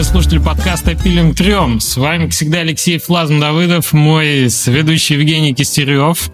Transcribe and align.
уважаемые 0.00 0.22
слушатели 0.22 0.38
подкаста 0.38 0.94
«Пилим 0.94 1.34
трем». 1.34 1.78
С 1.78 1.98
вами, 1.98 2.24
как 2.24 2.32
всегда, 2.32 2.60
Алексей 2.60 2.98
Флазм 2.98 3.38
Давыдов, 3.38 3.92
мой 3.92 4.48
сведущий 4.48 5.16
Евгений 5.16 5.52
Кистерев. 5.52 6.30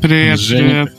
Привет, 0.00 0.40
Женя. 0.40 0.86
привет. 0.86 0.94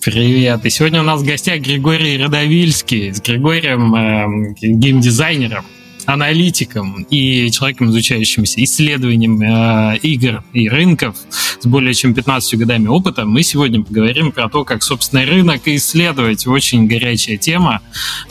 Привет. 0.00 0.66
И 0.66 0.70
сегодня 0.70 1.00
у 1.02 1.04
нас 1.04 1.22
в 1.22 1.24
гостях 1.24 1.60
Григорий 1.60 2.20
Родовильский 2.20 3.14
с 3.14 3.20
Григорием, 3.20 3.94
э, 3.94 4.54
геймдизайнером 4.60 5.64
аналитиком 6.06 7.02
и 7.10 7.50
человеком, 7.50 7.90
изучающимся 7.90 8.62
исследованием 8.62 9.40
э, 9.42 9.98
игр 9.98 10.42
и 10.52 10.68
рынков 10.68 11.16
с 11.60 11.66
более 11.66 11.94
чем 11.94 12.14
15 12.14 12.58
годами 12.58 12.86
опыта, 12.86 13.24
мы 13.24 13.42
сегодня 13.42 13.82
поговорим 13.82 14.32
про 14.32 14.48
то, 14.48 14.64
как, 14.64 14.82
собственно, 14.82 15.24
рынок 15.24 15.62
исследовать. 15.66 16.46
Очень 16.46 16.86
горячая 16.86 17.36
тема. 17.36 17.82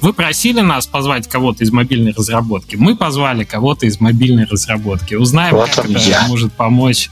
Вы 0.01 0.13
просили 0.13 0.61
нас 0.61 0.87
позвать 0.87 1.27
кого-то 1.27 1.63
из 1.63 1.71
мобильной 1.71 2.13
разработки. 2.13 2.75
Мы 2.75 2.95
позвали 2.95 3.43
кого-то 3.43 3.85
из 3.85 3.99
мобильной 3.99 4.45
разработки. 4.45 5.15
Узнаем, 5.15 5.55
вот 5.55 5.69
как 5.69 5.89
это 5.89 5.99
я. 5.99 6.27
может 6.27 6.53
помочь. 6.53 7.09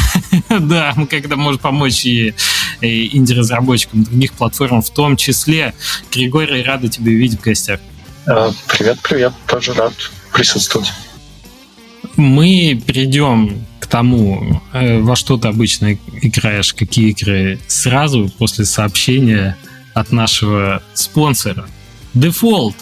да, 0.48 0.94
как 0.94 1.24
это 1.24 1.36
может 1.36 1.60
помочь 1.60 2.04
и 2.06 2.34
инди-разработчикам 2.80 4.04
других 4.04 4.32
платформ, 4.32 4.82
в 4.82 4.90
том 4.90 5.16
числе. 5.16 5.74
Григорий, 6.12 6.62
рада 6.62 6.88
тебя 6.88 7.12
видеть 7.12 7.40
в 7.40 7.42
гостях. 7.42 7.80
Э, 8.26 8.50
привет, 8.66 8.98
привет, 9.02 9.32
тоже 9.46 9.72
рад 9.74 9.92
присутствовать. 10.32 10.92
Мы 12.16 12.80
перейдем 12.84 13.64
к 13.78 13.86
тому, 13.86 14.62
э, 14.72 15.00
во 15.00 15.14
что 15.14 15.36
ты 15.36 15.48
обычно 15.48 15.94
играешь, 16.22 16.74
какие 16.74 17.10
игры, 17.10 17.60
сразу 17.68 18.28
после 18.36 18.64
сообщения 18.64 19.56
от 19.94 20.10
нашего 20.10 20.82
спонсора. 20.94 21.68
Default 22.14 22.74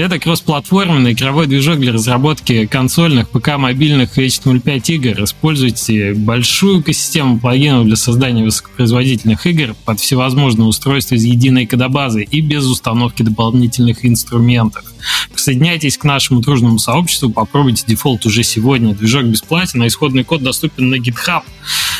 это 0.00 0.18
кроссплатформенный 0.18 1.12
игровой 1.12 1.46
движок 1.46 1.78
для 1.78 1.92
разработки 1.92 2.66
консольных, 2.66 3.28
ПК, 3.28 3.58
мобильных 3.58 4.16
и 4.18 4.26
HTML5 4.26 4.82
игр. 4.94 5.24
Используйте 5.24 6.14
большую 6.14 6.80
экосистему 6.80 7.38
плагинов 7.38 7.86
для 7.86 7.96
создания 7.96 8.42
высокопроизводительных 8.42 9.46
игр 9.46 9.74
под 9.84 10.00
всевозможные 10.00 10.66
устройства 10.66 11.16
из 11.16 11.24
единой 11.24 11.66
кодобазы 11.66 12.22
и 12.22 12.40
без 12.40 12.66
установки 12.66 13.22
дополнительных 13.22 14.06
инструментов. 14.06 14.84
Присоединяйтесь 15.32 15.98
к 15.98 16.04
нашему 16.04 16.40
дружному 16.40 16.78
сообществу, 16.78 17.30
попробуйте 17.30 17.84
дефолт 17.86 18.24
уже 18.24 18.42
сегодня. 18.42 18.94
Движок 18.94 19.24
бесплатен, 19.24 19.82
а 19.82 19.86
исходный 19.86 20.24
код 20.24 20.42
доступен 20.42 20.88
на 20.88 20.96
GitHub. 20.96 21.42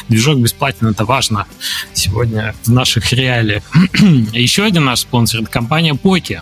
Движок 0.08 0.38
бесплатен, 0.38 0.86
это 0.86 1.04
важно 1.04 1.46
сегодня 1.92 2.54
в 2.64 2.68
наших 2.70 3.12
реалиях. 3.12 3.62
Еще 4.32 4.64
один 4.64 4.86
наш 4.86 5.00
спонсор– 5.00 5.40
это 5.42 5.50
компания 5.50 5.92
Poki 5.92 6.40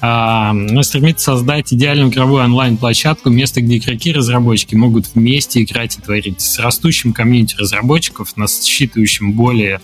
а, 0.00 0.54
стремится 0.82 1.32
создать 1.32 1.72
идеальную 1.72 2.10
игровую 2.10 2.44
онлайн-площадку, 2.44 3.30
место, 3.30 3.60
где 3.60 3.78
игроки 3.78 4.10
и 4.10 4.12
разработчики 4.12 4.74
могут 4.74 5.06
вместе 5.14 5.62
играть 5.62 5.98
и 5.98 6.00
творить. 6.00 6.40
С 6.40 6.58
растущим 6.58 7.12
комьюнити 7.12 7.56
разработчиков, 7.56 8.36
насчитывающим 8.36 9.32
более 9.32 9.80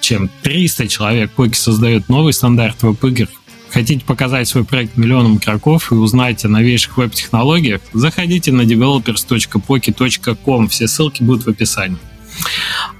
чем 0.00 0.30
300 0.42 0.88
человек, 0.88 1.30
Поки 1.32 1.54
создает 1.54 2.08
новый 2.08 2.32
стандарт 2.32 2.82
веб-игр. 2.82 3.28
Хотите 3.70 4.04
показать 4.04 4.48
свой 4.48 4.64
проект 4.64 4.96
миллионам 4.96 5.36
игроков 5.36 5.92
и 5.92 5.94
узнать 5.94 6.44
о 6.44 6.48
новейших 6.48 6.96
веб-технологиях? 6.96 7.82
Заходите 7.92 8.50
на 8.50 8.62
developers.poki.com, 8.62 10.68
все 10.68 10.88
ссылки 10.88 11.22
будут 11.22 11.44
в 11.44 11.50
описании. 11.50 11.98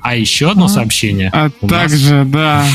А 0.00 0.16
еще 0.16 0.50
одно 0.50 0.68
сообщение. 0.68 1.30
А 1.32 1.50
также, 1.50 2.24
нас... 2.24 2.28
да, 2.28 2.66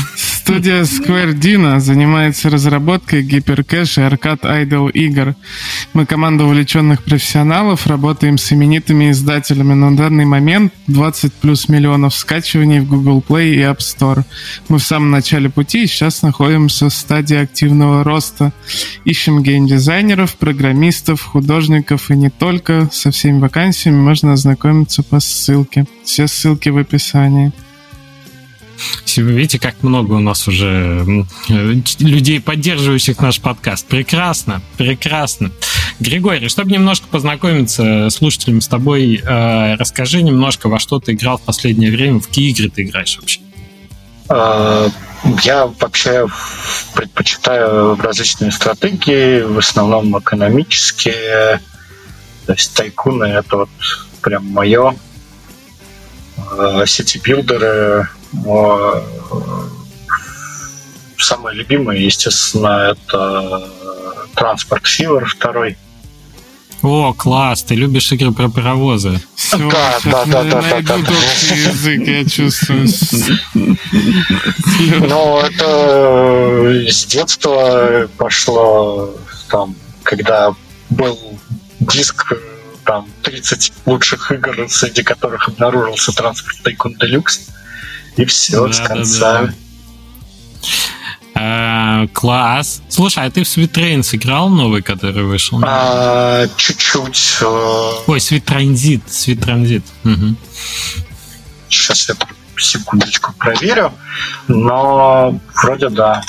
студия 0.44 0.82
Square 0.82 1.32
Dino 1.32 1.80
занимается 1.80 2.50
разработкой 2.50 3.22
гиперкэш 3.22 3.98
и 3.98 4.02
аркад 4.02 4.44
айдол 4.44 4.88
игр. 4.88 5.34
Мы 5.94 6.06
команда 6.06 6.44
увлеченных 6.44 7.02
профессионалов, 7.02 7.86
работаем 7.86 8.38
с 8.38 8.52
именитыми 8.52 9.10
издателями. 9.10 9.74
На 9.74 9.96
данный 9.96 10.26
момент 10.26 10.72
20 10.86 11.32
плюс 11.34 11.68
миллионов 11.68 12.14
скачиваний 12.14 12.80
в 12.80 12.88
Google 12.88 13.24
Play 13.26 13.54
и 13.54 13.58
App 13.60 13.78
Store. 13.78 14.22
Мы 14.68 14.78
в 14.78 14.82
самом 14.82 15.10
начале 15.10 15.48
пути 15.48 15.84
и 15.84 15.86
сейчас 15.86 16.22
находимся 16.22 16.88
в 16.88 16.94
стадии 16.94 17.36
активного 17.36 18.04
роста. 18.04 18.52
Ищем 19.04 19.42
геймдизайнеров, 19.42 20.36
программистов, 20.36 21.22
художников 21.22 22.10
и 22.10 22.16
не 22.16 22.30
только. 22.30 22.88
Со 22.92 23.10
всеми 23.10 23.40
вакансиями 23.40 23.96
можно 23.96 24.34
ознакомиться 24.34 25.02
по 25.02 25.20
ссылке. 25.20 25.86
Все 26.04 26.28
ссылки 26.28 26.53
в 26.62 26.78
описании. 26.78 27.52
Вы 29.16 29.32
видите, 29.32 29.58
как 29.58 29.82
много 29.82 30.14
у 30.14 30.20
нас 30.20 30.48
уже 30.48 31.06
людей, 32.00 32.40
поддерживающих 32.40 33.20
наш 33.20 33.40
подкаст. 33.40 33.86
Прекрасно, 33.86 34.60
прекрасно. 34.76 35.52
Григорий, 36.00 36.48
чтобы 36.48 36.72
немножко 36.72 37.06
познакомиться 37.06 38.10
с 38.10 38.16
слушателями 38.16 38.60
с 38.60 38.68
тобой, 38.68 39.22
э, 39.22 39.74
расскажи 39.76 40.22
немножко, 40.22 40.68
во 40.68 40.80
что 40.80 40.98
ты 40.98 41.12
играл 41.12 41.38
в 41.38 41.42
последнее 41.42 41.92
время, 41.92 42.18
в 42.18 42.26
какие 42.26 42.50
игры 42.50 42.70
ты 42.70 42.82
играешь 42.82 43.16
вообще? 43.18 43.40
А, 44.28 44.88
я 45.42 45.66
вообще 45.66 46.26
предпочитаю 46.94 47.96
различные 47.96 48.50
стратегии, 48.50 49.42
в 49.42 49.58
основном 49.58 50.18
экономические. 50.18 51.60
То 52.46 52.52
есть 52.52 52.74
тайкуны— 52.74 53.24
это 53.26 53.58
вот 53.58 53.70
прям 54.20 54.46
мое. 54.46 54.96
Э, 56.36 56.84
сети-билдеры. 56.86 58.08
Э, 58.46 59.02
самое 61.18 61.56
любимое, 61.56 61.98
естественно, 61.98 62.92
это 62.92 63.70
Транспорт 64.34 64.86
Фивер 64.86 65.26
второй. 65.26 65.76
О, 66.82 67.14
класс, 67.14 67.62
ты 67.62 67.76
любишь 67.76 68.12
игры 68.12 68.30
про 68.32 68.50
паровозы. 68.50 69.18
Все, 69.34 69.56
да, 69.70 69.98
да, 70.04 70.24
да, 70.26 70.42
да, 70.42 70.60
да, 70.82 70.98
да. 70.98 71.54
язык, 71.54 72.06
я 72.06 72.24
чувствую. 72.28 72.88
Ну, 75.08 75.38
это 75.40 76.90
с 76.90 77.06
детства 77.06 78.06
пошло, 78.18 79.14
там, 79.48 79.74
когда 80.02 80.54
был 80.90 81.18
диск 81.80 82.34
там 82.84 83.08
30 83.22 83.72
лучших 83.86 84.32
игр, 84.32 84.66
среди 84.68 85.02
которых 85.02 85.48
обнаружился 85.48 86.12
транспорт 86.12 86.56
Тайкун 86.62 86.94
Делюкс. 86.94 87.48
И 88.16 88.24
все, 88.24 88.66
да, 88.66 88.72
с 88.72 88.80
конца. 88.80 89.20
Да, 89.20 89.46
да. 89.46 89.54
А, 91.36 92.06
класс. 92.12 92.80
Слушай, 92.88 93.26
а 93.26 93.30
ты 93.30 93.42
в 93.42 93.46
Train 93.46 94.02
сыграл 94.02 94.48
новый, 94.48 94.82
который 94.82 95.24
вышел? 95.24 95.60
А, 95.64 96.46
чуть-чуть. 96.56 97.38
Э. 97.40 97.92
Ой. 98.06 98.18
Sweet 98.18 98.44
Transit. 98.44 99.82
Угу. 100.04 100.36
Сейчас 101.68 102.08
я 102.08 102.14
секундочку 102.56 103.32
проверю. 103.32 103.92
Но 104.46 105.40
вроде 105.54 105.88
да. 105.88 106.22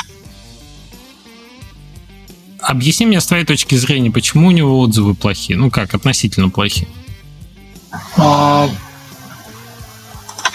Объясни 2.68 3.06
мне 3.06 3.22
с 3.22 3.28
твоей 3.28 3.46
точки 3.46 3.76
зрения, 3.76 4.10
почему 4.10 4.48
у 4.48 4.52
него 4.52 4.80
отзывы 4.80 5.14
плохие? 5.14 5.58
Ну 5.58 5.70
как, 5.70 5.94
относительно 5.94 6.50
плохие? 6.50 6.88
А, 8.18 8.68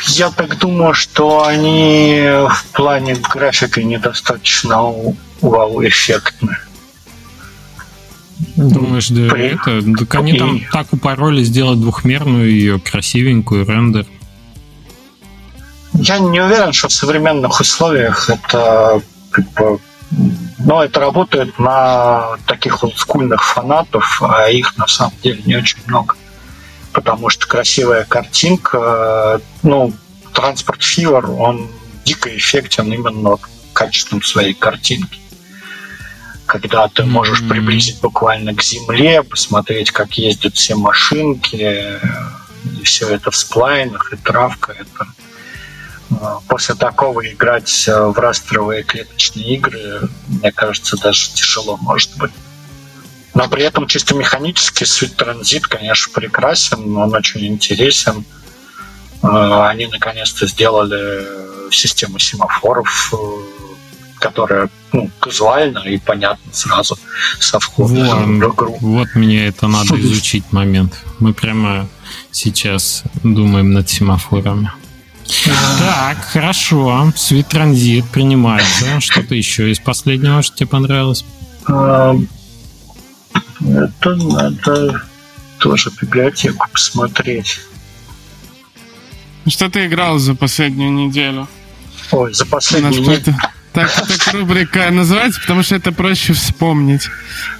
я 0.08 0.30
так 0.30 0.58
думаю, 0.58 0.92
что 0.92 1.44
они 1.44 2.20
в 2.48 2.66
плане 2.72 3.14
графики 3.14 3.78
недостаточно 3.80 4.92
вау-эффектны. 5.40 6.58
Думаешь, 8.56 9.08
да, 9.10 9.30
При... 9.30 9.54
это? 9.54 9.98
Так 10.00 10.14
они 10.16 10.32
и... 10.32 10.38
там 10.38 10.60
так 10.72 10.92
упороли 10.92 11.44
сделать 11.44 11.80
двухмерную 11.80 12.50
ее 12.50 12.80
красивенькую 12.80 13.64
рендер. 13.64 14.06
Я 15.92 16.18
не 16.18 16.40
уверен, 16.40 16.72
что 16.72 16.88
в 16.88 16.92
современных 16.92 17.60
условиях 17.60 18.28
это 18.30 19.00
как 19.30 19.48
бы, 19.52 19.78
но 20.58 20.82
это 20.82 21.00
работает 21.00 21.58
на 21.58 22.36
таких 22.46 22.82
олдскульных 22.82 23.44
фанатов, 23.44 24.22
а 24.22 24.50
их 24.50 24.76
на 24.76 24.86
самом 24.86 25.14
деле 25.22 25.42
не 25.44 25.56
очень 25.56 25.78
много. 25.86 26.16
Потому 26.92 27.28
что 27.28 27.46
красивая 27.46 28.04
картинка, 28.04 29.40
ну, 29.62 29.92
транспорт 30.32 30.82
Фивер, 30.82 31.30
он 31.30 31.68
дико 32.04 32.36
эффектен 32.36 32.92
именно 32.92 33.36
качеством 33.72 34.22
своей 34.22 34.54
картинки. 34.54 35.20
Когда 36.46 36.88
ты 36.88 37.04
можешь 37.04 37.46
приблизить 37.48 38.00
буквально 38.00 38.54
к 38.54 38.62
земле, 38.62 39.22
посмотреть, 39.22 39.92
как 39.92 40.14
ездят 40.14 40.56
все 40.56 40.74
машинки, 40.74 42.00
и 42.64 42.84
все 42.84 43.08
это 43.08 43.30
в 43.30 43.36
сплайнах, 43.36 44.12
и 44.12 44.16
травка, 44.16 44.72
это 44.72 45.06
после 46.48 46.74
такого 46.74 47.26
играть 47.28 47.84
э, 47.86 48.06
в 48.06 48.18
растровые 48.18 48.82
клеточные 48.82 49.54
игры, 49.54 50.08
мне 50.28 50.52
кажется, 50.52 50.96
даже 50.96 51.30
тяжело 51.30 51.76
может 51.76 52.16
быть. 52.16 52.32
Но 53.34 53.48
при 53.48 53.62
этом 53.62 53.86
чисто 53.86 54.14
механически 54.16 54.82
Sweet 54.82 55.16
Transit, 55.16 55.62
конечно, 55.68 56.12
прекрасен, 56.12 56.96
он 56.96 57.14
очень 57.14 57.46
интересен. 57.46 58.24
Э, 59.22 59.66
они 59.68 59.86
наконец-то 59.86 60.46
сделали 60.46 61.70
систему 61.70 62.18
семафоров, 62.18 63.14
э, 63.14 63.16
которая 64.18 64.68
ну, 64.92 65.08
казуально 65.20 65.78
и 65.80 65.96
понятно 65.98 66.52
сразу 66.52 66.98
со 67.38 67.60
входа 67.60 68.04
вот, 68.04 68.26
в 68.26 68.54
игру. 68.54 68.76
Вот 68.80 69.08
мне 69.14 69.46
это 69.46 69.68
надо 69.68 69.98
изучить 70.00 70.52
момент. 70.52 70.98
Мы 71.20 71.32
прямо 71.34 71.88
сейчас 72.32 73.04
думаем 73.22 73.72
над 73.72 73.88
семафорами. 73.88 74.72
Так, 75.78 76.24
хорошо. 76.32 77.12
Sweet 77.14 77.48
Transit 77.50 78.04
принимается. 78.12 79.00
Что-то 79.00 79.34
еще 79.34 79.70
из 79.70 79.78
последнего, 79.78 80.42
что 80.42 80.56
тебе 80.56 80.66
понравилось? 80.66 81.24
Это 81.66 82.16
надо 84.16 85.02
тоже 85.58 85.90
библиотеку 86.00 86.66
посмотреть. 86.72 87.60
Что 89.46 89.70
ты 89.70 89.86
играл 89.86 90.18
за 90.18 90.34
последнюю 90.34 90.92
неделю? 90.92 91.46
Ой, 92.10 92.34
за 92.34 92.46
последнюю 92.46 93.00
неделю. 93.00 93.36
Так, 93.72 93.88
так 93.92 94.34
рубрика 94.34 94.90
называется, 94.90 95.40
потому 95.40 95.62
что 95.62 95.76
это 95.76 95.92
проще 95.92 96.32
вспомнить. 96.32 97.08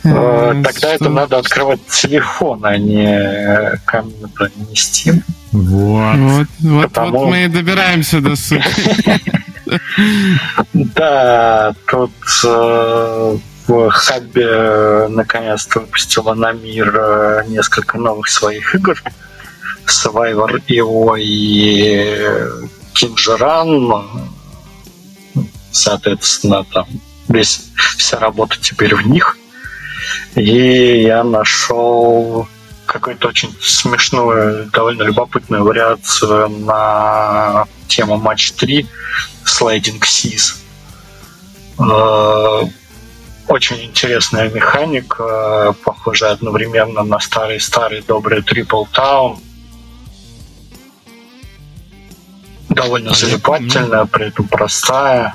Э, 0.03 0.53
э, 0.55 0.63
тогда 0.65 0.95
это 0.95 1.09
надо 1.09 1.39
открывать 1.39 1.87
телефон, 1.87 2.65
а 2.65 2.77
не 2.77 3.79
компьютер, 3.85 4.51
не 4.57 4.75
Steam. 4.75 5.23
Вот. 5.53 6.17
Вот, 6.17 6.47
вот, 6.61 6.97
вот 6.97 7.29
мы 7.29 7.45
и 7.45 7.49
добираемся 7.49 8.21
до 8.21 8.35
сути. 8.35 8.65
Да, 10.73 11.73
тут 11.87 12.11
э, 12.45 13.37
в 13.69 13.91
Хабе 13.91 15.07
наконец-то 15.09 15.81
выпустила 15.81 16.35
на 16.35 16.51
мир 16.51 17.45
несколько 17.47 17.99
новых 17.99 18.29
своих 18.29 18.75
игр. 18.75 19.01
Survivor 19.87 20.61
EO 20.69 21.17
и 21.21 22.27
Кинжеран 22.95 23.93
соответственно, 25.73 26.65
там 26.65 26.87
весь, 27.29 27.71
вся 27.97 28.19
работа 28.19 28.57
теперь 28.61 28.95
в 28.95 29.07
них. 29.07 29.37
И 30.35 31.03
я 31.03 31.25
нашел 31.25 32.49
какую-то 32.87 33.29
очень 33.29 33.55
смешную, 33.61 34.69
довольно 34.73 35.05
любопытную 35.05 35.63
вариацию 35.65 36.49
на 36.49 37.67
тему 37.87 38.17
матч 38.17 38.53
3 38.53 38.87
Sliding 39.45 40.01
Seas. 40.01 40.57
Э, 41.79 42.69
очень 43.49 43.85
интересная 43.85 44.49
механика, 44.49 45.75
похожая 45.85 46.33
одновременно 46.33 47.03
на 47.03 47.21
старый-старый 47.21 48.03
добрый 48.03 48.41
Triple 48.41 48.87
Town. 48.93 49.39
Довольно 52.69 53.15
залипательная, 53.15 54.05
при 54.07 54.29
этом 54.29 54.47
простая. 54.47 55.35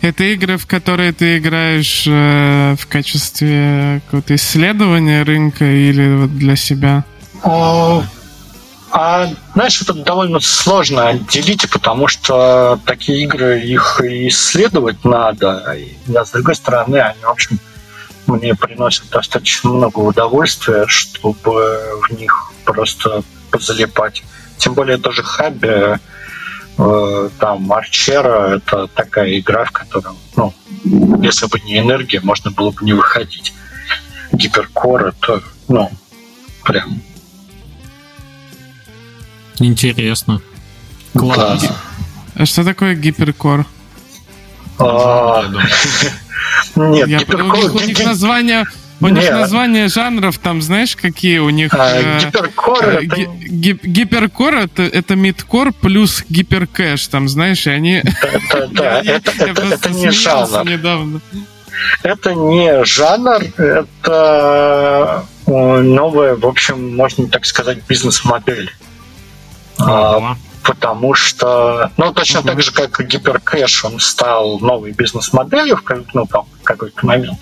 Это 0.00 0.24
игры, 0.24 0.58
в 0.58 0.66
которые 0.66 1.12
ты 1.12 1.38
играешь 1.38 2.04
э, 2.06 2.76
в 2.78 2.86
качестве 2.86 4.00
какого-то 4.04 4.36
исследования 4.36 5.24
рынка 5.24 5.64
или 5.64 6.14
вот 6.14 6.36
для 6.36 6.54
себя? 6.54 7.04
А, 7.42 8.02
а, 8.92 9.28
знаешь, 9.54 9.82
это 9.82 9.94
довольно 9.94 10.38
сложно 10.38 11.08
отделить, 11.08 11.68
потому 11.70 12.06
что 12.06 12.80
такие 12.86 13.24
игры, 13.24 13.60
их 13.60 14.00
исследовать 14.02 15.04
надо. 15.04 15.76
А 16.14 16.24
с 16.24 16.30
другой 16.30 16.54
стороны, 16.54 16.96
они, 16.96 17.20
в 17.22 17.30
общем, 17.30 17.58
мне 18.26 18.54
приносят 18.54 19.08
достаточно 19.10 19.70
много 19.70 19.98
удовольствия, 19.98 20.86
чтобы 20.86 21.80
в 22.08 22.12
них 22.12 22.52
просто 22.64 23.22
позалипать. 23.50 24.22
Тем 24.58 24.74
более 24.74 24.98
тоже 24.98 25.22
хобби 25.22 25.66
Э, 25.66 25.96
там 26.78 27.72
Арчера 27.72 28.54
это 28.56 28.86
такая 28.86 29.38
игра, 29.38 29.64
в 29.64 29.72
которой, 29.72 30.14
ну, 30.36 30.54
если 31.20 31.46
бы 31.46 31.58
не 31.60 31.78
энергия, 31.78 32.20
можно 32.20 32.52
было 32.52 32.70
бы 32.70 32.84
не 32.84 32.92
выходить. 32.92 33.52
Гиперкор 34.32 35.06
это, 35.08 35.42
ну, 35.66 35.90
прям. 36.62 37.02
Интересно. 39.58 40.40
Класс. 41.14 41.62
Да. 41.62 41.76
А 42.36 42.46
что 42.46 42.64
такое 42.64 42.94
гиперкор? 42.94 43.66
А, 44.78 45.42
нет, 46.76 47.08
гиперкор... 47.08 47.72
У 47.72 47.80
них 47.80 47.98
название 48.04 48.64
у 49.00 49.08
них 49.08 49.30
название 49.30 49.88
жанров 49.88 50.38
там, 50.38 50.62
знаешь, 50.62 50.96
какие 50.96 51.38
у 51.38 51.50
них? 51.50 51.72
А, 51.74 52.00
э, 52.00 52.18
гиперкор 52.20 52.84
э, 52.84 53.04
это... 53.04 53.16
Ги, 53.16 53.78
гиперкор 53.82 54.54
это, 54.54 54.82
это 54.82 55.14
мидкор 55.14 55.72
плюс 55.72 56.24
гиперкэш, 56.28 57.06
там, 57.08 57.28
знаешь, 57.28 57.66
и 57.66 57.70
они... 57.70 58.02
Да, 58.70 59.00
это, 59.04 59.90
не 59.90 60.10
жанр. 60.10 60.64
Недавно. 60.68 61.20
Это 62.02 62.34
не 62.34 62.84
жанр, 62.84 63.42
это 63.56 65.24
э, 65.46 65.50
новая, 65.52 66.34
в 66.34 66.46
общем, 66.46 66.96
можно 66.96 67.28
так 67.28 67.46
сказать, 67.46 67.78
бизнес-модель. 67.86 68.72
А, 69.80 70.36
потому 70.64 71.14
что, 71.14 71.92
ну, 71.96 72.12
точно 72.12 72.42
так 72.42 72.60
же, 72.62 72.72
как 72.72 73.00
гиперкэш, 73.00 73.84
он 73.84 74.00
стал 74.00 74.58
новой 74.58 74.90
бизнес-моделью 74.90 75.80
ну, 76.14 76.26
там, 76.26 76.46
в 76.60 76.64
какой-то 76.64 77.06
момент 77.06 77.38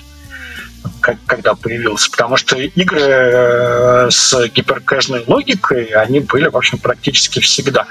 как, 1.01 1.17
когда 1.27 1.55
появился, 1.55 2.11
потому 2.11 2.37
что 2.37 2.57
игры 2.57 3.01
э, 3.01 4.11
с 4.11 4.49
гиперкэшной 4.49 5.25
логикой, 5.27 5.85
они 5.87 6.21
были, 6.21 6.49
в 6.49 6.57
общем, 6.57 6.79
практически 6.79 7.41
всегда. 7.41 7.87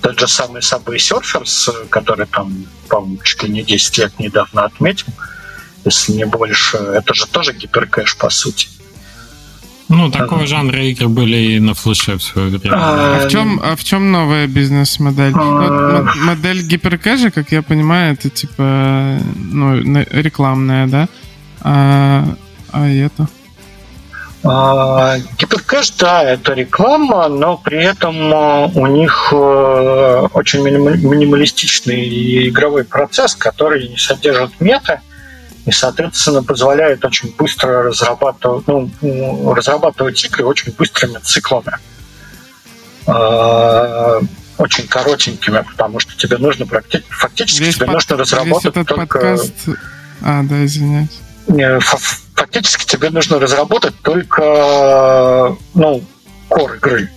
Тот 0.00 0.18
же 0.18 0.26
самый 0.26 0.60
Subway 0.60 0.96
Surfers, 0.96 1.88
который 1.88 2.26
там, 2.26 2.66
по-моему, 2.88 3.18
чуть 3.22 3.42
ли 3.44 3.50
не 3.50 3.62
10 3.62 3.98
лет 3.98 4.18
недавно 4.18 4.64
отметил, 4.64 5.12
если 5.84 6.12
не 6.12 6.26
больше, 6.26 6.76
это 6.76 7.14
же 7.14 7.26
тоже 7.26 7.52
гиперкэш, 7.52 8.16
по 8.16 8.30
сути. 8.30 8.68
Ну, 9.92 10.10
такого 10.10 10.46
жанра 10.46 10.82
игры 10.84 11.08
были 11.08 11.36
и 11.36 11.60
на 11.60 11.74
флеше 11.74 12.16
в 12.16 12.22
свое 12.22 12.48
время. 12.48 12.76
А, 12.76 13.16
а 13.16 13.26
в 13.26 13.30
чем, 13.30 13.60
а 13.62 13.76
в 13.76 13.84
чем 13.84 14.10
новая 14.10 14.46
бизнес-модель? 14.46 15.34
А... 15.36 16.02
Вот, 16.02 16.16
модель 16.16 16.62
гиперкэша, 16.62 17.30
как 17.30 17.52
я 17.52 17.62
понимаю, 17.62 18.14
это 18.14 18.30
типа 18.30 19.18
ну, 19.34 19.76
рекламная, 20.10 20.86
да? 20.86 21.08
А, 21.62 22.24
а 22.72 22.88
это? 22.88 23.28
А, 24.44 25.18
Гиперкэш, 25.38 25.92
да, 25.92 26.24
это 26.24 26.54
реклама, 26.54 27.28
но 27.28 27.56
при 27.56 27.84
этом 27.84 28.34
а, 28.34 28.66
у 28.74 28.86
них 28.88 29.28
э, 29.32 30.26
очень 30.32 30.62
минималистичный 30.62 32.48
игровой 32.48 32.84
процесс, 32.84 33.36
который 33.36 33.88
не 33.88 33.96
содержит 33.96 34.60
мета 34.60 35.00
и, 35.64 35.70
соответственно, 35.70 36.42
позволяет 36.42 37.04
очень 37.04 37.32
быстро 37.38 37.84
разрабатывать, 37.84 38.66
ну, 38.66 39.54
разрабатывать 39.54 40.24
игры 40.24 40.44
очень 40.44 40.72
быстрыми 40.72 41.18
циклами. 41.18 41.78
А, 43.06 44.18
очень 44.58 44.88
коротенькими, 44.88 45.64
потому 45.70 46.00
что 46.00 46.16
тебе 46.16 46.38
нужно 46.38 46.66
практически, 46.66 47.12
фактически 47.12 47.62
весь 47.62 47.76
тебе 47.76 47.86
под, 47.86 47.94
нужно 47.94 48.16
разработать 48.16 48.64
весь 48.64 48.70
этот 48.72 48.88
только... 48.88 49.18
Подкаст... 49.20 49.54
А, 50.20 50.42
да, 50.42 50.64
извиняюсь 50.64 51.21
фактически 51.80 52.86
тебе 52.86 53.10
нужно 53.10 53.38
разработать 53.38 53.94
только 54.02 55.56
ну, 55.74 56.02
core 56.48 56.76
игры. 56.76 57.10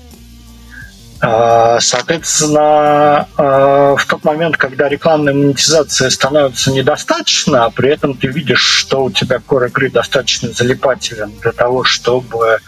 А, 1.22 1.80
соответственно, 1.80 3.28
а, 3.38 3.96
в 3.96 4.06
тот 4.06 4.24
момент, 4.24 4.58
когда 4.58 4.90
рекламная 4.90 5.34
монетизация 5.34 6.10
становится 6.10 6.72
недостаточно, 6.72 7.66
а 7.66 7.70
при 7.70 7.90
этом 7.90 8.16
ты 8.16 8.28
видишь, 8.28 8.62
что 8.62 9.06
у 9.06 9.12
тебя 9.12 9.38
core 9.38 9.70
игры 9.70 9.90
достаточно 9.90 10.50
залипателен 10.50 11.32
для 11.42 11.52
того, 11.52 11.84
чтобы 11.84 12.60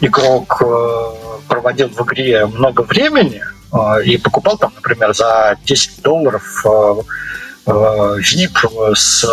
игрок 0.00 0.60
э, 0.60 1.38
проводил 1.48 1.88
в 1.88 2.02
игре 2.02 2.46
много 2.46 2.82
времени 2.82 3.42
э, 3.72 4.04
и 4.04 4.18
покупал 4.18 4.58
там, 4.58 4.72
например, 4.74 5.14
за 5.14 5.56
10 5.64 6.02
долларов 6.02 6.66
VIP 7.66 8.90
э, 8.90 8.94
с 8.94 9.24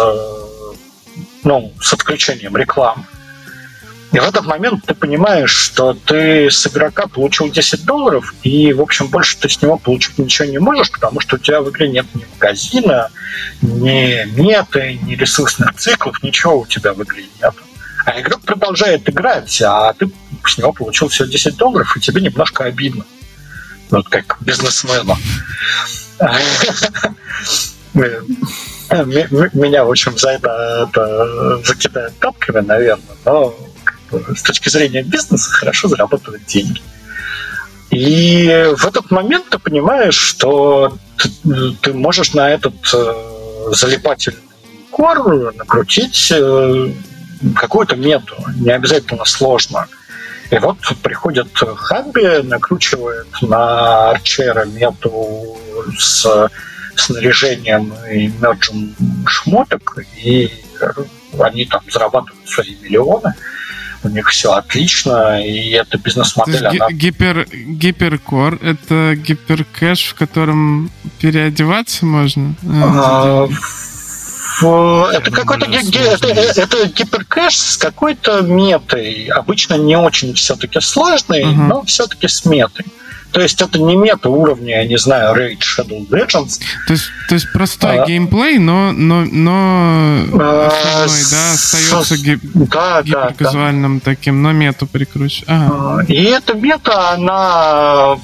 ну, 1.44 1.74
с 1.82 1.94
отключением 1.94 2.56
рекламы. 2.58 3.06
И 4.12 4.20
в 4.20 4.24
этот 4.24 4.46
момент 4.46 4.84
ты 4.86 4.94
понимаешь, 4.94 5.52
что 5.52 5.94
ты 5.94 6.52
с 6.52 6.68
игрока 6.68 7.08
получил 7.08 7.50
10 7.50 7.86
долларов, 7.86 8.34
и, 8.44 8.74
в 8.74 8.82
общем, 8.82 9.08
больше 9.08 9.38
ты 9.38 9.48
с 9.48 9.62
него 9.62 9.78
получить 9.78 10.18
ничего 10.18 10.50
не 10.50 10.58
можешь, 10.58 10.92
потому 10.92 11.22
что 11.22 11.38
у 11.38 11.40
тебя 11.40 11.62
в 11.62 11.70
игре 11.70 11.88
нет 11.88 12.06
ни 12.14 12.26
магазина, 12.34 13.10
ни 13.62 14.26
меты, 14.38 15.00
ни 15.04 15.16
ресурсных 15.16 15.76
циклов, 15.76 16.22
ничего 16.24 16.60
у 16.60 16.66
тебя 16.66 16.94
в 16.94 17.02
игре 17.04 17.24
нет. 17.42 17.54
А 18.06 18.20
игрок 18.20 18.42
продолжает 18.42 19.08
играть, 19.08 19.62
а 19.62 19.94
ты 19.94 20.12
с 20.46 20.58
него 20.58 20.74
получил 20.74 21.08
всего 21.08 21.30
10 21.30 21.56
долларов, 21.56 21.96
и 21.96 22.02
тебе 22.02 22.20
немножко 22.20 22.66
обидно. 22.66 23.06
Вот 23.92 24.10
как 24.10 24.38
бизнесмену. 24.42 25.18
Меня, 29.54 29.86
в 29.86 29.90
общем, 29.90 30.18
за 30.18 30.32
это, 30.32 30.88
это 30.90 31.62
закидают 31.64 32.18
тапками, 32.20 32.60
наверное, 32.66 33.16
но 33.26 33.56
с 34.36 34.44
точки 34.44 34.68
зрения 34.70 35.04
бизнеса 35.04 35.50
хорошо 35.50 35.88
зарабатывать 35.88 36.46
деньги. 36.46 36.82
И 37.90 38.70
в 38.78 38.86
этот 38.86 39.12
момент 39.12 39.50
ты 39.50 39.60
понимаешь, 39.60 40.16
что 40.16 40.98
ты, 41.82 41.94
можешь 41.94 42.34
на 42.34 42.50
этот 42.50 42.74
э, 42.94 43.70
залипательный 43.72 44.40
кор 44.92 45.54
накрутить 45.54 46.32
э, 46.34 46.94
какую-то 47.56 47.96
мету, 47.96 48.36
не 48.56 48.72
обязательно 48.72 49.26
сложно. 49.26 49.88
И 50.52 50.58
вот 50.58 50.78
приходит 51.02 51.48
Хабби, 51.58 52.42
накручивает 52.44 53.28
на 53.42 54.12
арчера 54.12 54.66
мету 54.66 55.58
с 55.98 56.50
снаряжением 56.96 57.94
и 58.12 58.28
мерджем 58.28 58.96
шмоток, 59.26 59.98
и 60.24 60.50
они 61.40 61.66
там 61.66 61.82
зарабатывают 61.90 62.48
свои 62.48 62.76
миллионы 62.82 63.34
у 64.04 64.10
них 64.10 64.30
все 64.30 64.54
отлично, 64.54 65.46
и 65.46 65.70
эта 65.72 65.98
бизнес-модель, 65.98 66.66
она... 66.66 66.90
Гипер, 66.92 67.48
гиперкор— 67.52 68.58
это 68.62 69.16
гиперкэш, 69.16 70.06
в 70.06 70.16
котором 70.16 70.92
переодеваться 71.20 72.06
можно? 72.06 72.56
А, 72.64 73.48
это 75.12 75.32
какой-то 75.32 75.66
это, 75.66 76.28
это 76.28 76.88
гиперкэш 76.88 77.56
с 77.56 77.78
какой-то 77.78 78.42
метой. 78.42 79.26
Обычно 79.28 79.76
не 79.76 79.96
очень 79.96 80.34
все-таки 80.34 80.80
сложный, 80.82 81.44
uh-huh. 81.44 81.56
но 81.56 81.84
все-таки 81.84 82.28
с 82.28 82.46
метой. 82.46 82.86
То 83.32 83.42
есть 83.42 83.62
это 83.62 83.80
не 83.80 83.96
мета 83.96 84.30
уровня, 84.30 84.82
я 84.82 84.88
не 84.88 84.98
знаю, 84.98 85.36
Raid 85.36 85.60
Shadow 85.60 86.08
Legends. 86.10 86.60
То 86.88 86.94
есть, 86.94 87.06
то 87.30 87.36
есть 87.36 87.52
простой 87.54 88.00
а, 88.00 88.06
геймплей, 88.06 88.58
но, 88.58 88.92
но, 88.92 89.24
но 89.24 89.52
а, 90.34 90.68
основной, 90.68 91.24
да, 91.32 91.52
остается 91.54 92.18
ги, 92.18 92.40
да, 92.44 93.02
гиперказуальным 93.02 94.00
да, 94.00 94.06
таким, 94.06 94.42
но 94.42 94.52
мету 94.52 94.86
прикручивать. 94.86 95.46
Ага. 95.48 96.04
И 96.08 96.24
эта 96.24 96.54
мета, 96.56 97.12
она 97.12 98.18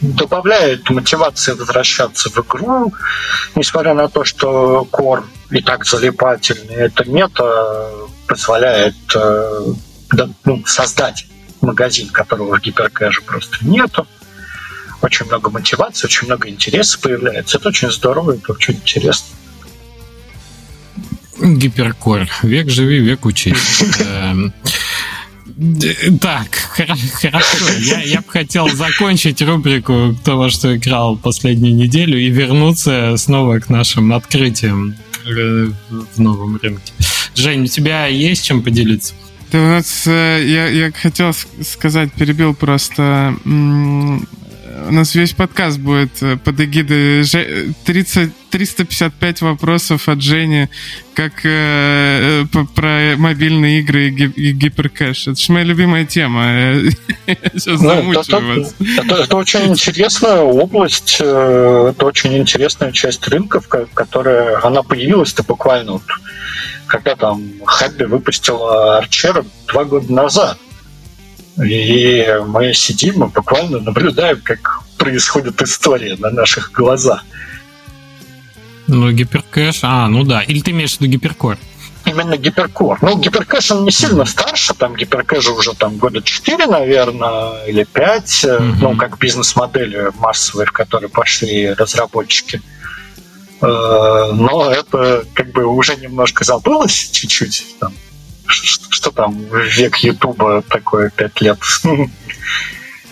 добавляет 0.00 0.88
мотивации 0.90 1.52
возвращаться 1.52 2.30
в 2.30 2.38
игру, 2.38 2.92
несмотря 3.54 3.94
на 3.94 4.08
то, 4.08 4.24
что 4.24 4.86
кор 4.90 5.24
и 5.50 5.60
так 5.60 5.84
залипательный, 5.84 6.76
эта 6.76 7.04
мета 7.08 7.90
позволяет 8.26 8.94
э, 9.14 9.72
ну, 10.44 10.62
создать 10.66 11.26
магазин, 11.60 12.08
которого 12.08 12.56
в 12.56 12.60
гиперкэше 12.60 13.22
просто 13.22 13.58
нету. 13.62 14.06
Очень 15.02 15.26
много 15.26 15.50
мотивации, 15.50 16.06
очень 16.06 16.26
много 16.26 16.48
интереса 16.48 16.98
появляется. 16.98 17.58
Это 17.58 17.68
очень 17.68 17.90
здорово, 17.90 18.32
это 18.32 18.52
очень 18.52 18.74
интересно. 18.74 19.36
Гиперкор. 21.40 22.28
Век 22.42 22.70
живи, 22.70 22.98
век 23.00 23.26
учись. 23.26 23.82
Эм, 24.00 24.54
так, 26.20 26.54
хорошо. 26.54 27.58
Я, 27.78 28.02
я 28.02 28.20
бы 28.20 28.28
хотел 28.28 28.68
закончить 28.68 29.40
рубрику 29.42 30.16
«Кто 30.20 30.36
во 30.36 30.50
что 30.50 30.76
играл 30.76 31.16
последнюю 31.16 31.74
неделю» 31.74 32.18
и 32.18 32.28
вернуться 32.28 33.14
снова 33.16 33.58
к 33.60 33.68
нашим 33.68 34.12
открытиям 34.12 34.96
э, 35.26 35.66
в 35.90 36.20
новом 36.20 36.58
рынке. 36.62 36.92
Жень, 37.34 37.64
у 37.64 37.66
тебя 37.66 38.06
есть 38.06 38.44
чем 38.44 38.62
поделиться? 38.62 39.14
Да 39.56 39.62
у 39.62 39.66
нас, 39.68 40.06
э, 40.06 40.42
я, 40.44 40.66
я 40.68 40.92
хотел 40.92 41.32
сказать, 41.32 42.12
перебил 42.12 42.54
просто, 42.54 43.34
у 44.88 44.92
нас 44.92 45.14
весь 45.14 45.32
подкаст 45.32 45.78
будет 45.78 46.22
э, 46.22 46.36
под 46.36 46.60
эгидой 46.60 47.24
30, 47.24 48.30
355 48.50 49.40
вопросов 49.42 50.08
от 50.08 50.20
Жени, 50.20 50.68
как 51.14 51.44
э, 51.44 52.44
про 52.74 53.14
мобильные 53.16 53.80
игры 53.80 54.08
и, 54.08 54.12
и 54.12 54.52
гиперкэш. 54.52 55.28
Это 55.28 55.40
же 55.40 55.52
моя 55.52 55.64
любимая 55.64 56.04
тема. 56.04 56.46
Я 56.46 56.90
сейчас 57.52 57.80
ну, 57.80 57.88
замучаю 57.88 58.62
вас. 58.62 58.74
Это, 58.98 59.14
это 59.22 59.36
очень 59.36 59.66
интересная 59.66 60.40
область, 60.40 61.16
это 61.20 61.96
очень 62.00 62.36
интересная 62.36 62.92
часть 62.92 63.26
рынков, 63.28 63.68
которая, 63.68 64.64
она 64.64 64.82
появилась-то 64.82 65.42
буквально 65.42 65.92
вот 65.92 66.02
когда 66.86 67.16
там 67.16 67.42
Хабби 67.64 68.04
выпустила 68.04 68.98
Арчера 68.98 69.44
два 69.66 69.84
года 69.84 70.12
назад. 70.12 70.58
И 71.62 72.26
мы 72.46 72.74
сидим 72.74 73.24
и 73.24 73.28
буквально 73.28 73.80
наблюдаем, 73.80 74.40
как 74.42 74.82
происходит 74.98 75.62
история 75.62 76.16
на 76.16 76.30
наших 76.30 76.72
глазах. 76.72 77.24
Ну, 78.86 79.10
гиперкэш, 79.10 79.80
а, 79.82 80.08
ну 80.08 80.22
да. 80.22 80.42
Или 80.42 80.60
ты 80.60 80.70
имеешь 80.70 80.96
в 80.96 81.00
виду 81.00 81.12
гиперкор? 81.12 81.58
Именно 82.04 82.36
гиперкор. 82.36 82.98
Ну, 83.02 83.18
гиперкэш, 83.18 83.72
он 83.72 83.84
не 83.84 83.90
сильно 83.90 84.24
старше, 84.26 84.74
там 84.74 84.94
гиперкэш 84.94 85.48
уже 85.48 85.74
там 85.74 85.96
года 85.96 86.22
4, 86.22 86.66
наверное, 86.66 87.64
или 87.66 87.82
5, 87.82 88.24
mm-hmm. 88.24 88.74
ну, 88.80 88.96
как 88.96 89.18
бизнес-модели 89.18 90.12
массовые, 90.18 90.66
в 90.66 90.72
которые 90.72 91.10
пошли 91.10 91.72
разработчики. 91.72 92.62
Э, 93.60 94.30
но 94.32 94.70
это 94.70 95.24
как 95.34 95.50
бы 95.50 95.64
уже 95.64 95.96
немножко 95.96 96.44
забылось 96.44 97.10
чуть-чуть. 97.10 97.76
Там, 97.80 97.92
что 98.48 99.10
там 99.10 99.36
век 99.76 99.96
Ютуба 99.98 100.62
такое 100.62 101.10
пять 101.10 101.40
лет. 101.40 101.58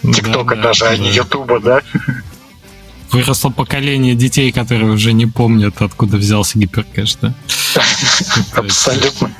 ТикТока 0.02 0.56
даже, 0.56 0.86
а 0.86 0.96
не 0.96 1.10
Ютуба, 1.10 1.60
да? 1.60 1.80
Выросло 3.10 3.50
поколение 3.50 4.14
детей, 4.14 4.50
которые 4.50 4.90
уже 4.90 5.12
не 5.12 5.26
помнят, 5.26 5.80
откуда 5.80 6.16
взялся 6.16 6.58
гиперкэш, 6.58 7.16
да? 7.16 7.34
Абсолютно. 8.56 9.30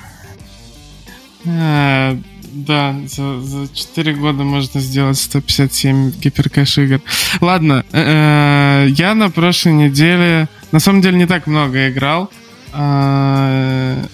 А, 1.47 2.17
да, 2.55 2.95
за, 3.09 3.41
за 3.41 3.69
4 3.75 4.15
года 4.15 4.45
можно 4.45 4.81
сделать 4.81 5.19
157 5.19 6.13
гиперкэш 6.13 6.79
игр. 6.79 7.01
Ладно, 7.41 7.85
э, 7.91 8.87
я 8.91 9.15
на 9.15 9.29
прошлой 9.31 9.73
неделе, 9.73 10.49
на 10.71 10.79
самом 10.79 11.01
деле 11.01 11.19
не 11.19 11.27
так 11.27 11.49
много 11.49 11.89
играл. 11.91 12.31
Э, 12.73 14.05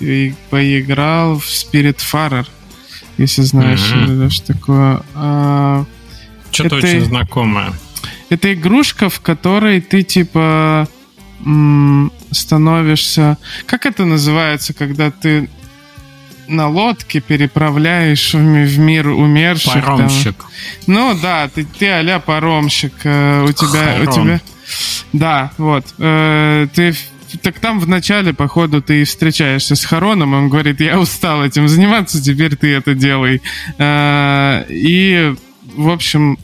и 0.00 0.34
поиграл 0.50 1.38
в 1.38 1.46
Spirit 1.46 1.98
Farer, 1.98 2.46
если 3.18 3.42
знаешь, 3.42 3.92
mm-hmm. 3.92 4.30
что 4.30 4.46
такое. 4.46 5.02
Э, 5.14 5.84
Что-то 6.50 6.76
это, 6.78 6.86
очень 6.86 7.04
знакомое. 7.04 7.72
Это 8.28 8.52
игрушка, 8.54 9.08
в 9.08 9.20
которой 9.20 9.80
ты 9.80 10.02
типа 10.02 10.88
становишься... 12.30 13.38
Как 13.66 13.86
это 13.86 14.04
называется, 14.04 14.74
когда 14.74 15.10
ты 15.10 15.48
на 16.48 16.68
лодке 16.68 17.20
переправляешь 17.20 18.34
в 18.34 18.78
мир 18.78 19.08
умерших. 19.08 19.72
Паромщик. 19.74 20.36
Там. 20.36 20.48
Ну 20.86 21.18
да, 21.20 21.48
ты, 21.48 21.64
ты 21.64 21.88
а-ля 21.88 22.18
паромщик. 22.18 22.92
Э, 23.04 23.44
у 23.48 23.52
тебя, 23.52 23.98
у 24.02 24.12
тебя... 24.12 24.40
Да, 25.12 25.52
вот. 25.58 25.86
Э, 25.98 26.66
ты 26.74 26.94
так 27.38 27.58
там 27.60 27.80
вначале, 27.80 28.32
походу, 28.32 28.82
ты 28.82 29.04
встречаешься 29.04 29.74
с 29.74 29.84
Хароном, 29.84 30.34
он 30.34 30.48
говорит, 30.48 30.80
я 30.80 30.98
устал 30.98 31.44
этим 31.44 31.68
заниматься, 31.68 32.22
теперь 32.22 32.56
ты 32.56 32.74
это 32.74 32.94
делай. 32.94 33.42
Э, 33.78 34.64
и, 34.68 35.34
в 35.76 35.90
общем, 35.90 36.38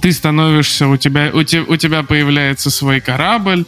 ты 0.00 0.12
становишься, 0.12 0.88
у 0.88 0.96
тебя, 0.96 1.30
у, 1.32 1.40
te, 1.40 1.64
у 1.66 1.76
тебя 1.76 2.02
появляется 2.02 2.70
свой 2.70 3.00
корабль, 3.00 3.64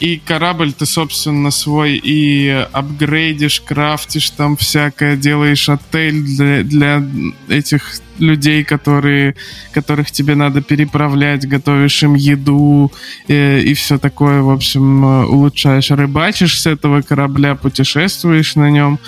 и 0.00 0.16
корабль 0.16 0.72
ты, 0.72 0.86
собственно, 0.86 1.50
свой 1.50 2.00
и 2.02 2.66
апгрейдишь, 2.72 3.60
крафтишь 3.60 4.30
там 4.30 4.56
всякое, 4.56 5.14
делаешь 5.14 5.68
отель 5.68 6.22
для, 6.22 6.62
для 6.62 7.02
этих 7.48 8.00
людей, 8.18 8.64
которые, 8.64 9.36
которых 9.72 10.10
тебе 10.10 10.34
надо 10.34 10.62
переправлять, 10.62 11.46
готовишь 11.46 12.02
им 12.02 12.14
еду 12.14 12.90
э, 13.28 13.60
и 13.60 13.74
все 13.74 13.98
такое, 13.98 14.40
в 14.40 14.50
общем, 14.50 15.04
улучшаешь, 15.04 15.90
рыбачишь 15.90 16.60
с 16.60 16.66
этого 16.66 17.02
корабля, 17.02 17.54
путешествуешь 17.54 18.56
на 18.56 18.70
нем 18.70 18.98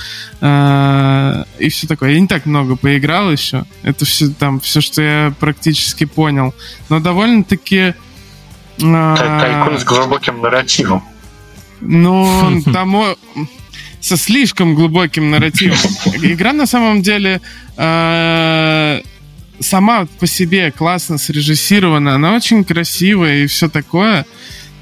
э, 0.42 1.44
и 1.58 1.70
все 1.70 1.86
такое. 1.86 2.12
Я 2.12 2.20
не 2.20 2.26
так 2.26 2.44
много 2.44 2.76
поиграл 2.76 3.32
еще, 3.32 3.64
это 3.82 4.04
все 4.04 4.28
там, 4.28 4.60
все, 4.60 4.82
что 4.82 5.00
я 5.00 5.34
практически 5.40 6.04
понял, 6.04 6.54
но 6.90 7.00
довольно-таки 7.00 7.94
Тайкун 8.78 9.78
с 9.78 9.84
глубоким 9.84 10.40
нарративом. 10.40 11.02
Ну, 11.80 12.62
там 12.72 13.16
со 14.00 14.16
слишком 14.16 14.74
глубоким 14.74 15.30
нарративом. 15.30 15.78
Игра 16.22 16.52
на 16.52 16.66
самом 16.66 17.02
деле 17.02 17.40
э, 17.76 19.00
сама 19.60 20.06
по 20.18 20.26
себе 20.26 20.72
классно 20.72 21.18
срежиссирована, 21.18 22.14
она 22.16 22.34
очень 22.34 22.64
красивая 22.64 23.44
и 23.44 23.46
все 23.46 23.68
такое, 23.68 24.26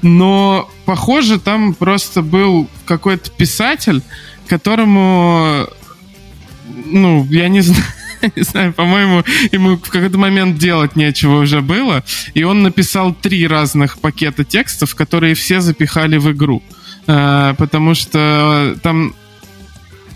но 0.01 0.69
похоже 0.85 1.39
там 1.39 1.73
просто 1.73 2.21
был 2.21 2.67
какой-то 2.85 3.29
писатель, 3.31 4.01
которому, 4.47 5.67
ну, 6.85 7.25
я 7.29 7.47
не 7.47 7.61
знаю, 7.61 7.83
не 8.35 8.43
знаю, 8.43 8.73
по-моему, 8.73 9.23
ему 9.51 9.77
в 9.77 9.89
какой-то 9.89 10.17
момент 10.17 10.57
делать 10.57 10.95
нечего 10.95 11.39
уже 11.39 11.61
было, 11.61 12.03
и 12.33 12.43
он 12.43 12.63
написал 12.63 13.13
три 13.13 13.47
разных 13.47 13.99
пакета 13.99 14.43
текстов, 14.43 14.95
которые 14.95 15.33
все 15.35 15.61
запихали 15.61 16.17
в 16.17 16.31
игру. 16.31 16.61
Э, 17.07 17.53
потому 17.57 17.95
что 17.95 18.75
там 18.81 19.13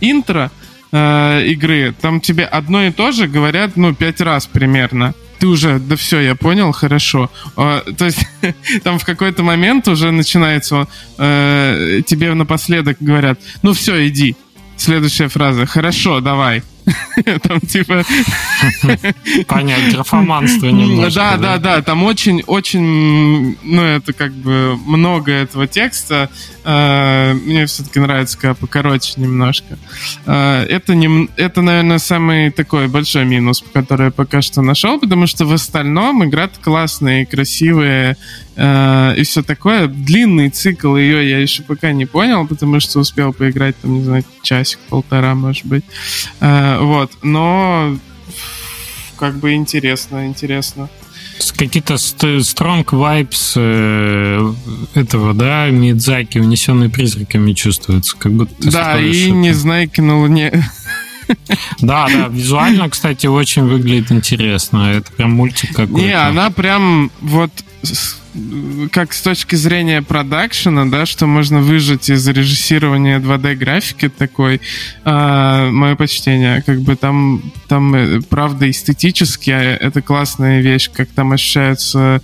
интро 0.01 0.51
э, 0.91 1.43
игры, 1.47 1.93
там 1.99 2.21
тебе 2.21 2.45
одно 2.45 2.83
и 2.83 2.91
то 2.91 3.11
же 3.11 3.27
говорят, 3.27 3.75
ну, 3.75 3.93
пять 3.93 4.21
раз 4.21 4.45
примерно. 4.47 5.13
ты 5.39 5.47
уже, 5.47 5.79
да 5.79 5.95
все, 5.95 6.19
я 6.19 6.35
понял, 6.35 6.71
хорошо. 6.71 7.29
А, 7.55 7.83
то 7.97 8.05
есть 8.05 8.25
там 8.83 8.99
в 8.99 9.05
какой-то 9.05 9.43
момент 9.43 9.87
уже 9.87 10.11
начинается, 10.11 10.87
э, 11.17 12.01
тебе 12.05 12.33
напоследок 12.33 12.97
говорят, 12.99 13.39
ну 13.61 13.73
все, 13.73 14.07
иди. 14.07 14.35
Следующая 14.77 15.29
фраза, 15.29 15.65
хорошо, 15.65 16.19
давай. 16.19 16.61
Там 17.43 17.59
типа... 17.61 18.03
Понять, 19.47 19.93
графоманство 19.93 20.67
немножко. 20.67 21.19
Да, 21.19 21.37
да, 21.37 21.57
да, 21.57 21.81
там 21.81 22.03
очень, 22.03 22.43
очень, 22.45 23.57
ну 23.63 23.81
это 23.81 24.13
как 24.13 24.33
бы 24.33 24.77
много 24.85 25.31
этого 25.31 25.67
текста. 25.67 26.29
Э, 26.63 27.33
мне 27.33 27.65
все-таки 27.65 27.99
нравится, 27.99 28.37
когда 28.37 28.53
покороче 28.53 29.13
немножко. 29.17 29.77
Э, 30.25 30.63
это, 30.63 30.95
не, 30.95 31.29
это, 31.37 31.61
наверное, 31.61 31.99
самый 31.99 32.51
такой 32.51 32.87
большой 32.87 33.25
минус, 33.25 33.63
который 33.73 34.05
я 34.05 34.11
пока 34.11 34.41
что 34.41 34.61
нашел, 34.61 34.99
потому 34.99 35.27
что 35.27 35.45
в 35.45 35.53
остальном 35.53 36.23
игра 36.25 36.49
классная, 36.61 37.25
красивая 37.25 38.17
э, 38.55 39.13
и 39.17 39.23
все 39.23 39.43
такое. 39.43 39.87
Длинный 39.87 40.49
цикл 40.49 40.95
ее 40.95 41.29
я 41.29 41.39
еще 41.39 41.63
пока 41.63 41.91
не 41.91 42.05
понял, 42.05 42.47
потому 42.47 42.79
что 42.79 42.99
успел 42.99 43.33
поиграть 43.33 43.75
там, 43.81 43.95
не 43.95 44.03
знаю, 44.03 44.23
часик-полтора, 44.41 45.35
может 45.35 45.65
быть. 45.65 45.83
Вот, 46.79 47.11
но 47.21 47.97
как 49.17 49.37
бы 49.37 49.53
интересно, 49.53 50.27
интересно. 50.27 50.89
Какие-то 51.57 51.95
strong 51.95 52.85
vibes 52.85 53.53
э, 53.55 54.53
этого, 54.93 55.33
да, 55.33 55.69
Мидзаки, 55.69 56.39
унесенные 56.39 56.89
призраками 56.89 57.53
чувствуются, 57.53 58.15
как 58.17 58.31
будто 58.33 58.71
Да, 58.71 58.99
и 58.99 59.31
не 59.31 59.53
знайки 59.53 60.01
на 60.01 60.19
Луне. 60.19 60.51
Да, 61.79 62.07
да, 62.07 62.27
визуально, 62.29 62.89
кстати, 62.89 63.27
очень 63.27 63.63
выглядит 63.63 64.11
интересно. 64.11 64.91
Это 64.91 65.11
прям 65.11 65.31
мультик 65.31 65.69
какой-то. 65.73 66.05
Не, 66.05 66.13
она 66.13 66.49
прям 66.49 67.11
вот 67.21 67.51
как 68.91 69.13
с 69.13 69.21
точки 69.21 69.55
зрения 69.55 70.01
продакшена, 70.01 70.85
да, 70.85 71.05
что 71.05 71.25
можно 71.25 71.61
выжать 71.61 72.09
из 72.09 72.27
режиссирования 72.27 73.19
2D 73.19 73.55
графики 73.55 74.09
такой, 74.09 74.59
э, 75.05 75.69
мое 75.71 75.95
почтение, 75.95 76.61
как 76.65 76.81
бы 76.81 76.95
там, 76.95 77.41
там 77.67 77.95
э, 77.95 78.21
правда 78.21 78.69
эстетически 78.69 79.51
а, 79.51 79.75
это 79.75 80.01
классная 80.01 80.61
вещь, 80.61 80.89
как 80.93 81.09
там 81.09 81.31
ощущаются 81.31 82.21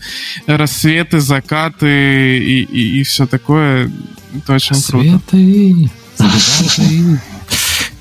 рассветы, 0.47 1.19
закаты 1.19 2.39
и, 2.39 2.63
и, 2.63 2.99
и 2.99 3.03
все 3.03 3.25
такое, 3.25 3.89
это 4.35 4.53
очень 4.53 4.75
Рассветы, 4.75 5.19
круто. 5.29 5.89
Закаты. 6.17 7.21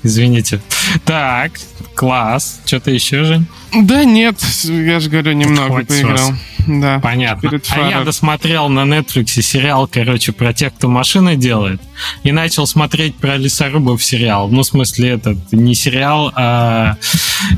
Извините. 0.03 0.61
Так, 1.05 1.51
класс. 1.95 2.61
Что-то 2.65 2.91
еще 2.91 3.23
же? 3.23 3.43
Да 3.73 4.03
нет, 4.03 4.35
я 4.63 4.99
же 4.99 5.09
говорю, 5.09 5.33
немного 5.33 5.67
Хватит 5.67 5.87
поиграл. 5.89 6.33
Да, 6.67 6.99
Понятно. 6.99 7.59
А 7.71 7.89
я 7.89 8.03
досмотрел 8.03 8.69
на 8.69 8.81
Netflix 8.81 9.41
сериал, 9.41 9.87
короче, 9.87 10.31
про 10.31 10.53
тех, 10.53 10.73
кто 10.73 10.89
машины 10.89 11.35
делает, 11.35 11.81
и 12.23 12.31
начал 12.31 12.67
смотреть 12.67 13.15
про 13.15 13.37
лесорубов 13.37 14.03
сериал. 14.03 14.47
Ну, 14.49 14.61
в 14.61 14.65
смысле, 14.65 15.09
этот 15.09 15.37
не 15.51 15.73
сериал, 15.73 16.31
а... 16.35 16.97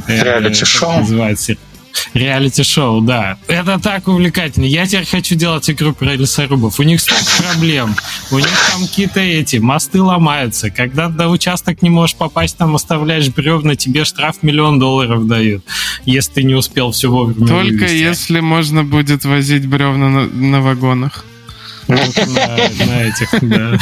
Реалити-шоу. 0.07 0.99
Называется 0.99 1.57
Реалити-шоу, 2.13 3.01
да. 3.01 3.37
Это 3.47 3.79
так 3.79 4.07
увлекательно. 4.07 4.65
Я 4.65 4.85
теперь 4.85 5.05
хочу 5.05 5.35
делать 5.35 5.69
игру 5.69 5.93
про 5.93 6.15
лесорубов. 6.15 6.79
У 6.79 6.83
них 6.83 7.01
столько 7.01 7.25
проблем. 7.37 7.95
У 8.31 8.37
них 8.37 8.49
там 8.71 8.81
какие-то 8.87 9.19
эти, 9.19 9.57
мосты 9.57 10.01
ломаются. 10.01 10.69
Когда 10.69 11.09
до 11.09 11.29
участок 11.29 11.81
не 11.81 11.89
можешь 11.89 12.15
попасть, 12.15 12.57
там 12.57 12.75
оставляешь 12.75 13.29
бревна, 13.29 13.75
тебе 13.75 14.05
штраф 14.05 14.37
миллион 14.41 14.79
долларов 14.79 15.27
дают, 15.27 15.63
если 16.05 16.33
ты 16.33 16.43
не 16.43 16.55
успел 16.55 16.91
все 16.91 17.09
вовремя 17.09 17.47
Только 17.47 17.73
вывести. 17.73 17.95
если 17.95 18.39
можно 18.39 18.83
будет 18.83 19.25
возить 19.25 19.65
бревна 19.67 20.09
на, 20.09 20.27
на 20.27 20.61
вагонах. 20.61 21.25
На, 21.87 23.03
этих, 23.03 23.29
да. 23.41 23.77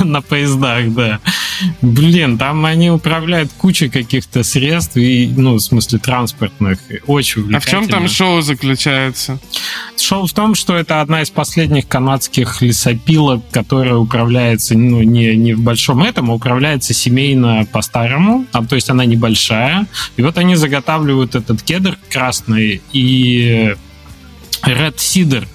на 0.04 0.20
поездах, 0.20 0.92
да. 0.92 1.20
Блин, 1.80 2.38
там 2.38 2.64
они 2.64 2.90
управляют 2.90 3.50
кучей 3.56 3.88
каких-то 3.88 4.42
средств, 4.42 4.96
и, 4.96 5.32
ну, 5.36 5.54
в 5.54 5.60
смысле, 5.60 5.98
транспортных. 5.98 6.78
Очень. 7.06 7.54
А 7.54 7.60
в 7.60 7.66
чем 7.66 7.88
там 7.88 8.08
шоу 8.08 8.42
заключается? 8.42 9.38
Шоу 9.98 10.26
в 10.26 10.32
том, 10.32 10.54
что 10.54 10.76
это 10.76 11.00
одна 11.00 11.22
из 11.22 11.30
последних 11.30 11.88
канадских 11.88 12.62
лесопилок, 12.62 13.42
которая 13.50 13.96
управляется, 13.96 14.76
ну, 14.76 15.02
не, 15.02 15.36
не 15.36 15.54
в 15.54 15.60
большом 15.60 16.02
этом, 16.02 16.30
а 16.30 16.34
управляется 16.34 16.94
семейно 16.94 17.66
по-старому, 17.70 18.46
а, 18.52 18.64
то 18.64 18.74
есть 18.74 18.90
она 18.90 19.04
небольшая. 19.04 19.86
И 20.16 20.22
вот 20.22 20.38
они 20.38 20.56
заготавливают 20.56 21.34
этот 21.34 21.62
кедр 21.62 21.96
красный 22.10 22.82
и 22.92 23.74
Red 24.62 24.96
Cider, 24.96 25.46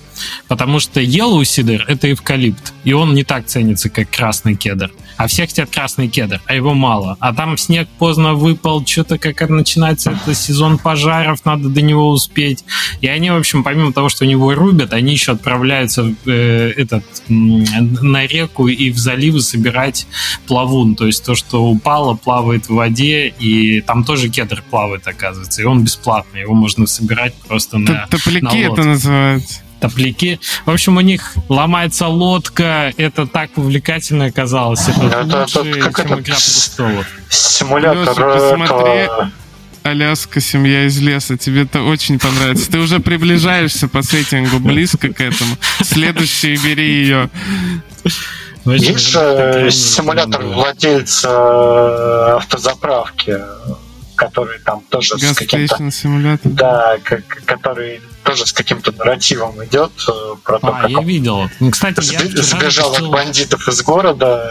Потому 0.48 0.80
что 0.80 1.02
yellow 1.02 1.42
cedar— 1.42 1.84
это 1.88 2.12
эвкалипт, 2.12 2.74
и 2.84 2.94
он 2.94 3.14
не 3.14 3.24
так 3.24 3.46
ценится, 3.46 3.90
как 3.90 4.10
красный 4.10 4.56
кедр. 4.56 4.92
А 5.18 5.28
всех 5.28 5.50
хотят 5.50 5.70
красный 5.70 6.08
кедр, 6.08 6.42
а 6.46 6.56
его 6.56 6.74
мало. 6.74 7.16
А 7.20 7.34
там 7.34 7.58
снег 7.58 7.88
поздно 8.00 8.34
выпал, 8.34 8.86
что-то 8.86 9.18
как 9.18 9.48
начинается 9.50 10.12
это 10.12 10.34
сезон 10.34 10.78
пожаров, 10.78 11.46
надо 11.46 11.70
до 11.70 11.82
него 11.82 12.10
успеть. 12.10 12.64
И 13.02 13.08
они, 13.08 13.30
в 13.30 13.36
общем, 13.36 13.64
помимо 13.64 13.94
того, 13.94 14.10
что 14.10 14.26
они 14.26 14.32
его 14.32 14.54
рубят, 14.56 14.94
они 14.94 15.12
еще 15.12 15.34
отправляются 15.34 16.16
э, 16.26 16.74
этот, 16.76 17.04
на 17.28 18.26
реку 18.26 18.68
и 18.68 18.90
в 18.90 18.98
заливы 18.98 19.42
собирать 19.42 20.08
плавун. 20.48 20.96
То 20.96 21.06
есть 21.06 21.24
то, 21.24 21.36
что 21.36 21.66
упало, 21.66 22.16
плавает 22.16 22.66
в 22.66 22.74
воде, 22.74 23.28
и 23.28 23.82
там 23.82 24.04
тоже 24.04 24.30
кедр 24.30 24.64
плавает, 24.70 25.08
оказывается. 25.08 25.62
И 25.62 25.66
он 25.66 25.84
бесплатный, 25.84 26.42
его 26.42 26.54
можно 26.54 26.88
собирать 26.88 27.34
просто 27.48 27.78
на 27.78 28.08
Топляки 28.08 28.44
на 28.44 28.58
это 28.58 28.84
называется 28.84 29.62
топляки. 29.82 30.40
В 30.66 30.70
общем, 30.70 30.98
у 30.98 31.02
них 31.02 31.34
ломается 31.50 32.08
лодка. 32.08 32.94
Это 32.96 33.26
так 33.26 33.58
увлекательно 33.58 34.26
оказалось. 34.26 34.88
Это, 34.88 35.02
это 35.02 35.40
лучше, 35.40 35.60
это, 35.60 35.72
чем 35.72 35.74
это, 35.74 35.90
«Игра 36.04 36.18
престолов». 36.18 37.08
Симулятор 37.30 38.16
Леша, 38.16 38.58
посмотри. 38.58 39.32
Аляска, 39.84 40.40
семья 40.40 40.86
из 40.86 41.00
леса. 41.00 41.38
Тебе 41.38 41.64
это 41.64 41.82
очень 41.82 42.20
понравится. 42.20 42.72
Ты 42.72 42.78
уже 42.78 43.00
приближаешься 43.00 43.88
по 43.88 44.04
сеттингу 44.04 44.60
близко 44.60 45.12
к 45.12 45.20
этому. 45.20 45.56
Следующий 45.82 46.56
бери 46.58 46.88
ее. 46.88 47.30
Есть 48.66 49.10
же 49.10 49.70
симулятор 49.72 50.44
владельца 50.44 51.30
э, 51.30 52.36
автозаправки 52.38 53.40
который 54.22 54.60
там 54.60 54.84
тоже 54.90 55.16
Gas 55.16 55.34
с 55.34 55.36
каким-то... 55.36 56.40
Да, 56.44 56.96
который 57.46 58.02
тоже 58.24 58.46
с 58.46 58.54
каким-то 58.54 58.92
нарративом 58.92 59.66
идет 59.66 59.92
э, 60.08 60.36
про 60.44 60.60
то, 60.60 60.68
а, 60.68 60.82
как 60.82 60.92
я 60.92 61.02
видел. 61.02 61.50
Кстати, 61.72 62.14
я 62.14 62.44
сбежал 62.44 62.94
от 62.94 63.10
бандитов 63.10 63.68
из 63.68 63.82
города. 63.82 64.48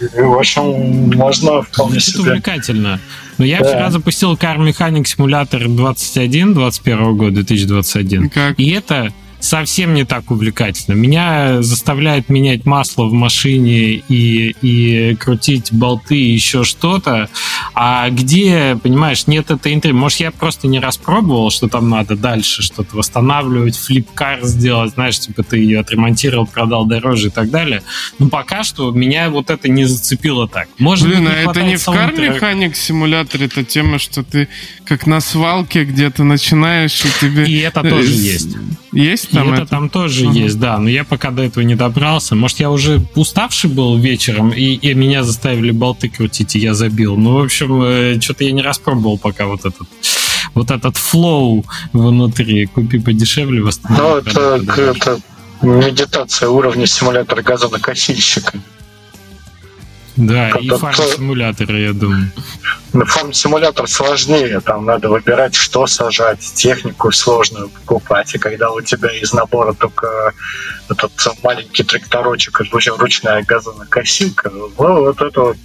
И, 0.00 0.20
в 0.22 0.38
общем, 0.38 1.10
можно 1.14 1.60
вполне 1.60 2.00
себе... 2.00 2.30
Увлекательно. 2.30 2.98
Но 3.36 3.44
я 3.44 3.58
да. 3.60 3.68
вчера 3.68 3.90
запустил 3.90 4.32
Car 4.36 4.56
Mechanic 4.56 5.04
Simulator 5.04 5.68
21 5.68 6.54
21 6.54 7.16
года, 7.18 7.34
2021. 7.42 8.30
Как? 8.30 8.58
И 8.58 8.70
это 8.70 9.12
совсем 9.40 9.94
не 9.94 10.04
так 10.04 10.30
увлекательно. 10.30 10.94
Меня 10.94 11.62
заставляет 11.62 12.28
менять 12.28 12.66
масло 12.66 13.04
в 13.04 13.12
машине 13.12 14.02
и, 14.08 14.54
и 14.62 15.14
крутить 15.16 15.72
болты 15.72 16.16
и 16.16 16.32
еще 16.32 16.64
что-то. 16.64 17.28
А 17.74 18.08
где, 18.10 18.78
понимаешь, 18.82 19.26
нет 19.26 19.50
этой 19.50 19.74
интриги. 19.74 19.94
Может, 19.94 20.20
я 20.20 20.30
просто 20.30 20.68
не 20.68 20.78
распробовал, 20.78 21.50
что 21.50 21.68
там 21.68 21.88
надо 21.88 22.16
дальше 22.16 22.62
что-то 22.62 22.96
восстанавливать, 22.96 23.76
флипкар 23.76 24.44
сделать, 24.44 24.94
знаешь, 24.94 25.18
типа 25.18 25.42
ты 25.42 25.58
ее 25.58 25.80
отремонтировал, 25.80 26.46
продал 26.46 26.84
дороже 26.84 27.28
и 27.28 27.30
так 27.30 27.50
далее. 27.50 27.82
Но 28.18 28.28
пока 28.28 28.62
что 28.62 28.90
меня 28.90 29.30
вот 29.30 29.50
это 29.50 29.68
не 29.68 29.84
зацепило 29.84 30.48
так. 30.48 30.68
Может 30.78 31.08
Блин, 31.08 31.28
а 31.28 31.50
это 31.50 31.62
не 31.62 31.76
в 31.76 31.88
Car 31.88 32.14
Mechanic 32.14 32.74
симуляторе, 32.74 33.46
это 33.46 33.64
тема, 33.64 33.98
что 33.98 34.22
ты 34.22 34.48
как 34.84 35.06
на 35.06 35.20
свалке 35.20 35.84
где-то 35.84 36.24
начинаешь, 36.24 37.04
и 37.04 37.08
тебе... 37.20 37.44
И 37.46 37.58
это 37.58 37.82
тоже 37.82 38.12
есть. 38.12 38.56
Есть 38.92 39.29
там? 39.30 39.48
И 39.48 39.52
это, 39.52 39.62
это 39.62 39.70
там 39.70 39.88
тоже 39.88 40.26
uh-huh. 40.26 40.32
есть, 40.32 40.58
да. 40.58 40.78
Но 40.78 40.88
я 40.88 41.04
пока 41.04 41.30
до 41.30 41.42
этого 41.42 41.64
не 41.64 41.74
добрался. 41.74 42.34
Может, 42.34 42.60
я 42.60 42.70
уже 42.70 43.00
уставший 43.14 43.70
был 43.70 43.96
вечером, 43.98 44.50
и, 44.50 44.74
и 44.74 44.94
меня 44.94 45.22
заставили 45.22 45.70
болты 45.70 46.08
крутить, 46.08 46.56
и 46.56 46.58
я 46.58 46.74
забил. 46.74 47.16
Ну, 47.16 47.38
в 47.38 47.44
общем, 47.44 47.82
э, 47.82 48.20
что-то 48.20 48.44
я 48.44 48.52
не 48.52 48.62
распробовал 48.62 49.18
пока 49.18 49.46
вот 49.46 49.60
этот 49.60 49.88
вот 50.54 50.70
этот 50.70 50.96
флоу 50.96 51.64
внутри. 51.92 52.66
Купи 52.66 52.98
подешевле, 52.98 53.62
восстанови. 53.62 54.02
Ну, 54.02 54.16
это, 54.16 54.62
это 54.76 55.20
медитация 55.62 56.48
уровня 56.48 56.86
симулятора 56.86 57.42
газонокосильщика. 57.42 58.58
Да, 60.20 60.50
и 60.50 60.68
фарм-симулятор, 60.68 61.74
я 61.74 61.92
думаю. 61.94 62.30
Ну, 62.92 63.04
фарм-симулятор 63.06 63.88
сложнее, 63.88 64.60
там 64.60 64.84
надо 64.84 65.08
выбирать, 65.08 65.54
что 65.54 65.86
сажать, 65.86 66.40
технику 66.54 67.10
сложную 67.10 67.70
покупать, 67.70 68.34
и 68.34 68.38
когда 68.38 68.70
у 68.70 68.82
тебя 68.82 69.08
из 69.10 69.32
набора 69.32 69.72
только 69.72 70.34
этот 70.90 71.12
маленький 71.42 71.84
тракторочек, 71.84 72.60
ручная 72.98 73.42
газонокосилка, 73.42 74.50
ну, 74.50 74.70
вот 74.76 75.22
это 75.22 75.40
вот 75.40 75.56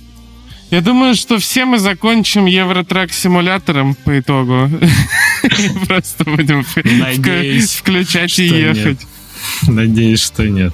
Я 0.70 0.80
думаю, 0.80 1.15
что 1.15 1.38
все 1.38 1.65
мы 1.65 1.78
закончим 1.78 2.46
Евротрак 2.46 3.12
симулятором 3.12 3.96
по 3.96 4.18
итогу. 4.18 4.70
Просто 5.88 6.24
будем 6.24 6.63
включать 6.63 8.39
и 8.39 8.46
ехать. 8.46 9.00
Надеюсь, 9.68 10.24
что 10.24 10.48
нет. 10.48 10.74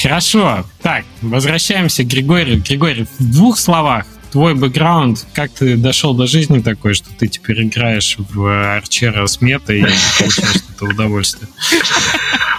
Хорошо. 0.00 0.64
Так, 0.82 1.04
возвращаемся 1.22 2.04
к 2.04 2.06
Григорию. 2.06 2.62
Григорий, 2.62 3.06
в 3.18 3.32
двух 3.32 3.58
словах, 3.58 4.04
твой 4.32 4.54
бэкграунд, 4.54 5.26
как 5.32 5.50
ты 5.52 5.76
дошел 5.76 6.14
до 6.14 6.26
жизни 6.26 6.60
такой, 6.60 6.94
что 6.94 7.12
ты 7.14 7.28
теперь 7.28 7.64
играешь 7.64 8.16
в 8.18 8.76
Арчера 8.76 9.26
с 9.26 9.40
метой 9.40 9.80
и 9.80 9.86
получаешь 10.18 10.62
это 10.74 10.84
удовольствие? 10.84 11.48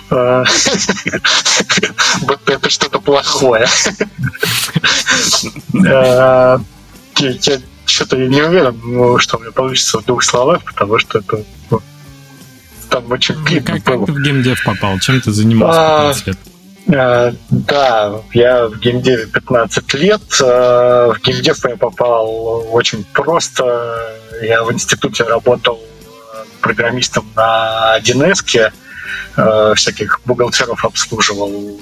Вот 0.10 0.48
это 2.50 2.70
что-то 2.70 3.00
плохое. 3.00 3.68
Я 5.74 6.62
что-то 7.86 8.18
не 8.18 8.42
уверен, 8.42 9.20
что 9.20 9.38
у 9.38 9.42
меня 9.42 9.52
получится 9.52 10.00
в 10.00 10.06
двух 10.06 10.24
словах, 10.24 10.64
потому 10.64 11.00
что 11.00 11.20
это 11.20 11.44
ну, 11.70 11.82
там 12.90 13.12
очень 13.12 13.36
как, 13.44 13.84
как 13.84 13.84
ты 13.84 14.12
в 14.12 14.22
геймдев 14.22 14.64
попал? 14.64 15.00
Чем 15.00 15.22
ты 15.22 15.32
занимался 15.32 16.14
15 16.14 16.28
лет? 16.28 16.38
А, 16.94 17.34
да, 17.50 18.22
я 18.34 18.68
в 18.68 18.80
геймдеве 18.80 19.28
15 19.28 19.94
лет. 19.96 20.22
А, 20.42 21.14
в 21.14 21.22
геймдев 21.22 21.66
я 21.66 21.78
попал 21.78 22.68
очень 22.72 23.04
просто. 23.06 24.18
Я 24.42 24.64
в 24.64 24.72
институте 24.72 25.24
работал 25.24 25.80
программистом 26.62 27.26
на 27.36 27.98
1С, 28.00 28.72
всяких 29.76 30.22
бухгалтеров 30.26 30.84
обслуживал. 30.84 31.80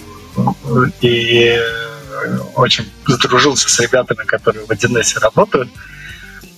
И 1.02 1.60
очень 2.56 2.92
задружился 3.08 3.70
с 3.70 3.80
ребятами, 3.80 4.24
которые 4.26 4.66
в 4.66 4.70
1С 4.70 5.20
работают. 5.20 5.70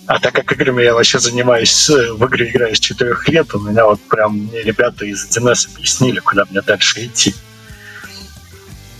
А 0.07 0.19
так 0.19 0.33
как 0.33 0.51
играми 0.51 0.83
я 0.83 0.93
вообще 0.93 1.19
занимаюсь, 1.19 1.89
в 1.89 2.23
игры 2.25 2.49
играю 2.49 2.75
с 2.75 2.79
4 2.79 3.15
лет, 3.27 3.53
у 3.55 3.59
меня 3.59 3.85
вот 3.85 4.01
прям 4.01 4.37
мне 4.37 4.61
ребята 4.61 5.05
из 5.05 5.25
1С 5.25 5.75
объяснили, 5.75 6.19
куда 6.19 6.45
мне 6.49 6.61
дальше 6.61 7.05
идти. 7.05 7.33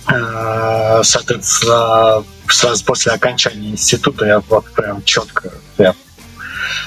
Э, 0.08 1.00
соответственно, 1.02 2.24
сразу 2.48 2.84
после 2.84 3.12
окончания 3.12 3.70
института 3.70 4.24
я 4.24 4.40
вот 4.40 4.70
прям 4.72 5.02
четко 5.02 5.52
я, 5.78 5.94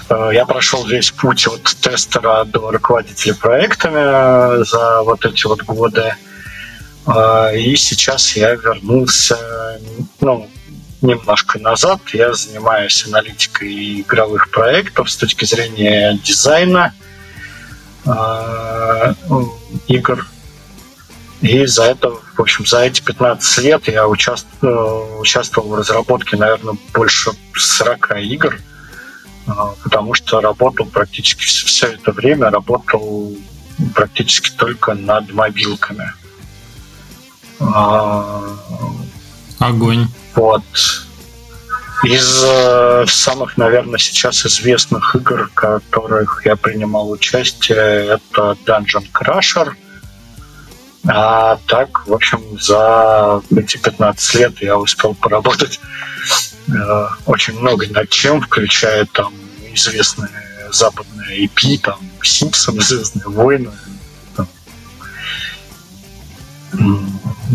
э, 0.10 0.29
я 0.34 0.45
прошел 0.45 0.86
весь 0.86 1.12
путь 1.12 1.45
от 1.47 1.63
тестера 1.63 2.45
до 2.45 2.71
руководителя 2.71 3.34
проектами 3.34 4.63
за 4.63 5.01
вот 5.01 5.25
эти 5.25 5.45
вот 5.47 5.63
годы. 5.63 6.13
Э, 7.08 7.58
и 7.58 7.75
сейчас 7.75 8.36
я 8.38 8.55
вернулся, 8.55 9.38
ну, 10.21 10.49
немножко 11.01 11.60
назад. 11.60 11.99
Я 12.13 12.34
занимаюсь 12.34 13.05
аналитикой 13.05 14.01
игровых 14.01 14.49
проектов 14.49 15.12
с 15.12 15.17
точки 15.17 15.43
зрения 15.43 16.17
дизайна 16.23 16.93
игр 19.88 20.25
и 21.41 21.65
за 21.65 21.84
это, 21.84 22.13
в 22.39 22.41
общем, 22.41 22.65
за 22.65 22.86
эти 22.86 23.02
15 23.02 23.65
лет 23.65 23.88
я 23.89 24.08
участвовал, 24.08 25.19
участвовал 25.19 25.67
в 25.67 25.75
разработке, 25.75 26.38
наверное, 26.38 26.78
больше 26.93 27.32
40 27.54 28.12
игр, 28.21 28.58
а, 29.45 29.73
потому 29.84 30.13
что 30.13 30.39
работал 30.39 30.86
практически 30.86 31.43
все 31.43 31.88
это 31.88 32.13
время, 32.13 32.49
работал 32.49 33.36
практически 33.93 34.52
только 34.52 34.93
над 34.93 35.34
мобилками. 35.34 36.13
А, 37.60 38.56
Огонь. 39.60 40.08
Вот. 40.34 40.63
Из 42.06 42.41
э, 42.41 43.04
самых, 43.06 43.58
наверное, 43.58 43.99
сейчас 43.99 44.45
известных 44.45 45.13
игр, 45.17 45.49
в 45.49 45.54
которых 45.54 46.45
я 46.45 46.56
принимал 46.56 47.12
участие, 47.12 48.15
это 48.15 48.56
Dungeon 48.65 49.12
Crusher– 49.12 49.73
а 51.07 51.57
так, 51.67 52.07
в 52.07 52.13
общем, 52.13 52.41
за 52.59 53.41
эти 53.55 53.77
15 53.77 54.35
лет 54.35 54.62
я 54.62 54.77
успел 54.77 55.13
поработать 55.13 55.79
э, 56.67 57.07
очень 57.25 57.59
много 57.59 57.88
над 57.89 58.09
чем, 58.09 58.41
включая 58.41 59.05
там 59.05 59.33
известные 59.73 60.29
западные 60.71 61.45
IP, 61.45 61.79
там 61.79 61.99
Симпсон, 62.21 62.79
Звездные 62.81 63.27
войны. 63.27 63.71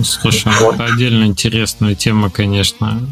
Слушай, 0.02 0.52
ну, 0.58 0.66
вот. 0.66 0.74
это 0.74 0.86
отдельно 0.86 1.24
интересная 1.24 1.94
тема, 1.94 2.28
конечно. 2.28 3.06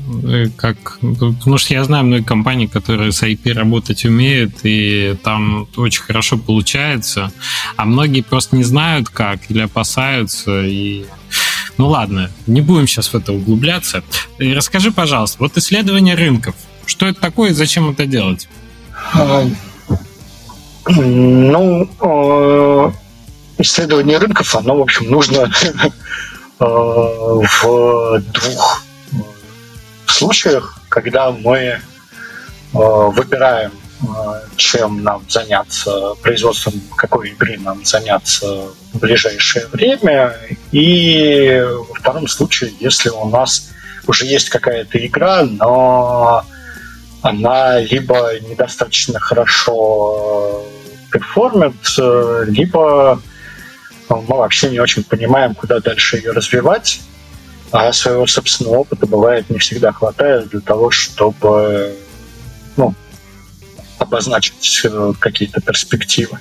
Как, 0.56 0.98
потому 1.00 1.56
что 1.56 1.74
я 1.74 1.84
знаю 1.84 2.04
многие 2.04 2.24
компании, 2.24 2.66
которые 2.66 3.12
с 3.12 3.22
IP 3.22 3.52
работать 3.52 4.04
умеют, 4.04 4.60
и 4.64 5.16
там 5.22 5.68
очень 5.76 6.02
хорошо 6.02 6.38
получается, 6.38 7.32
а 7.76 7.84
многие 7.84 8.22
просто 8.22 8.56
не 8.56 8.64
знают 8.64 9.08
как 9.08 9.48
или 9.48 9.60
опасаются. 9.60 10.64
И... 10.64 11.04
Ну 11.78 11.88
ладно, 11.88 12.30
не 12.48 12.60
будем 12.60 12.88
сейчас 12.88 13.08
в 13.08 13.14
это 13.14 13.32
углубляться. 13.32 14.02
И 14.38 14.52
расскажи, 14.52 14.90
пожалуйста, 14.90 15.38
вот 15.38 15.56
исследование 15.56 16.16
рынков. 16.16 16.56
Что 16.84 17.06
это 17.06 17.20
такое 17.20 17.50
и 17.50 17.54
зачем 17.54 17.90
это 17.90 18.06
делать? 18.06 18.48
Ну, 20.84 21.88
э, 22.00 22.90
исследование 23.58 24.18
рынков, 24.18 24.54
оно, 24.54 24.76
в 24.76 24.80
общем, 24.80 25.10
нужно 25.10 25.50
Э, 26.62 26.64
в 26.64 28.20
двух 28.20 28.84
э, 29.12 29.16
случаях, 30.06 30.78
когда 30.88 31.32
мы 31.32 31.56
э, 31.58 31.78
выбираем, 32.72 33.72
чем 34.56 35.04
нам 35.04 35.22
заняться, 35.28 36.14
производством 36.22 36.74
какой 36.96 37.30
игры 37.30 37.56
нам 37.58 37.84
заняться 37.84 38.68
в 38.92 38.98
ближайшее 38.98 39.68
время. 39.68 40.36
И 40.72 41.64
во 41.88 41.94
втором 41.94 42.26
случае, 42.26 42.72
если 42.80 43.10
у 43.10 43.28
нас 43.28 43.70
уже 44.08 44.26
есть 44.26 44.48
какая-то 44.48 45.04
игра, 45.06 45.44
но 45.44 46.44
она 47.22 47.78
либо 47.78 48.40
недостаточно 48.40 49.20
хорошо 49.20 50.64
перформит, 51.12 51.76
либо 52.48 53.22
мы 54.20 54.36
вообще 54.36 54.70
не 54.70 54.80
очень 54.80 55.04
понимаем, 55.04 55.54
куда 55.54 55.80
дальше 55.80 56.16
ее 56.16 56.32
развивать, 56.32 57.00
а 57.70 57.92
своего 57.92 58.26
собственного 58.26 58.78
опыта 58.78 59.06
бывает 59.06 59.48
не 59.48 59.58
всегда 59.58 59.92
хватает 59.92 60.50
для 60.50 60.60
того, 60.60 60.90
чтобы 60.90 61.96
ну, 62.76 62.94
обозначить 63.98 64.82
э, 64.84 65.12
какие-то 65.18 65.60
перспективы. 65.60 66.38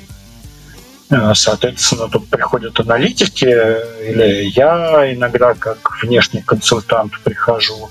Э, 1.09 1.33
соответственно, 1.33 2.09
тут 2.09 2.29
приходят 2.29 2.79
аналитики, 2.79 3.45
или 3.45 4.49
я 4.55 5.13
иногда 5.13 5.53
как 5.53 6.01
внешний 6.01 6.41
консультант 6.41 7.13
прихожу, 7.23 7.89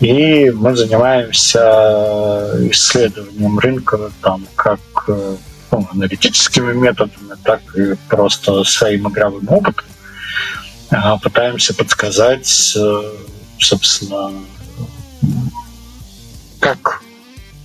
и 0.00 0.50
мы 0.50 0.76
занимаемся 0.76 2.50
исследованием 2.70 3.58
рынка, 3.58 4.10
там, 4.22 4.46
как 4.54 4.80
э, 5.08 5.36
аналитическими 5.72 6.72
методами, 6.72 7.34
так 7.44 7.60
и 7.76 7.94
просто 8.08 8.64
своим 8.64 9.08
игровым 9.08 9.48
опытом. 9.48 9.84
А, 10.90 11.18
пытаемся 11.18 11.72
подсказать, 11.72 12.74
э, 12.76 13.12
собственно, 13.58 14.32
как 16.58 17.02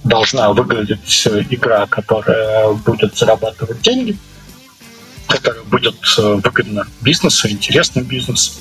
должна 0.04 0.54
выглядеть 0.54 1.28
игра, 1.50 1.88
которая 1.88 2.74
будет 2.74 3.18
зарабатывать 3.18 3.82
деньги, 3.82 4.16
которая 5.28 5.64
будет 5.64 5.96
э, 6.18 6.22
выгодна 6.44 6.86
бизнесу, 7.02 7.50
интересна 7.50 8.02
бизнесу, 8.02 8.52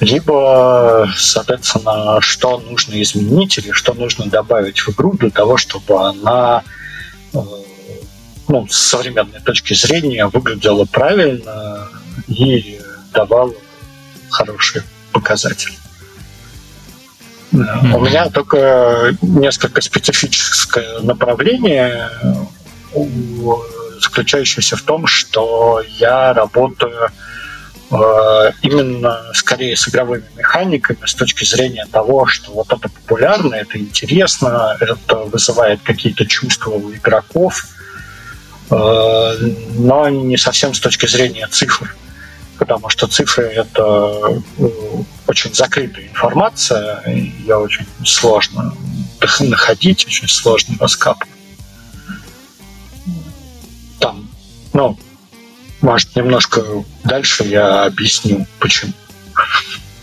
либо, 0.00 1.08
соответственно, 1.16 2.20
что 2.20 2.58
нужно 2.58 3.00
изменить 3.00 3.56
или 3.58 3.70
что 3.70 3.94
нужно 3.94 4.26
добавить 4.26 4.80
в 4.80 4.90
игру 4.90 5.12
для 5.12 5.30
того, 5.30 5.56
чтобы 5.56 6.08
она 6.08 6.64
э, 7.32 7.38
ну, 8.48 8.66
с 8.68 8.76
современной 8.76 9.40
точки 9.40 9.74
зрения 9.74 10.26
выглядело 10.26 10.84
правильно 10.84 11.88
и 12.28 12.80
давало 13.12 13.54
хороший 14.30 14.82
показатель. 15.12 15.72
Mm-hmm. 17.52 17.94
У 17.94 18.00
меня 18.00 18.28
только 18.28 19.16
несколько 19.22 19.80
специфическое 19.80 21.00
направление, 21.00 22.10
заключающееся 24.00 24.76
в 24.76 24.82
том, 24.82 25.06
что 25.06 25.82
я 25.98 26.34
работаю 26.34 27.08
э, 27.90 28.52
именно 28.62 29.22
скорее 29.32 29.76
с 29.76 29.88
игровыми 29.88 30.24
механиками 30.36 31.06
с 31.06 31.14
точки 31.14 31.44
зрения 31.44 31.86
того, 31.90 32.26
что 32.26 32.52
вот 32.52 32.72
это 32.72 32.88
популярно, 32.88 33.54
это 33.54 33.78
интересно, 33.78 34.76
это 34.80 35.16
вызывает 35.16 35.80
какие-то 35.82 36.26
чувства 36.26 36.72
у 36.72 36.92
игроков, 36.92 37.64
но 38.70 40.08
не 40.08 40.36
совсем 40.36 40.74
с 40.74 40.80
точки 40.80 41.06
зрения 41.06 41.46
цифр, 41.48 41.94
потому 42.58 42.88
что 42.88 43.06
цифры— 43.06 43.44
это 43.44 44.42
э, 44.58 44.68
очень 45.26 45.54
закрытая 45.54 46.08
информация, 46.08 47.02
ее 47.06 47.56
очень 47.56 47.86
сложно 48.04 48.74
находить 49.40 50.06
очень 50.06 50.28
сложно 50.28 50.76
раскапывать. 50.78 51.28
Там, 53.98 54.28
ну, 54.72 54.98
может, 55.80 56.14
немножко 56.16 56.62
дальше 57.04 57.44
я 57.44 57.84
объясню, 57.84 58.46
почему. 58.58 58.92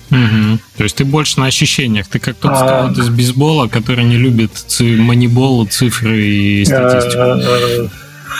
Угу. 0.09 0.59
То 0.77 0.83
есть 0.83 0.95
ты 0.95 1.05
больше 1.05 1.39
на 1.39 1.47
ощущениях. 1.47 2.07
Ты 2.07 2.19
как 2.19 2.35
тот 2.37 2.51
а... 2.51 2.55
скаут 2.55 2.97
из 2.97 3.09
бейсбола, 3.09 3.67
который 3.67 4.03
не 4.05 4.17
любит 4.17 4.51
ци- 4.53 4.97
манибол, 4.97 5.65
цифры 5.65 6.21
и 6.21 6.65
статистику. 6.65 7.89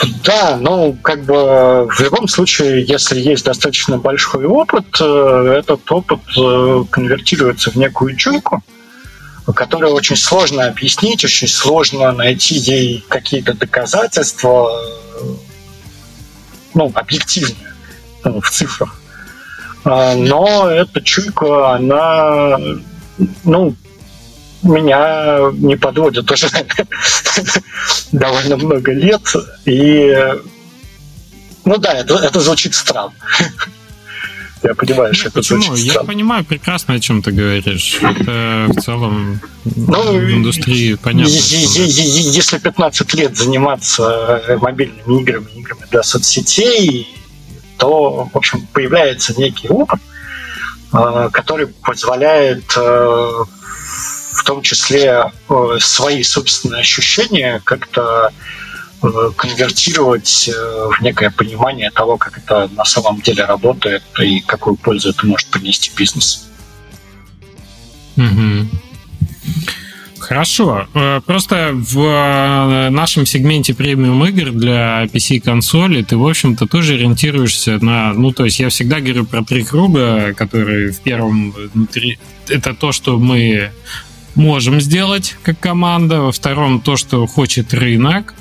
Э, 0.01 0.06
да, 0.23 0.58
ну, 0.60 0.97
как 1.01 1.23
бы 1.23 1.88
в 1.89 1.99
любом 1.99 2.27
случае, 2.27 2.84
если 2.84 3.19
есть 3.19 3.45
достаточно 3.45 3.97
большой 3.97 4.45
опыт, 4.45 4.86
э, 4.99 5.56
этот 5.60 5.91
опыт 5.91 6.21
э, 6.38 6.84
конвертируется 6.89 7.71
в 7.71 7.75
некую 7.75 8.15
чуйку, 8.15 8.63
которую 9.56 9.93
очень 9.93 10.15
сложно 10.15 10.67
объяснить, 10.67 11.23
очень 11.25 11.47
сложно 11.47 12.12
найти 12.12 12.56
ей 12.56 13.06
какие-то 13.08 13.53
доказательства, 13.53 14.71
ну, 16.73 16.91
объективные 16.95 17.73
в 18.23 18.49
цифрах. 18.49 18.99
А, 19.84 20.15
но 20.15 20.69
эта 20.69 21.01
чуйка, 21.01 21.75
она, 21.75 22.58
ну, 23.43 23.75
меня 24.63 25.52
не 25.54 25.76
подводит 25.76 26.30
уже 26.32 26.47
довольно 28.12 28.58
много 28.58 28.91
лет. 28.91 29.21
И, 29.65 30.13
ну 31.65 31.78
да, 31.78 31.93
это, 31.93 32.15
это 32.15 32.39
звучит 32.39 32.73
странно. 32.76 33.13
Я 34.63 34.76
понимаю, 34.76 35.13
что 35.13 35.28
это 35.28 35.39
Почему? 35.39 35.62
звучит 35.62 35.89
странно. 35.89 36.06
Я 36.06 36.08
понимаю 36.08 36.45
прекрасно, 36.45 36.93
о 36.93 36.99
чем 36.99 37.21
ты 37.21 37.32
говоришь. 37.32 37.99
Это 38.02 38.67
в 38.69 38.82
целом 38.82 39.41
ну, 39.65 40.17
в 40.17 40.32
индустрии 40.32 40.95
понятно. 40.95 41.30
Если 41.30 42.58
15 42.58 43.13
лет 43.15 43.36
заниматься 43.38 44.41
мобильными 44.62 45.21
играми, 45.21 45.47
играми 45.56 45.82
для 45.91 46.02
соцсетей, 46.02 47.13
то, 47.78 48.30
в 48.32 48.38
общем, 48.38 48.65
появляется 48.71 49.38
некий 49.38 49.67
опыт, 49.67 49.99
э, 50.93 51.30
который 51.34 51.67
позволяет 51.67 52.63
э, 52.78 53.32
в 54.43 54.45
том 54.45 54.62
числе 54.62 55.32
э, 55.49 55.77
свои 55.79 56.21
собственные 56.21 56.82
ощущения 56.82 57.62
как-то 57.63 58.32
конвертировать 59.36 60.49
в 60.49 61.01
некое 61.01 61.29
понимание 61.29 61.91
того, 61.91 62.15
как 62.15 62.38
это 62.38 62.69
на 62.73 62.86
самом 62.86 63.19
деле 63.19 63.43
работает 63.43 64.01
и 64.17 64.39
какую 64.39 64.77
пользу 64.77 65.10
это 65.10 65.25
может 65.25 65.47
принести 65.47 65.91
бизнесу. 65.93 66.39
Угу. 68.15 68.69
Хорошо. 70.23 70.88
Э, 70.93 71.19
просто 71.25 71.71
в 71.73 71.99
э, 71.99 72.89
нашем 72.89 73.25
сегменте 73.25 73.73
премиум 73.73 74.25
игр 74.25 74.51
для 74.51 75.03
PC-консоли 75.03 76.01
ты, 76.01 76.15
в 76.15 76.25
общем-то, 76.25 76.65
тоже 76.65 76.93
ориентируешься 76.93 77.77
на... 77.84 78.13
Ну, 78.13 78.32
то 78.32 78.45
есть 78.45 78.60
я 78.60 78.69
всегда 78.69 79.01
говорю 79.01 79.25
про 79.25 79.43
три 79.43 79.63
круга, 79.63 80.34
которые 80.34 80.91
в 80.91 81.01
первом. 81.01 81.53
Это 82.47 82.73
то, 82.73 82.93
что 82.93 83.19
мы 83.19 83.71
можем 84.35 84.81
сделать 84.81 85.35
как 85.43 85.59
команда, 85.59 86.21
во 86.21 86.31
втором 86.31 86.81
то, 86.81 86.97
что 86.97 87.25
хочет 87.27 87.73
рынок, 87.73 88.33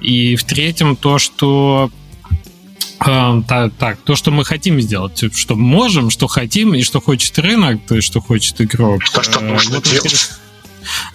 и 0.00 0.36
в 0.36 0.44
третьем 0.44 0.96
то, 0.96 1.18
что 1.18 1.90
Uh, 3.00 3.44
так, 3.46 3.72
так, 3.78 3.98
то, 4.00 4.16
что 4.16 4.32
мы 4.32 4.44
хотим 4.44 4.80
сделать, 4.80 5.22
что 5.32 5.54
можем, 5.54 6.10
что 6.10 6.26
хотим 6.26 6.74
и 6.74 6.82
что 6.82 7.00
хочет 7.00 7.38
рынок, 7.38 7.80
то 7.86 7.94
есть 7.94 8.08
что 8.08 8.20
хочет 8.20 8.60
игрок. 8.60 9.02
То, 9.14 9.22
что 9.22 9.38
нужно 9.38 9.76
uh, 9.76 9.88
делать. 9.88 10.30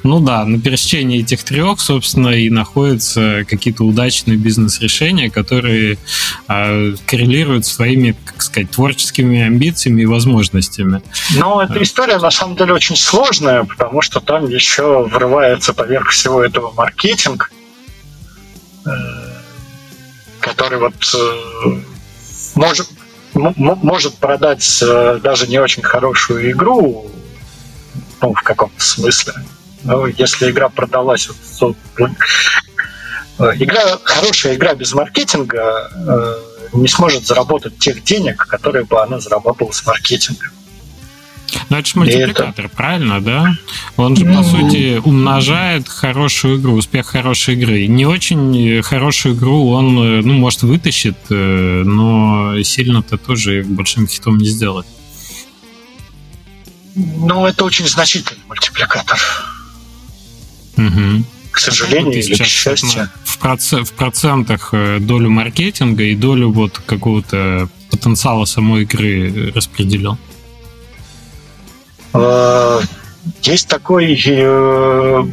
Ну 0.03 0.19
да, 0.19 0.45
на 0.45 0.59
пересечении 0.59 1.21
этих 1.21 1.43
трех, 1.43 1.79
собственно, 1.79 2.29
и 2.29 2.49
находятся 2.49 3.45
какие-то 3.47 3.83
удачные 3.83 4.37
бизнес-решения, 4.37 5.29
которые 5.29 5.97
э, 6.47 6.95
коррелируют 7.05 7.65
с 7.65 7.75
твоими, 7.75 8.15
как 8.25 8.41
сказать, 8.41 8.71
творческими 8.71 9.41
амбициями 9.41 10.01
и 10.01 10.05
возможностями. 10.05 11.01
Ну, 11.35 11.59
эта 11.59 11.81
история 11.81 12.17
на 12.17 12.31
самом 12.31 12.55
деле 12.55 12.73
очень 12.73 12.95
сложная, 12.95 13.63
потому 13.63 14.01
что 14.01 14.19
там 14.19 14.49
еще 14.49 15.03
врывается 15.03 15.73
поверх 15.73 16.09
всего 16.09 16.43
этого 16.43 16.71
маркетинг, 16.71 17.51
э, 18.85 18.89
который 20.39 20.79
вот 20.79 20.93
э, 21.13 21.81
может, 22.55 22.89
может 23.33 24.15
продать 24.17 24.79
э, 24.81 25.19
даже 25.23 25.47
не 25.47 25.59
очень 25.59 25.83
хорошую 25.83 26.51
игру, 26.51 27.09
ну, 28.21 28.33
в 28.33 28.41
каком-то 28.43 28.83
смысле. 28.83 29.33
Ну, 29.83 30.05
если 30.05 30.49
игра 30.49 30.69
продалась, 30.69 31.29
то, 31.59 31.75
э, 31.97 32.03
игра, 33.59 33.97
хорошая 34.03 34.55
игра 34.55 34.73
без 34.75 34.93
маркетинга 34.93 35.91
э, 35.93 36.35
не 36.73 36.87
сможет 36.87 37.25
заработать 37.25 37.77
тех 37.79 38.03
денег, 38.03 38.45
которые 38.47 38.85
бы 38.85 39.01
она 39.01 39.19
заработала 39.19 39.71
с 39.71 39.85
маркетингом. 39.85 40.49
Ну, 41.69 41.77
это 41.77 41.87
же 41.87 41.99
мультипликатор, 41.99 42.65
это... 42.65 42.75
правильно, 42.75 43.21
да? 43.21 43.55
Он 43.97 44.15
же, 44.15 44.25
по 44.25 44.29
mm-hmm. 44.29 44.43
сути, 44.43 45.01
умножает 45.03 45.87
хорошую 45.87 46.59
игру, 46.59 46.73
успех 46.73 47.05
хорошей 47.05 47.55
игры. 47.55 47.85
Не 47.85 48.05
очень 48.05 48.81
хорошую 48.81 49.35
игру 49.35 49.69
он, 49.69 49.97
э, 49.99 50.21
ну, 50.23 50.33
может, 50.33 50.63
вытащит, 50.63 51.17
но 51.29 52.61
сильно-то 52.63 53.17
тоже 53.17 53.63
большим 53.63 54.07
хитом 54.07 54.37
не 54.37 54.47
сделает. 54.47 54.87
Ну, 56.95 57.45
это 57.45 57.65
очень 57.65 57.87
значительный 57.87 58.43
мультипликатор. 58.47 59.19
Угу. 60.87 61.23
К 61.51 61.59
сожалению 61.59 62.19
или 62.19 62.35
к 62.35 62.45
счастью. 62.45 63.09
В, 63.23 63.37
проц... 63.37 63.73
в 63.73 63.93
процентах 63.93 64.69
э, 64.73 64.99
долю 64.99 65.29
маркетинга 65.29 66.03
и 66.03 66.15
долю 66.15 66.49
вот 66.51 66.81
какого-то 66.85 67.69
потенциала 67.91 68.45
самой 68.45 68.83
игры 68.83 69.51
распределил? 69.53 70.17
А, 72.13 72.81
есть 73.43 73.67
такой 73.67 74.19
э, 74.25 75.23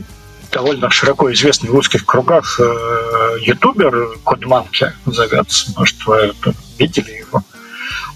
довольно 0.52 0.90
широко 0.90 1.32
известный 1.32 1.70
в 1.70 1.76
узких 1.76 2.04
кругах 2.04 2.60
э, 2.60 3.36
ютубер 3.42 4.18
Кодманки 4.24 4.92
зовется, 5.06 5.72
может, 5.76 5.96
вы 6.06 6.32
видели 6.78 7.24
его. 7.26 7.42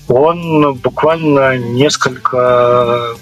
Он 0.08 0.74
буквально 0.74 1.56
несколько 1.56 3.16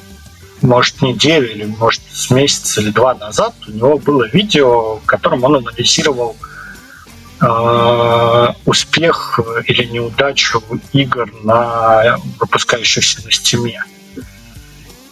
может, 0.62 1.02
неделю 1.02 1.50
или, 1.50 1.64
может, 1.64 2.00
с 2.12 2.30
месяца 2.30 2.80
или 2.80 2.90
два 2.90 3.14
назад 3.14 3.54
у 3.66 3.70
него 3.70 3.98
было 3.98 4.28
видео, 4.28 4.96
в 4.96 5.06
котором 5.06 5.44
он 5.44 5.56
анализировал 5.56 6.36
э, 7.40 8.48
успех 8.64 9.40
или 9.66 9.84
неудачу 9.84 10.62
игр 10.92 11.30
на 11.42 12.18
выпускающихся 12.38 13.24
на 13.24 13.30
стиме. 13.30 13.82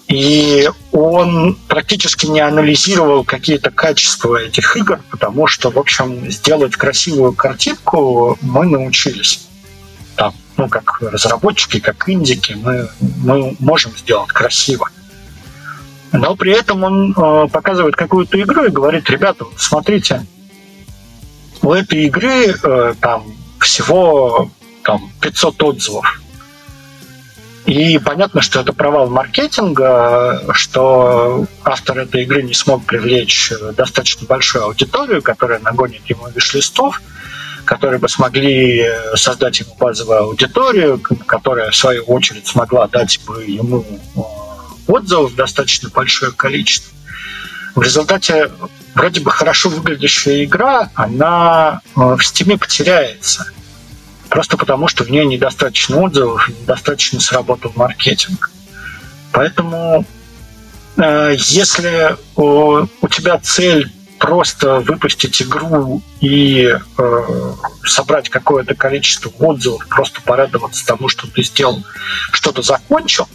И 0.09 0.69
он 0.91 1.57
практически 1.69 2.27
не 2.27 2.41
анализировал 2.41 3.23
какие-то 3.23 3.71
качества 3.71 4.43
этих 4.43 4.77
игр, 4.77 5.01
потому 5.09 5.47
что, 5.47 5.71
в 5.71 5.79
общем, 5.79 6.29
сделать 6.31 6.75
красивую 6.75 7.33
картинку 7.33 8.37
мы 8.41 8.67
научились. 8.67 9.47
Там, 10.17 10.35
ну, 10.57 10.69
как 10.69 11.01
разработчики, 11.01 11.79
как 11.79 12.09
индики, 12.09 12.55
мы, 12.55 12.89
мы 13.23 13.57
можем 13.61 13.97
сделать 13.97 14.31
красиво 14.31 14.91
но 16.13 16.35
при 16.35 16.53
этом 16.53 16.83
он 16.85 17.13
э, 17.13 17.49
показывает 17.49 17.97
какую-то 17.97 18.41
игру 18.41 18.65
и 18.65 18.71
говорит, 18.71 19.09
ребята, 19.11 19.45
смотрите, 19.57 20.27
у 21.63 21.73
этой 21.73 22.07
игры 22.07 22.55
э, 22.63 22.95
там 23.01 23.25
всего 23.61 24.51
там, 24.83 25.11
500 25.21 25.63
отзывов. 25.63 26.21
И 27.67 27.99
понятно, 27.99 28.41
что 28.41 28.61
это 28.61 28.73
провал 28.73 29.09
маркетинга, 29.09 30.43
что 30.55 31.47
автор 31.63 31.99
этой 31.99 32.23
игры 32.25 32.43
не 32.43 32.55
смог 32.55 32.85
привлечь 32.85 33.53
достаточно 33.77 34.27
большую 34.27 34.65
аудиторию, 34.65 35.23
которая 35.23 35.61
нагонит 35.61 36.03
ему 36.07 36.27
виш-листов, 36.35 37.01
которые 37.65 38.01
бы 38.01 38.09
смогли 38.09 38.85
создать 39.15 39.61
ему 39.61 39.77
базовую 39.79 40.21
аудиторию, 40.21 40.99
которая, 41.27 41.71
в 41.71 41.77
свою 41.77 42.03
очередь, 42.05 42.47
смогла 42.47 42.89
дать 42.89 43.21
бы 43.27 43.45
ему 43.45 43.85
э, 44.17 44.50
отзывов 44.91 45.35
достаточно 45.35 45.89
большое 45.89 46.33
количество. 46.33 46.93
В 47.75 47.83
результате 47.83 48.51
вроде 48.95 49.21
бы 49.21 49.31
хорошо 49.31 49.69
выглядящая 49.69 50.45
игра, 50.45 50.91
она 50.95 51.81
э, 51.97 52.01
в 52.17 52.23
стиме 52.23 52.59
потеряется. 52.59 53.47
Просто 54.29 54.57
потому, 54.57 54.89
что 54.89 55.05
в 55.05 55.11
ней 55.11 55.25
недостаточно 55.25 55.99
отзывов, 55.99 56.49
недостаточно 56.49 57.21
сработал 57.21 57.73
маркетинг. 57.75 58.51
Поэтому 59.33 60.05
э, 60.97 61.35
если 61.37 62.17
у, 62.37 62.87
тебя 63.09 63.39
цель 63.39 63.93
просто 64.19 64.81
выпустить 64.81 65.41
игру 65.43 66.03
и 66.21 66.77
э, 66.99 67.53
собрать 67.85 68.29
какое-то 68.29 68.75
количество 68.75 69.31
отзывов, 69.39 69.87
просто 69.89 70.21
порадоваться 70.23 70.87
тому, 70.87 71.09
что 71.09 71.27
ты 71.27 71.43
сделал, 71.43 71.83
что-то 72.33 72.63
закончил, 72.63 73.29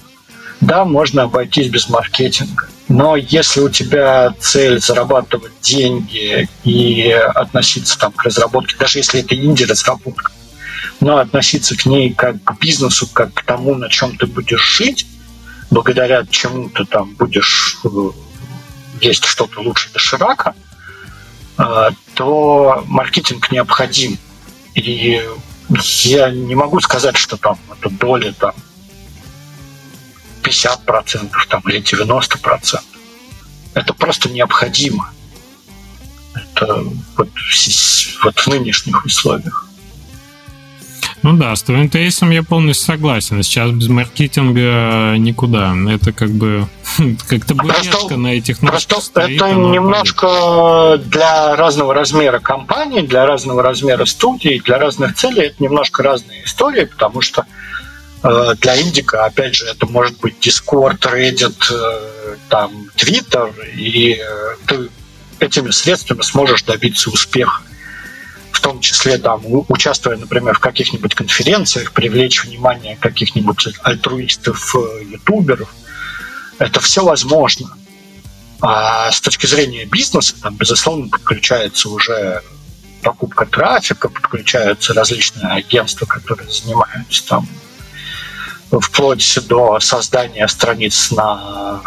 да, 0.66 0.84
можно 0.84 1.24
обойтись 1.24 1.70
без 1.70 1.90
маркетинга. 1.90 2.68
Но 2.88 3.16
если 3.16 3.62
у 3.62 3.70
тебя 3.70 4.34
цель 4.40 4.80
зарабатывать 4.80 5.54
деньги 5.62 6.48
и 6.64 7.12
относиться 7.12 7.98
там 7.98 8.12
к 8.12 8.24
разработке, 8.24 8.76
даже 8.78 9.00
если 9.00 9.22
это 9.22 9.36
инди-разработка, 9.36 10.32
но 11.00 11.18
относиться 11.18 11.76
к 11.78 11.86
ней 11.86 12.14
как 12.14 12.44
к 12.44 12.60
бизнесу, 12.60 13.08
как 13.12 13.34
к 13.34 13.44
тому, 13.44 13.76
на 13.76 13.90
чем 13.90 14.18
ты 14.18 14.26
будешь 14.26 14.78
жить, 14.78 15.08
благодаря 15.70 16.26
чему 16.30 16.70
ты 16.70 16.86
там 16.86 17.14
будешь 17.16 17.78
э, 17.84 17.90
есть 19.02 19.26
что-то 19.26 19.62
лучше 19.62 19.92
доширака, 19.94 20.56
э, 21.58 21.90
то 22.14 22.84
маркетинг 22.88 23.52
необходим. 23.52 24.18
И 24.74 25.22
я 26.04 26.32
не 26.32 26.56
могу 26.56 26.80
сказать, 26.82 27.18
что 27.18 27.38
там 27.38 27.58
эта 27.72 27.90
доля 27.90 28.34
там 28.34 28.54
50% 30.46 31.32
там, 31.50 31.62
или 31.68 31.82
90%. 31.82 32.80
Это 33.74 33.94
просто 33.94 34.30
необходимо. 34.30 35.12
Это 36.34 36.84
вот, 37.18 37.30
вот 38.24 38.40
в 38.40 38.48
нынешних 38.48 39.06
условиях. 39.06 39.66
Ну 41.26 41.34
да, 41.34 41.56
с 41.56 41.64
твоим 41.64 41.90
тезисом 41.90 42.30
я 42.30 42.44
полностью 42.44 42.86
согласен. 42.86 43.42
Сейчас 43.42 43.72
без 43.72 43.88
маркетинга 43.88 45.16
никуда. 45.18 45.74
Это 45.90 46.14
как 46.14 46.30
бы 46.30 46.68
как-то 47.28 47.56
бурежка 47.56 48.16
на 48.16 48.28
этих 48.28 48.60
Просто 48.60 49.02
стоит, 49.02 49.42
это 49.42 49.52
немножко 49.52 51.02
для 51.04 51.56
разного 51.56 51.96
размера 51.96 52.38
компаний, 52.38 53.02
для 53.02 53.26
разного 53.26 53.64
размера 53.64 54.06
студий, 54.06 54.60
для 54.60 54.78
разных 54.78 55.16
целей 55.16 55.48
это 55.48 55.64
немножко 55.64 56.04
разные 56.04 56.44
истории, 56.46 56.86
потому 56.86 57.22
что 57.22 57.46
для 58.60 58.82
индика, 58.82 59.26
опять 59.26 59.56
же, 59.56 59.66
это 59.66 59.86
может 59.86 60.18
быть 60.20 60.36
Discord, 60.42 61.00
Reddit, 61.00 61.72
э, 61.72 62.36
там, 62.50 62.90
Twitter, 62.96 63.54
и 63.76 64.14
э, 64.20 64.56
ты 64.66 64.90
этими 65.40 65.70
средствами 65.70 66.22
сможешь 66.22 66.64
добиться 66.64 67.10
успеха 67.10 67.62
в 68.52 68.62
том 68.62 68.80
числе 68.80 69.18
там, 69.18 69.42
участвуя, 69.68 70.16
например, 70.16 70.56
в 70.56 70.60
каких-нибудь 70.60 71.14
конференциях, 71.14 71.92
привлечь 71.92 72.46
внимание 72.46 72.96
каких-нибудь 72.96 73.68
альтруистов, 73.84 74.76
э, 74.76 75.04
ютуберов. 75.04 75.70
Это 76.58 76.80
все 76.80 77.04
возможно. 77.04 77.78
А 78.62 79.12
с 79.12 79.20
точки 79.20 79.46
зрения 79.46 79.86
бизнеса, 79.86 80.36
там, 80.42 80.56
безусловно, 80.56 81.10
подключается 81.10 81.90
уже 81.90 82.42
покупка 83.04 83.46
трафика, 83.46 84.08
подключаются 84.08 84.94
различные 84.94 85.52
агентства, 85.52 86.06
которые 86.06 86.50
занимаются 86.50 87.28
там 87.28 87.48
вплоть 88.80 89.38
до 89.48 89.80
создания 89.80 90.48
страниц 90.48 91.12
на 91.12 91.82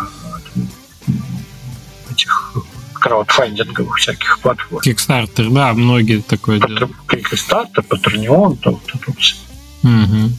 этих 2.10 2.54
краудфандинговых 2.94 3.96
всяких 3.96 4.38
платформ. 4.40 4.82
Kickstarter, 4.84 5.50
да, 5.50 5.72
многие 5.72 6.20
такое 6.20 6.60
Патр... 6.60 6.74
делают. 6.74 6.96
Kickstarter, 7.06 7.86
Patreon, 7.88 8.56
то 8.58 8.70
вот 8.72 8.82
это 8.94 9.12
все. 9.18 9.36
Угу. 9.82 10.32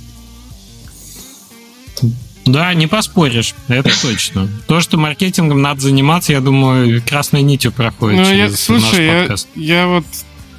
Да, 2.45 2.73
не 2.73 2.87
поспоришь, 2.87 3.53
это 3.67 3.91
точно. 4.01 4.49
То, 4.67 4.81
что 4.81 4.97
маркетингом 4.97 5.61
надо 5.61 5.81
заниматься, 5.81 6.31
я 6.31 6.41
думаю, 6.41 7.01
красной 7.03 7.43
нитью 7.43 7.71
проходит 7.71 8.19
ну, 8.19 8.25
через 8.25 8.51
я, 8.51 8.57
слушай, 8.57 9.07
наш 9.07 9.19
подкаст. 9.19 9.47
Я, 9.55 9.81
я 9.81 9.87
вот 9.87 10.05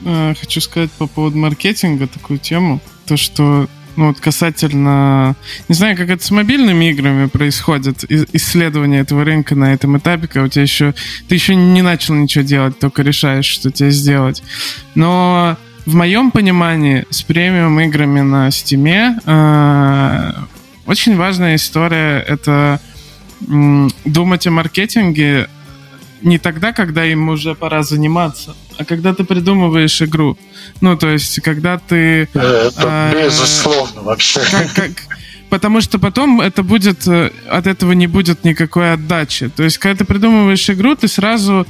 э, 0.05 0.35
хочу 0.40 0.61
сказать 0.61 0.90
по 0.92 1.07
поводу 1.09 1.37
маркетинга 1.38 2.07
такую 2.07 2.38
тему, 2.38 2.81
то, 3.07 3.16
что 3.16 3.68
ну, 3.96 4.09
вот 4.09 4.20
касательно... 4.20 5.37
Не 5.68 5.74
знаю, 5.74 5.96
как 5.96 6.11
это 6.11 6.24
с 6.24 6.31
мобильными 6.31 6.90
играми 6.90 7.26
происходит, 7.26 8.05
исследование 8.33 9.00
этого 9.00 9.24
рынка 9.24 9.55
на 9.55 9.72
этом 9.72 9.98
этапе, 9.98 10.26
когда 10.26 10.44
у 10.44 10.48
тебя 10.48 10.62
еще... 10.62 10.94
Ты 11.29 11.35
еще 11.35 11.55
не 11.55 11.83
начал 11.83 12.14
ничего 12.14 12.44
делать, 12.44 12.79
только 12.79 13.03
решаешь, 13.03 13.46
что 13.46 13.70
тебе 13.70 13.90
сделать. 13.90 14.42
Но 14.94 15.57
в 15.87 15.94
моем 15.94 16.31
понимании 16.31 17.07
с 17.11 17.22
премиум 17.22 17.81
играми 17.81 18.20
на 18.20 18.48
Steam 18.48 19.20
э, 19.24 20.33
очень 20.87 21.16
важная 21.16 21.57
история— 21.57 22.18
это 22.29 22.81
э, 23.48 23.88
думать 24.05 24.46
о 24.46 24.50
маркетинге 24.50 25.48
не 26.22 26.38
тогда, 26.38 26.72
когда 26.72 27.04
им 27.04 27.28
уже 27.28 27.54
пора 27.54 27.83
заниматься, 27.83 28.54
а 28.78 28.85
когда 28.85 29.14
ты 29.14 29.24
придумываешь 29.24 30.00
игру. 30.02 30.38
Ну, 30.80 30.96
то 30.96 31.09
есть, 31.09 31.40
когда 31.40 31.78
ты... 31.78 32.28
Это 32.33 32.72
а, 32.76 33.24
безусловно 33.24 34.02
вообще. 34.02 34.40
Как, 34.50 34.72
как, 34.74 34.90
потому 35.48 35.80
что 35.80 35.98
потом 35.98 36.40
это 36.40 36.62
будет... 36.62 37.06
Э, 37.06 37.30
от 37.48 37.66
этого 37.66 37.92
не 37.92 38.06
будет 38.06 38.44
никакой 38.44 38.92
отдачи. 38.92 39.48
То 39.48 39.62
есть, 39.62 39.78
когда 39.78 39.98
ты 39.98 40.04
придумываешь 40.04 40.68
игру, 40.70 40.94
ты 40.94 41.09
сразу... 41.09 41.66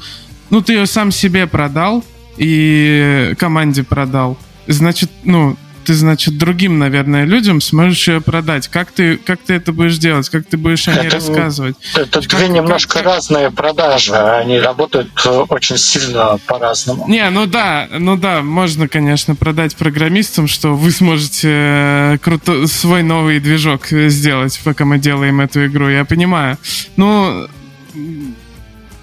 Ну, 0.50 0.60
ты 0.60 0.74
ее 0.74 0.86
сам 0.86 1.12
себе 1.12 1.46
продал 1.46 2.04
и 2.36 3.34
команде 3.38 3.84
продал. 3.84 4.38
Значит, 4.66 5.10
ну, 5.24 5.56
ты, 5.84 5.94
значит, 5.94 6.38
другим, 6.38 6.78
наверное, 6.78 7.24
людям 7.24 7.60
сможешь 7.60 8.08
ее 8.08 8.20
продать. 8.20 8.68
Как 8.68 8.92
ты, 8.92 9.16
как 9.16 9.40
ты 9.40 9.54
это 9.54 9.72
будешь 9.72 9.98
делать? 9.98 10.28
Как 10.28 10.46
ты 10.46 10.56
будешь 10.56 10.86
о 10.88 10.92
ней 10.92 11.06
это, 11.06 11.16
рассказывать? 11.16 11.76
Это 11.94 12.20
как, 12.20 12.28
две 12.28 12.48
немножко 12.48 12.94
как... 12.94 13.04
разные 13.04 13.50
продажи. 13.50 14.14
Они 14.14 14.58
работают 14.58 15.10
очень 15.48 15.78
сильно 15.78 16.38
по-разному. 16.46 17.08
Не, 17.08 17.28
ну 17.30 17.46
да, 17.46 17.88
ну 17.98 18.16
да, 18.16 18.42
можно, 18.42 18.88
конечно, 18.88 19.34
продать 19.34 19.76
программистам, 19.76 20.48
что 20.48 20.74
вы 20.74 20.90
сможете 20.90 21.48
э, 21.50 22.18
круто 22.22 22.66
свой 22.66 23.02
новый 23.02 23.40
движок 23.40 23.86
сделать, 23.88 24.60
пока 24.64 24.84
мы 24.84 24.98
делаем 24.98 25.40
эту 25.40 25.66
игру. 25.66 25.88
Я 25.88 26.04
понимаю. 26.04 26.58
Ну, 26.96 27.48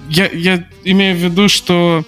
я, 0.09 0.29
я 0.31 0.63
имею 0.83 1.15
в 1.15 1.19
виду, 1.19 1.49
что 1.49 2.03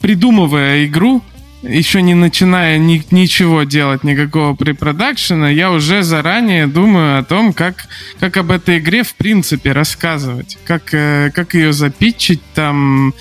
придумывая 0.00 0.86
игру, 0.86 1.22
еще 1.62 2.02
не 2.02 2.14
начиная 2.14 2.78
ни, 2.78 3.04
ничего 3.10 3.64
делать, 3.64 4.04
никакого 4.04 4.54
препродакшена, 4.54 5.50
я 5.50 5.70
уже 5.70 6.02
заранее 6.02 6.66
думаю 6.66 7.18
о 7.18 7.24
том, 7.24 7.52
как, 7.52 7.86
как 8.20 8.36
об 8.36 8.50
этой 8.50 8.78
игре 8.78 9.02
в 9.02 9.14
принципе 9.14 9.72
рассказывать, 9.72 10.58
как, 10.64 10.94
э, 10.94 11.30
как 11.34 11.54
ее 11.54 11.72
запитчить 11.72 12.42
там. 12.54 13.14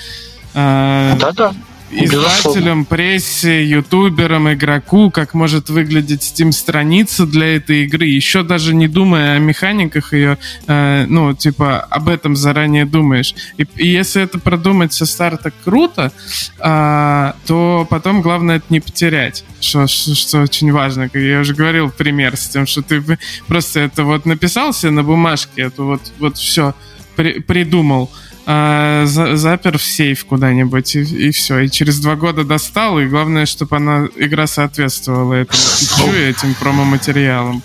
Э, 0.54 1.16
Да-да 1.20 1.54
издателям, 1.90 2.86
прессе, 2.86 3.66
ютуберам, 3.66 4.52
игроку, 4.52 5.10
как 5.12 5.34
может 5.34 5.70
выглядеть 5.70 6.22
Steam-страница 6.22 7.26
для 7.26 7.56
этой 7.56 7.86
игры, 7.86 8.06
еще 8.06 8.44
даже 8.44 8.74
не 8.74 8.88
думая 8.88 9.36
о 9.36 9.40
механиках 9.40 10.14
ее, 10.14 10.38
э, 10.68 11.06
ну, 11.08 11.34
типа, 11.34 11.80
об 11.80 12.10
этом 12.10 12.36
заранее 12.36 12.86
думаешь. 12.86 13.34
И, 13.58 13.66
и 13.76 13.88
если 13.88 14.22
это 14.22 14.40
продумать 14.40 14.94
со 14.94 15.06
старта 15.06 15.52
круто, 15.64 16.12
э, 16.60 17.34
то 17.46 17.88
потом 17.90 18.22
главное 18.22 18.58
это 18.58 18.66
не 18.70 18.80
потерять, 18.80 19.44
что, 19.60 19.88
что, 19.88 20.16
что 20.16 20.42
очень 20.42 20.72
важно. 20.72 21.10
Как 21.10 21.22
я 21.22 21.40
уже 21.40 21.54
говорил 21.54 21.90
пример 21.90 22.36
с 22.38 22.50
тем, 22.50 22.66
что 22.68 22.82
ты 22.82 23.04
просто 23.48 23.80
это 23.82 24.04
вот 24.04 24.26
написал 24.26 24.74
себе 24.74 24.92
на 24.92 25.04
бумажке, 25.04 25.64
это 25.64 25.84
вот, 25.84 26.02
вот 26.20 26.38
все 26.38 26.74
при, 27.16 27.40
придумал, 27.40 28.12
а, 28.50 29.06
за, 29.06 29.36
запер 29.36 29.78
в 29.78 29.84
сейф 29.84 30.26
куда-нибудь 30.26 30.96
и, 30.96 31.02
и 31.02 31.32
все. 31.32 31.60
И 31.60 31.70
через 31.70 32.00
два 32.00 32.16
года 32.16 32.46
достал, 32.46 32.98
и 32.98 33.06
главное, 33.06 33.46
чтобы 33.46 33.76
она 33.76 34.08
игра 34.16 34.48
соответствовала 34.48 35.34
этому 35.34 36.14
и 36.14 36.30
этим 36.30 36.56
промо-материалам. 36.56 37.62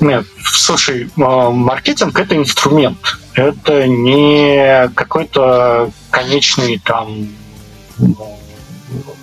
Нет, 0.00 0.24
слушай, 0.42 1.10
а, 1.18 1.50
маркетинг 1.50 2.18
это 2.18 2.34
инструмент. 2.34 3.18
Это 3.34 3.86
не 3.86 4.88
какой-то 4.94 5.90
конечный 6.10 6.80
там 6.82 7.28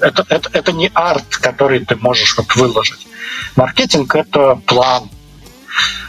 это, 0.01 0.25
это, 0.29 0.49
это 0.53 0.71
не 0.71 0.91
арт, 0.93 1.37
который 1.37 1.83
ты 1.83 1.95
можешь 1.95 2.37
вот 2.37 2.55
выложить. 2.55 3.07
Маркетинг 3.55 4.13
это 4.13 4.61
план, 4.67 5.09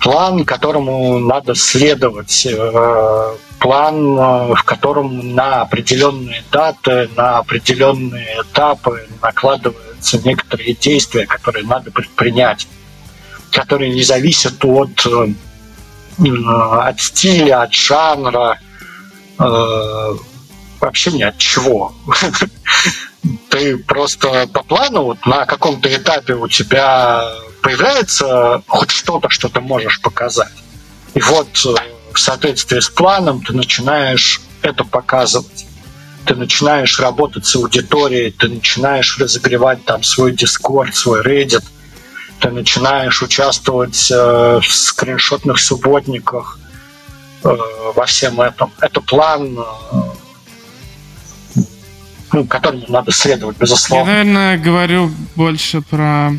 план, 0.00 0.44
которому 0.44 1.18
надо 1.18 1.54
следовать, 1.54 2.46
э, 2.46 3.36
план, 3.58 4.18
э, 4.18 4.54
в 4.54 4.62
котором 4.64 5.34
на 5.34 5.62
определенные 5.62 6.42
даты, 6.50 7.08
на 7.16 7.38
определенные 7.38 8.42
этапы 8.42 9.06
накладываются 9.22 10.18
некоторые 10.24 10.74
действия, 10.74 11.26
которые 11.26 11.64
надо 11.66 11.90
предпринять, 11.90 12.66
которые 13.50 13.92
не 13.92 14.02
зависят 14.02 14.64
от, 14.64 15.06
от 16.18 17.00
стиля, 17.00 17.62
от 17.62 17.72
жанра, 17.72 18.58
вообще 20.80 21.12
ни 21.12 21.22
от 21.22 21.38
чего. 21.38 21.92
Ты 23.50 23.76
просто 23.78 24.48
по 24.52 24.62
плану 24.62 25.02
вот 25.04 25.24
на 25.26 25.46
каком-то 25.46 25.94
этапе 25.94 26.34
у 26.34 26.48
тебя 26.48 27.32
появляется 27.62 28.62
хоть 28.66 28.90
что-то, 28.90 29.28
что 29.28 29.48
ты 29.48 29.60
можешь 29.60 30.00
показать. 30.00 30.52
И 31.14 31.20
вот 31.20 31.48
э, 31.64 31.74
в 32.12 32.18
соответствии 32.18 32.80
с 32.80 32.88
планом 32.88 33.42
ты 33.42 33.52
начинаешь 33.52 34.40
это 34.62 34.84
показывать. 34.84 35.66
Ты 36.24 36.34
начинаешь 36.34 36.98
работать 36.98 37.46
с 37.46 37.54
аудиторией, 37.56 38.30
ты 38.32 38.48
начинаешь 38.48 39.18
разогревать 39.18 39.84
там 39.84 40.02
свой 40.02 40.32
Discord, 40.32 40.92
свой 40.92 41.22
Reddit, 41.22 41.64
ты 42.40 42.50
начинаешь 42.50 43.22
участвовать 43.22 44.10
э, 44.10 44.60
в 44.60 44.66
скриншотных 44.66 45.60
субботниках, 45.60 46.58
во 47.42 48.06
всем 48.06 48.40
этом. 48.40 48.72
Это 48.80 49.00
план, 49.00 49.58
ну, 52.32 52.44
которому 52.46 52.84
надо 52.88 53.12
следовать, 53.12 53.56
безусловно. 53.58 54.10
Я, 54.10 54.16
наверное, 54.24 54.58
говорю 54.58 55.10
больше 55.36 55.80
про 55.82 56.32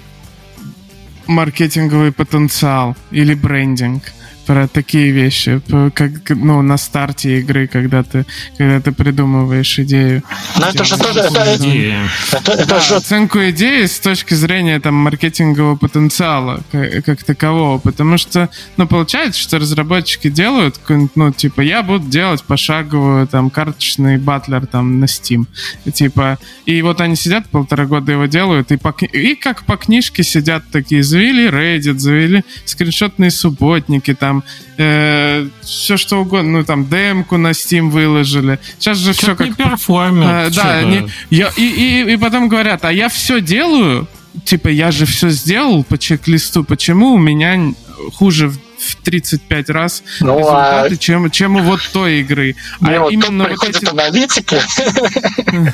маркетинговый 1.27 2.11
потенциал 2.11 2.95
или 3.11 3.33
брендинг 3.33 4.03
про 4.45 4.67
такие 4.67 5.11
вещи, 5.11 5.61
как 5.93 6.29
ну 6.29 6.61
на 6.61 6.77
старте 6.77 7.39
игры, 7.39 7.67
когда 7.67 8.03
ты 8.03 8.25
когда 8.57 8.79
ты 8.79 8.91
придумываешь 8.91 9.79
идею. 9.79 10.23
Но 10.59 10.67
это 10.67 10.83
же 10.83 10.97
тоже 10.97 11.19
это, 11.19 11.55
идея. 11.57 12.09
это, 12.31 12.51
это 12.51 12.65
да, 12.67 12.79
же... 12.79 12.95
оценку 12.95 13.39
идеи 13.49 13.85
с 13.85 13.99
точки 13.99 14.33
зрения 14.33 14.79
там 14.79 14.95
маркетингового 14.95 15.75
потенциала 15.75 16.61
как, 16.71 17.05
как 17.05 17.23
такового, 17.23 17.77
потому 17.77 18.17
что 18.17 18.49
ну 18.77 18.87
получается, 18.87 19.39
что 19.39 19.59
разработчики 19.59 20.29
делают, 20.29 20.79
ну 21.15 21.31
типа 21.31 21.61
я 21.61 21.83
буду 21.83 22.07
делать 22.07 22.43
пошаговую 22.43 23.27
там 23.27 23.49
карточный 23.49 24.17
battler 24.17 24.65
там 24.65 24.99
на 24.99 25.05
Steam, 25.05 25.45
типа 25.93 26.37
и 26.65 26.81
вот 26.81 27.01
они 27.01 27.15
сидят 27.15 27.49
полтора 27.49 27.85
года 27.85 28.11
его 28.11 28.25
делают 28.25 28.71
и 28.71 28.77
по, 28.77 28.89
и 28.89 29.35
как 29.35 29.65
по 29.65 29.77
книжке 29.77 30.23
сидят 30.23 30.63
такие 30.71 31.03
завели 31.03 31.47
Reddit, 31.47 31.97
завели 31.97 32.43
скриншотные 32.65 33.31
субботники 33.31 34.13
там 34.13 34.32
там 34.33 34.43
э, 34.77 35.47
все 35.61 35.97
что 35.97 36.21
угодно, 36.21 36.59
ну 36.59 36.63
там 36.63 36.87
демку 36.87 37.37
на 37.37 37.51
Steam 37.51 37.89
выложили. 37.89 38.59
Сейчас 38.79 38.97
же 38.97 39.13
все 39.13 39.35
как... 39.35 39.47
Не 39.47 39.53
перформит, 39.53 40.27
э, 40.27 40.49
да, 40.55 40.83
не, 40.83 41.07
я, 41.29 41.51
и, 41.55 41.63
и, 41.63 42.13
и 42.13 42.17
потом 42.17 42.49
говорят, 42.49 42.85
а 42.85 42.91
я 42.91 43.09
все 43.09 43.41
делаю, 43.41 44.07
типа 44.45 44.69
я 44.69 44.91
же 44.91 45.05
все 45.05 45.29
сделал 45.29 45.83
по 45.83 45.97
чек-листу, 45.97 46.63
почему 46.63 47.13
у 47.13 47.19
меня 47.19 47.73
хуже 48.15 48.47
в 48.49 48.59
35 49.03 49.69
раз 49.69 50.03
ну, 50.19 50.37
результаты, 50.37 50.95
а... 50.95 50.97
чем, 50.97 51.31
чем 51.31 51.55
у 51.55 51.59
вот 51.59 51.79
той 51.91 52.19
игры. 52.19 52.55
а 52.81 52.99
вот 52.99 53.11
именно 53.11 53.47
вот 53.49 53.63
эти... 53.63 53.89
аналитики. 53.89 54.57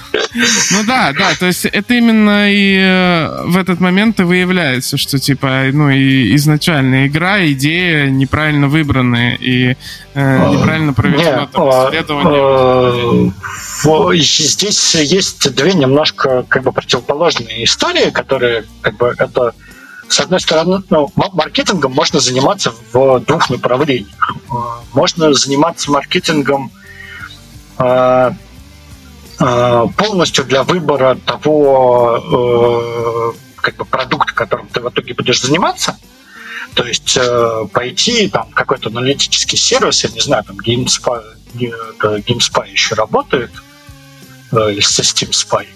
Ну 0.72 0.84
да, 0.86 1.12
да, 1.18 1.32
то 1.40 1.48
есть 1.48 1.66
это 1.66 1.94
именно 1.94 2.52
и 2.52 2.78
э, 2.78 3.44
в 3.46 3.58
этот 3.58 3.80
момент 3.80 4.20
и 4.20 4.24
выявляется, 4.24 4.98
что 4.98 5.18
типа, 5.18 5.66
ну 5.74 5.90
и 5.90 6.36
изначально 6.36 7.08
игра, 7.08 7.46
идея 7.48 8.10
неправильно 8.10 8.68
выбраны 8.68 9.36
и 9.40 9.76
э, 10.14 10.50
неправильно 10.50 10.94
проведено 10.94 11.48
там, 11.48 11.70
а, 11.70 11.90
исследование. 11.90 13.34
Э, 13.86 14.18
здесь 14.18 14.96
есть 14.96 15.54
две 15.56 15.74
немножко 15.74 16.46
как 16.48 16.64
бы 16.64 16.72
противоположные 16.72 17.64
истории, 17.64 18.10
которые 18.10 18.66
как 18.82 18.98
бы 18.98 19.16
это 19.18 19.54
с 20.10 20.20
одной 20.20 20.40
стороны, 20.40 20.84
ну, 20.90 21.12
маркетингом 21.16 21.94
можно 21.94 22.20
заниматься 22.20 22.74
в 22.92 23.20
двух 23.20 23.50
направлениях. 23.50 24.34
Э, 24.50 24.54
можно 24.94 25.34
заниматься 25.34 25.92
маркетингом 25.92 26.72
э, 27.78 28.32
э, 29.40 29.86
полностью 29.96 30.46
для 30.46 30.64
выбора 30.64 31.18
того 31.26 33.36
как 33.58 33.76
бы 33.76 33.86
продукта, 33.86 34.34
которым 34.34 34.68
ты 34.68 34.82
в 34.82 34.90
итоге 34.90 35.14
будешь 35.14 35.42
заниматься. 35.42 35.98
То 36.74 36.86
есть 36.86 37.18
пойти 37.74 38.30
там 38.30 38.50
какой-то 38.52 38.90
аналитический 38.90 39.58
сервис, 39.58 40.04
я 40.04 40.12
не 40.12 40.22
знаю, 40.22 40.44
там 40.44 40.58
GameSpy, 40.58 41.24
GameSpy 41.56 42.72
еще 42.72 42.96
работает, 42.96 43.52
или 44.52 44.80
Steam 44.80 45.32
Spy, 45.32 45.68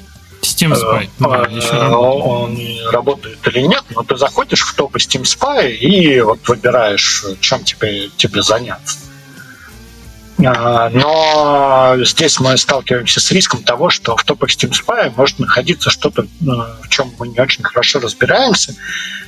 Steam 0.43 0.73
Spy. 0.73 1.09
Да, 1.19 1.47
еще 1.49 1.75
он 1.95 2.57
работает 2.91 3.39
или 3.47 3.61
нет, 3.61 3.83
но 3.91 4.03
ты 4.03 4.15
заходишь 4.17 4.61
в 4.61 4.73
топы 4.75 4.99
Steam 4.99 5.23
Spy 5.23 5.71
и 5.71 6.21
вот 6.21 6.47
выбираешь, 6.47 7.25
чем 7.39 7.63
тебе, 7.63 8.09
тебе 8.17 8.41
заняться. 8.41 8.99
А, 10.45 10.89
но 10.89 11.95
здесь 12.03 12.39
мы 12.39 12.57
сталкиваемся 12.57 13.19
с 13.19 13.31
риском 13.31 13.63
того, 13.63 13.89
что 13.89 14.17
в 14.17 14.23
топах 14.23 14.49
Steam 14.49 14.71
Spy 14.71 15.13
может 15.15 15.39
находиться 15.39 15.89
что-то, 15.89 16.25
в 16.41 16.89
чем 16.89 17.13
мы 17.19 17.29
не 17.29 17.39
очень 17.39 17.63
хорошо 17.63 17.99
разбираемся, 17.99 18.75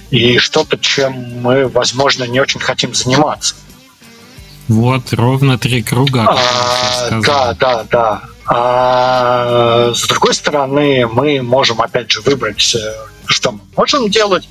и 0.10 0.38
что-то, 0.40 0.78
чем 0.78 1.14
мы, 1.42 1.68
возможно, 1.68 2.26
не 2.26 2.40
очень 2.40 2.60
хотим 2.60 2.94
заниматься. 2.94 3.56
Вот, 4.68 5.14
ровно 5.14 5.58
три 5.58 5.84
круга. 5.84 6.26
А, 6.28 7.20
да, 7.22 7.54
да, 7.54 7.86
да. 7.90 8.22
А 8.48 9.92
с 9.94 10.08
другой 10.08 10.34
стороны, 10.36 11.08
мы 11.08 11.42
можем, 11.42 11.82
опять 11.82 12.12
же, 12.12 12.22
выбрать, 12.22 12.76
э, 12.76 12.94
что 13.26 13.54
мы 13.54 13.60
можем 13.76 14.10
делать, 14.10 14.48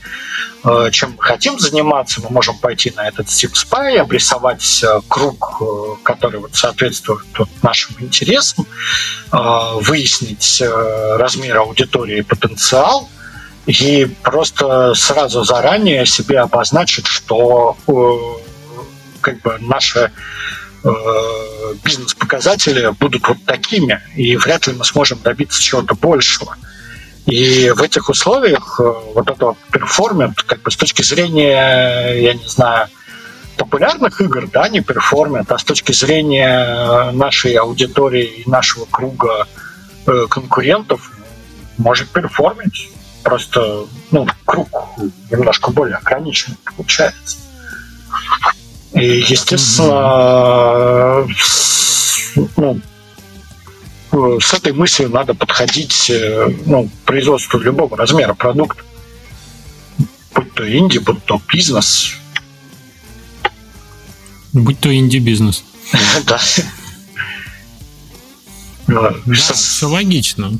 э, 0.64 0.88
чем 0.90 1.14
мы 1.16 1.22
хотим 1.22 1.60
заниматься. 1.60 2.20
Мы 2.20 2.30
можем 2.30 2.58
пойти 2.58 2.92
на 2.96 3.06
этот 3.06 3.28
Steam 3.28 3.98
обрисовать 3.98 4.82
э, 4.82 5.00
круг, 5.06 5.62
который 6.02 6.40
вот 6.40 6.56
соответствует 6.56 7.24
нашим 7.62 7.94
интересам, 8.00 8.66
выяснить 9.30 10.62
размер 10.62 11.58
аудитории 11.58 12.18
и 12.18 12.22
потенциал, 12.22 13.08
и 13.66 14.06
просто 14.22 14.94
сразу 14.94 15.44
заранее 15.44 16.06
себе 16.06 16.40
обозначить, 16.40 17.06
что 17.06 17.76
как 19.20 19.40
бы 19.40 19.56
наша 19.60 20.12
бизнес-показатели 21.82 22.92
будут 22.98 23.26
вот 23.28 23.38
такими, 23.44 24.00
и 24.14 24.36
вряд 24.36 24.66
ли 24.66 24.74
мы 24.74 24.84
сможем 24.84 25.18
добиться 25.22 25.60
чего-то 25.60 25.94
большего. 25.94 26.56
И 27.26 27.72
в 27.74 27.82
этих 27.82 28.10
условиях 28.10 28.78
э, 28.80 28.92
вот 29.14 29.30
это 29.30 29.54
перформит, 29.72 30.42
как 30.42 30.60
бы 30.60 30.70
с 30.70 30.76
точки 30.76 31.02
зрения, 31.02 32.12
я 32.20 32.34
не 32.34 32.46
знаю, 32.46 32.88
популярных 33.56 34.20
игр, 34.20 34.46
да, 34.52 34.68
не 34.68 34.80
перформят, 34.80 35.50
а 35.50 35.58
с 35.58 35.64
точки 35.64 35.92
зрения 35.92 37.12
нашей 37.12 37.54
аудитории 37.54 38.24
и 38.24 38.50
нашего 38.50 38.84
круга 38.84 39.46
э, 40.06 40.26
конкурентов 40.28 41.12
может 41.78 42.10
перформить. 42.10 42.90
Просто 43.22 43.86
ну, 44.10 44.26
круг 44.44 44.68
немножко 45.30 45.70
более 45.70 45.96
ограничен 45.96 46.56
получается. 46.76 47.38
И, 48.94 49.24
естественно, 49.28 51.26
ну, 52.56 52.80
с 54.40 54.54
этой 54.54 54.72
мыслью 54.72 55.10
надо 55.10 55.34
подходить 55.34 56.08
э, 56.10 56.48
ну, 56.66 56.88
к 56.88 56.92
производству 57.06 57.58
любого 57.58 57.96
размера 57.96 58.34
продукта. 58.34 58.82
Будь 60.34 60.54
то 60.54 60.78
инди, 60.78 60.98
будь 60.98 61.24
то 61.24 61.40
бизнес. 61.52 62.14
Будь 64.52 64.78
то 64.78 64.94
инди-бизнес. 64.94 65.64
Да. 68.86 69.14
Все 69.34 69.86
логично. 69.86 70.58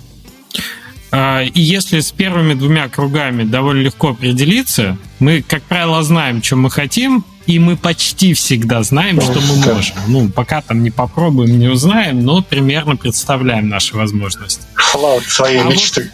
А, 1.16 1.42
и 1.42 1.60
если 1.60 2.00
с 2.00 2.10
первыми 2.10 2.54
двумя 2.54 2.88
кругами 2.88 3.44
довольно 3.44 3.82
легко 3.82 4.10
определиться, 4.10 4.98
мы, 5.20 5.42
как 5.42 5.62
правило, 5.62 6.02
знаем, 6.02 6.42
что 6.42 6.56
мы 6.56 6.70
хотим, 6.70 7.24
и 7.46 7.60
мы 7.60 7.76
почти 7.76 8.34
всегда 8.34 8.82
знаем, 8.82 9.20
что 9.20 9.40
мы 9.40 9.74
можем. 9.74 9.96
Ну, 10.08 10.28
пока 10.28 10.60
там 10.60 10.82
не 10.82 10.90
попробуем, 10.90 11.56
не 11.56 11.68
узнаем, 11.68 12.24
но 12.24 12.42
примерно 12.42 12.96
представляем 12.96 13.68
наши 13.68 13.94
возможности. 13.94 14.62
Fallout 14.92 15.22
своей 15.28 15.60
а 15.60 15.64
мечты. 15.64 16.10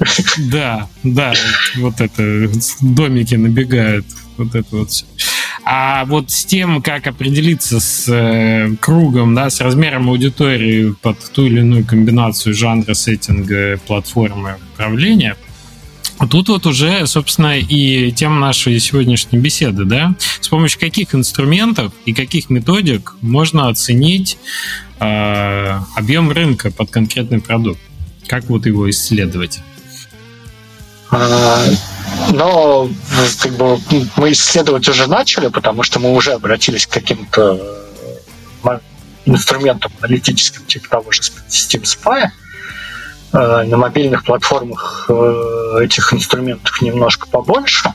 Вот, 0.00 0.08
да, 0.50 0.88
да, 1.04 1.32
вот 1.76 2.00
это 2.00 2.50
домики 2.80 3.36
набегают, 3.36 4.04
вот 4.36 4.56
это 4.56 4.76
вот 4.76 4.90
все. 4.90 5.04
А 5.66 6.04
вот 6.04 6.30
с 6.30 6.44
тем, 6.44 6.82
как 6.82 7.06
определиться 7.06 7.80
с 7.80 8.06
э, 8.08 8.74
кругом, 8.80 9.34
да, 9.34 9.48
с 9.48 9.60
размером 9.60 10.10
аудитории 10.10 10.94
под 11.00 11.18
ту 11.32 11.46
или 11.46 11.60
иную 11.60 11.86
комбинацию 11.86 12.54
жанра, 12.54 12.92
сеттинга, 12.94 13.78
платформы 13.86 14.56
управления, 14.74 15.36
Тут 16.30 16.48
вот 16.48 16.64
уже, 16.64 17.06
собственно, 17.06 17.58
и 17.58 18.12
тема 18.12 18.38
нашей 18.38 18.78
сегодняшней 18.78 19.38
беседы, 19.38 19.84
да, 19.84 20.14
с 20.40 20.48
помощью 20.48 20.80
каких 20.80 21.14
инструментов 21.14 21.92
и 22.06 22.14
каких 22.14 22.50
методик 22.50 23.16
можно 23.20 23.68
оценить 23.68 24.38
э, 25.00 25.78
объем 25.96 26.30
рынка 26.30 26.70
под 26.70 26.90
конкретный 26.90 27.40
продукт, 27.40 27.80
как 28.26 28.44
вот 28.44 28.64
его 28.64 28.88
исследовать? 28.88 29.60
А, 31.14 31.58
но 32.32 32.88
как 33.40 33.52
бы, 33.52 33.78
мы 34.16 34.32
исследовать 34.32 34.88
уже 34.88 35.06
начали, 35.06 35.48
потому 35.48 35.82
что 35.82 36.00
мы 36.00 36.12
уже 36.12 36.32
обратились 36.32 36.86
к 36.86 36.90
каким-то 36.90 37.60
э, 38.64 38.78
инструментам 39.24 39.92
аналитическим, 40.00 40.64
типа 40.66 40.88
того 40.88 41.12
же 41.12 41.22
Steam 41.22 41.82
Spy, 41.82 42.30
Э, 43.34 43.64
на 43.64 43.76
мобильных 43.76 44.24
платформах 44.24 45.06
э, 45.08 45.78
этих 45.82 46.12
инструментов 46.14 46.80
немножко 46.80 47.28
побольше. 47.28 47.92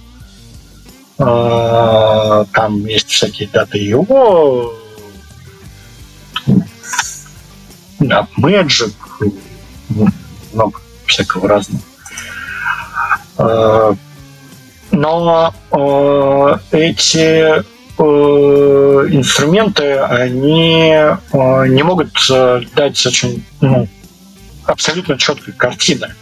Там 1.18 2.86
есть 2.86 3.10
всякие 3.10 3.50
даты 3.50 3.78
его, 3.78 4.74
Magic, 8.00 8.94
много 10.54 10.80
всякого 11.06 11.50
разного. 11.50 11.84
Но 14.92 15.54
эти 16.72 17.64
инструменты, 17.98 20.00
они 20.00 20.94
не 21.34 21.84
могут 21.84 22.12
дать 22.76 23.06
очень 23.06 23.46
ну, 23.62 23.88
абсолютно 24.66 25.18
четкой 25.18 25.54
картины, 25.54 26.14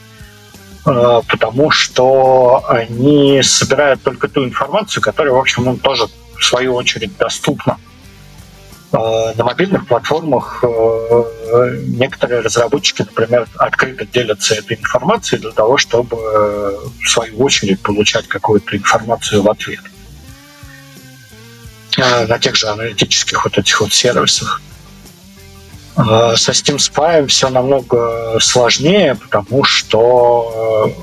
потому 0.83 1.71
что 1.71 2.63
они 2.67 3.41
собирают 3.43 4.03
только 4.03 4.27
ту 4.27 4.45
информацию, 4.45 5.03
которая, 5.03 5.33
в 5.33 5.37
общем, 5.37 5.69
им 5.69 5.77
тоже 5.77 6.07
в 6.37 6.43
свою 6.43 6.75
очередь 6.75 7.15
доступна. 7.17 7.77
Э, 8.93 9.33
на 9.35 9.43
мобильных 9.43 9.85
платформах 9.85 10.63
э, 10.63 10.67
некоторые 11.87 12.39
разработчики, 12.39 13.01
например, 13.01 13.45
открыто 13.57 14.05
делятся 14.05 14.55
этой 14.55 14.77
информацией 14.77 15.41
для 15.41 15.51
того, 15.51 15.77
чтобы 15.77 16.15
э, 16.15 16.77
в 17.03 17.09
свою 17.09 17.37
очередь 17.39 17.81
получать 17.81 18.29
какую-то 18.29 18.77
информацию 18.77 19.41
в 19.41 19.49
ответ 19.49 19.81
на 21.97 22.37
тех 22.37 22.55
же 22.55 22.67
аналитических 22.67 23.43
вот 23.43 23.57
этих 23.57 23.81
вот 23.81 23.91
сервисах. 23.91 24.61
Со 25.95 26.51
Steam 26.51 26.75
Spy 26.75 27.25
все 27.25 27.49
намного 27.49 28.37
сложнее, 28.39 29.15
потому 29.15 29.63
что 29.63 30.93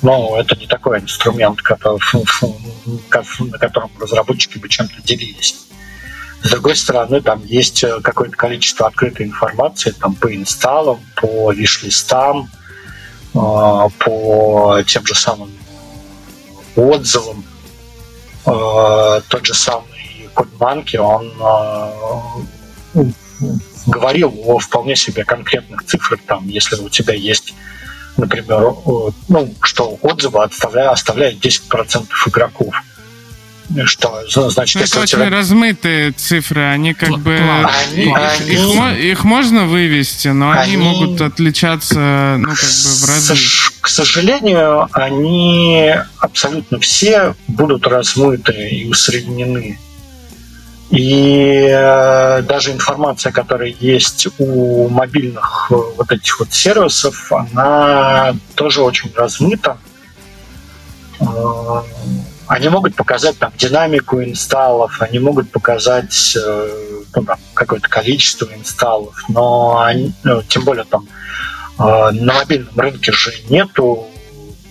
ну, 0.00 0.36
это 0.36 0.54
не 0.54 0.68
такой 0.68 1.00
инструмент, 1.00 1.58
на 1.68 3.58
котором 3.58 3.90
разработчики 3.98 4.58
бы 4.58 4.68
чем-то 4.68 5.02
делились. 5.02 5.56
С 6.42 6.50
другой 6.50 6.76
стороны, 6.76 7.20
там 7.22 7.44
есть 7.44 7.82
э, 7.82 8.00
какое-то 8.00 8.36
количество 8.36 8.86
открытой 8.86 9.26
информации 9.26 9.90
там, 9.90 10.14
по 10.14 10.34
инсталлам, 10.34 11.00
по 11.16 11.52
виш-листам, 11.52 12.50
э, 13.34 13.38
по 13.98 14.82
тем 14.86 15.06
же 15.06 15.14
самым 15.14 15.50
отзывам. 16.76 17.44
Э, 18.44 19.20
тот 19.28 19.46
же 19.46 19.54
самый 19.54 20.28
CodeMonkey, 20.34 20.98
он 20.98 21.32
говорил 23.86 24.34
о 24.46 24.58
вполне 24.58 24.96
себе 24.96 25.24
конкретных 25.24 25.84
цифрах, 25.84 26.20
там, 26.26 26.46
если 26.48 26.76
у 26.76 26.88
тебя 26.88 27.14
есть 27.14 27.54
например, 28.16 28.74
ну, 29.28 29.54
что 29.60 29.98
отзывы 30.00 30.42
оставляют 30.42 31.44
10% 31.44 32.06
игроков 32.26 32.74
что 33.86 34.50
значит, 34.50 34.76
ну, 34.76 34.82
это 34.82 35.00
очень 35.00 35.18
тебя... 35.18 35.30
размытые 35.30 36.12
цифры, 36.12 36.62
они 36.62 36.94
как 36.94 37.10
Пл- 37.10 37.18
бы 37.18 37.36
они, 37.36 38.04
их, 38.04 38.16
они... 38.16 38.50
Их, 38.50 39.12
их 39.12 39.24
можно 39.24 39.66
вывести, 39.66 40.28
но 40.28 40.50
они... 40.50 40.74
они 40.74 40.76
могут 40.76 41.20
отличаться, 41.20 42.36
ну 42.38 42.48
как 42.48 42.54
бы 42.54 42.56
в 42.56 43.08
разы. 43.08 43.34
К 43.80 43.88
сожалению, 43.88 44.88
они 44.92 45.94
абсолютно 46.18 46.78
все 46.80 47.34
будут 47.48 47.86
размыты 47.86 48.52
и 48.52 48.88
усреднены. 48.88 49.78
И 50.90 51.66
э, 51.68 52.42
даже 52.42 52.70
информация, 52.70 53.32
которая 53.32 53.74
есть 53.80 54.28
у 54.38 54.88
мобильных 54.88 55.66
э, 55.70 55.74
вот 55.74 56.12
этих 56.12 56.38
вот 56.38 56.52
сервисов, 56.52 57.32
она 57.32 58.36
тоже 58.54 58.82
очень 58.82 59.10
размыта. 59.14 59.78
Они 62.48 62.68
могут 62.68 62.94
показать 62.94 63.38
там 63.38 63.52
динамику 63.56 64.22
инсталлов, 64.22 65.00
они 65.02 65.18
могут 65.18 65.50
показать 65.50 66.36
э, 66.36 67.02
ну, 67.14 67.24
там, 67.24 67.38
какое-то 67.54 67.88
количество 67.88 68.46
инсталлов, 68.54 69.16
но 69.28 69.80
они, 69.80 70.12
ну, 70.22 70.42
тем 70.42 70.64
более 70.64 70.84
там 70.84 71.08
э, 71.78 71.82
на 72.12 72.34
мобильном 72.34 72.78
рынке 72.78 73.10
же 73.10 73.34
нету 73.48 74.06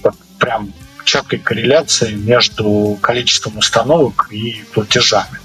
вот, 0.03 0.15
прям 0.39 0.73
четкой 1.03 1.39
корреляции 1.39 2.13
между 2.13 2.97
количеством 3.01 3.57
установок 3.57 4.27
и 4.31 4.63
платежами. 4.73 5.39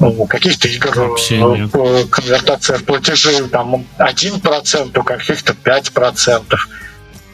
Ну, 0.00 0.08
у 0.18 0.26
каких-то 0.26 0.66
игр 0.66 1.16
э, 1.30 2.06
конвертация 2.10 2.78
в 2.78 2.84
платежи 2.84 3.46
там 3.48 3.86
1%, 3.98 4.98
у 4.98 5.02
каких-то 5.04 5.52
5% 5.52 6.56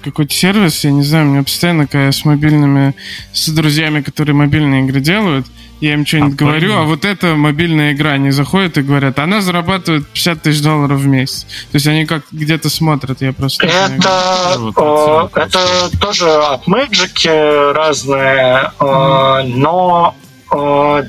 какой-то 0.03 0.35
сервис, 0.35 0.85
я 0.85 0.91
не 0.91 1.03
знаю, 1.03 1.27
у 1.27 1.31
меня 1.31 1.43
постоянно, 1.43 1.87
когда 1.87 2.07
я 2.07 2.13
с 2.13 2.25
мобильными, 2.25 2.95
с 3.33 3.49
друзьями, 3.49 4.01
которые 4.01 4.35
мобильные 4.35 4.85
игры 4.85 5.01
делают, 5.01 5.47
я 5.81 5.95
им 5.95 6.05
что-нибудь 6.05 6.35
а, 6.35 6.45
говорю, 6.45 6.77
а 6.77 6.83
вот 6.83 7.05
эта 7.05 7.35
мобильная 7.37 7.93
игра, 7.93 8.13
они 8.13 8.31
заходят 8.31 8.77
и 8.77 8.83
говорят, 8.83 9.19
она 9.19 9.41
зарабатывает 9.41 10.07
50 10.09 10.43
тысяч 10.43 10.63
долларов 10.63 11.01
в 11.01 11.07
месяц. 11.07 11.45
То 11.71 11.77
есть 11.77 11.87
они 11.87 12.05
как 12.05 12.25
где-то 12.33 12.69
смотрят, 12.69 13.23
я 13.23 13.33
просто... 13.33 13.67
Это, 13.67 14.57
о, 14.77 15.31
это 15.35 15.99
тоже 15.99 16.31
от 16.31 16.67
Magic 16.69 17.73
разные, 17.73 18.73
mm. 18.79 19.43
но 19.57 20.15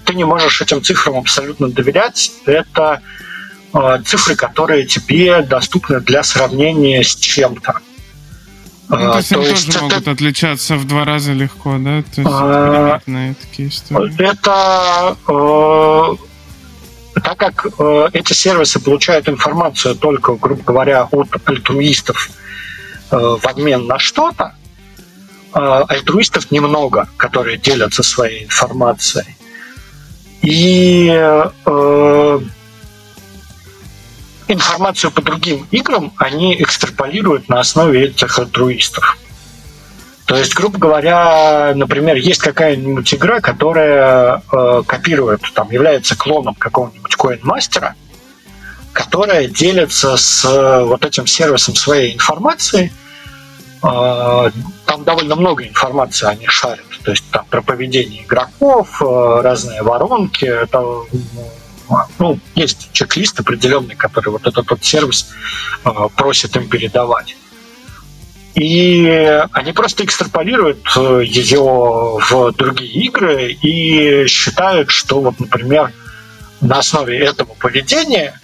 ты 0.06 0.14
не 0.14 0.24
можешь 0.24 0.62
этим 0.62 0.82
цифрам 0.82 1.18
абсолютно 1.18 1.70
доверять. 1.70 2.32
Это 2.46 3.02
цифры, 4.06 4.36
которые 4.36 4.86
тебе 4.86 5.42
доступны 5.42 6.00
для 6.00 6.24
сравнения 6.24 7.04
с 7.04 7.16
чем-то. 7.16 7.80
Ну, 8.92 9.12
то 9.12 9.18
есть 9.18 9.32
а, 9.32 9.36
они 9.38 9.48
тоже 9.48 9.70
это... 9.70 9.84
могут 9.84 10.08
отличаться 10.08 10.76
в 10.76 10.86
два 10.86 11.06
раза 11.06 11.32
легко, 11.32 11.78
да? 11.78 12.04
То 12.04 12.22
есть 12.22 12.32
а... 12.32 13.02
такие 13.40 13.70
истории. 13.70 14.14
Это 14.22 15.16
э, 15.28 17.20
так 17.22 17.38
как 17.38 17.68
э, 17.80 18.10
эти 18.14 18.34
сервисы 18.34 18.80
получают 18.80 19.30
информацию 19.30 19.96
только, 19.96 20.36
грубо 20.36 20.62
говоря, 20.64 21.08
от 21.10 21.30
альтруистов 21.46 22.30
э, 23.12 23.16
в 23.16 23.46
обмен 23.46 23.88
на 23.88 23.98
что-то, 23.98 24.56
э, 25.54 25.84
альтруистов 25.88 26.52
немного, 26.52 27.08
которые 27.18 27.58
делятся 27.58 28.04
своей 28.04 28.44
информацией. 28.44 29.38
И 30.42 31.08
э, 31.66 32.40
информацию 34.54 35.12
по 35.12 35.22
другим 35.22 35.68
играм 35.72 36.14
они 36.18 36.62
экстраполируют 36.62 37.50
на 37.50 37.60
основе 37.60 38.06
этих 38.06 38.38
альтруистов. 38.40 39.18
То 40.26 40.38
есть, 40.38 40.54
грубо 40.56 40.78
говоря, 40.78 41.74
например, 41.76 42.16
есть 42.16 42.40
какая-нибудь 42.40 43.14
игра, 43.14 43.42
которая 43.42 44.42
э, 44.52 44.84
копирует, 44.88 45.42
там, 45.54 45.70
является 45.72 46.16
клоном 46.16 46.56
какого-нибудь 46.56 47.16
коин-мастера, 47.16 47.96
которая 48.94 49.48
делится 49.48 50.16
с 50.16 50.46
э, 50.46 50.84
вот 50.86 51.04
этим 51.06 51.28
сервисом 51.28 51.76
своей 51.76 52.14
информации. 52.14 52.94
Э, 53.84 54.52
там 54.86 55.04
довольно 55.04 55.36
много 55.36 55.68
информации 55.68 56.28
они 56.28 56.48
шарят. 56.48 56.86
То 57.04 57.12
есть 57.12 57.24
там 57.32 57.46
про 57.50 57.62
поведение 57.62 58.24
игроков, 58.24 59.02
э, 59.02 59.42
разные 59.42 59.82
воронки, 59.82 60.46
это 60.46 60.80
ну, 62.20 62.40
есть 62.56 62.90
чек-лист 62.94 63.40
определенный, 63.40 63.96
который 63.96 64.30
вот 64.30 64.48
этот 64.48 64.70
вот 64.70 64.84
сервис 64.84 65.30
э, 65.84 65.90
просит 66.16 66.56
им 66.56 66.68
передавать. 66.70 67.36
И 68.56 69.42
они 69.54 69.72
просто 69.72 70.04
экстраполируют 70.04 70.86
э, 70.98 71.24
ее 71.26 71.62
в 71.62 72.52
другие 72.52 73.06
игры 73.06 73.54
и 73.54 74.28
считают, 74.28 74.90
что 74.92 75.22
вот, 75.22 75.40
например, 75.40 75.94
на 76.60 76.80
основе 76.80 77.18
этого 77.18 77.54
поведения 77.54 78.40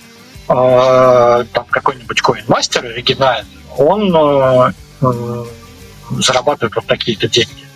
э, 0.48 1.46
там 1.54 1.66
какой-нибудь 1.70 2.22
коин-мастер 2.22 2.86
оригинальный, 2.86 3.60
он 3.78 4.16
э, 4.16 4.72
э, 5.02 5.46
зарабатывает 6.20 6.76
вот 6.76 6.86
такие-то 6.86 7.28
деньги. 7.28 7.68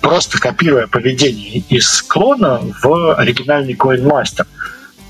Просто 0.00 0.38
копируя 0.38 0.86
поведение 0.86 1.58
из 1.68 2.02
клона 2.02 2.60
в 2.82 3.14
оригинальный 3.14 3.74
коин-мастер 3.74 4.46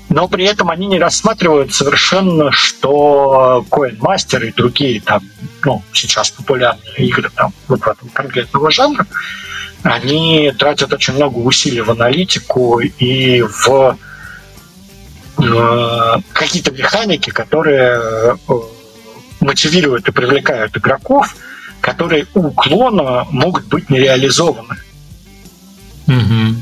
но 0.09 0.27
при 0.27 0.45
этом 0.45 0.69
они 0.69 0.87
не 0.87 0.99
рассматривают 0.99 1.73
совершенно, 1.73 2.51
что 2.51 3.65
Coin 3.69 3.97
Master 3.97 4.47
и 4.47 4.53
другие 4.53 5.01
там, 5.01 5.21
ну, 5.63 5.83
сейчас 5.93 6.31
популярные 6.31 6.95
игры 6.97 7.29
там, 7.35 7.53
вот 7.67 7.81
в 7.81 7.87
этом 7.87 8.09
конкретного 8.09 8.71
жанра, 8.71 9.05
они 9.83 10.51
тратят 10.57 10.93
очень 10.93 11.13
много 11.15 11.37
усилий 11.37 11.81
в 11.81 11.91
аналитику 11.91 12.79
и 12.79 13.41
в 13.41 13.97
э, 15.39 16.15
какие-то 16.33 16.71
механики, 16.71 17.29
которые 17.29 17.99
э, 17.99 18.35
мотивируют 19.41 20.07
и 20.07 20.11
привлекают 20.11 20.77
игроков, 20.77 21.35
которые 21.81 22.27
у 22.33 22.49
клона 22.51 23.25
могут 23.29 23.65
быть 23.65 23.89
нереализованы. 23.89 24.75
Угу. 26.07 26.55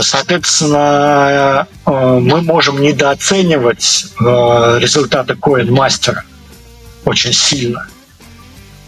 Соответственно, 0.00 1.68
э, 1.84 1.90
мы 2.20 2.40
можем 2.40 2.80
недооценивать 2.80 4.06
э, 4.18 4.78
результаты 4.80 5.34
CoinMaster 5.34 6.16
очень 7.04 7.34
сильно. 7.34 7.86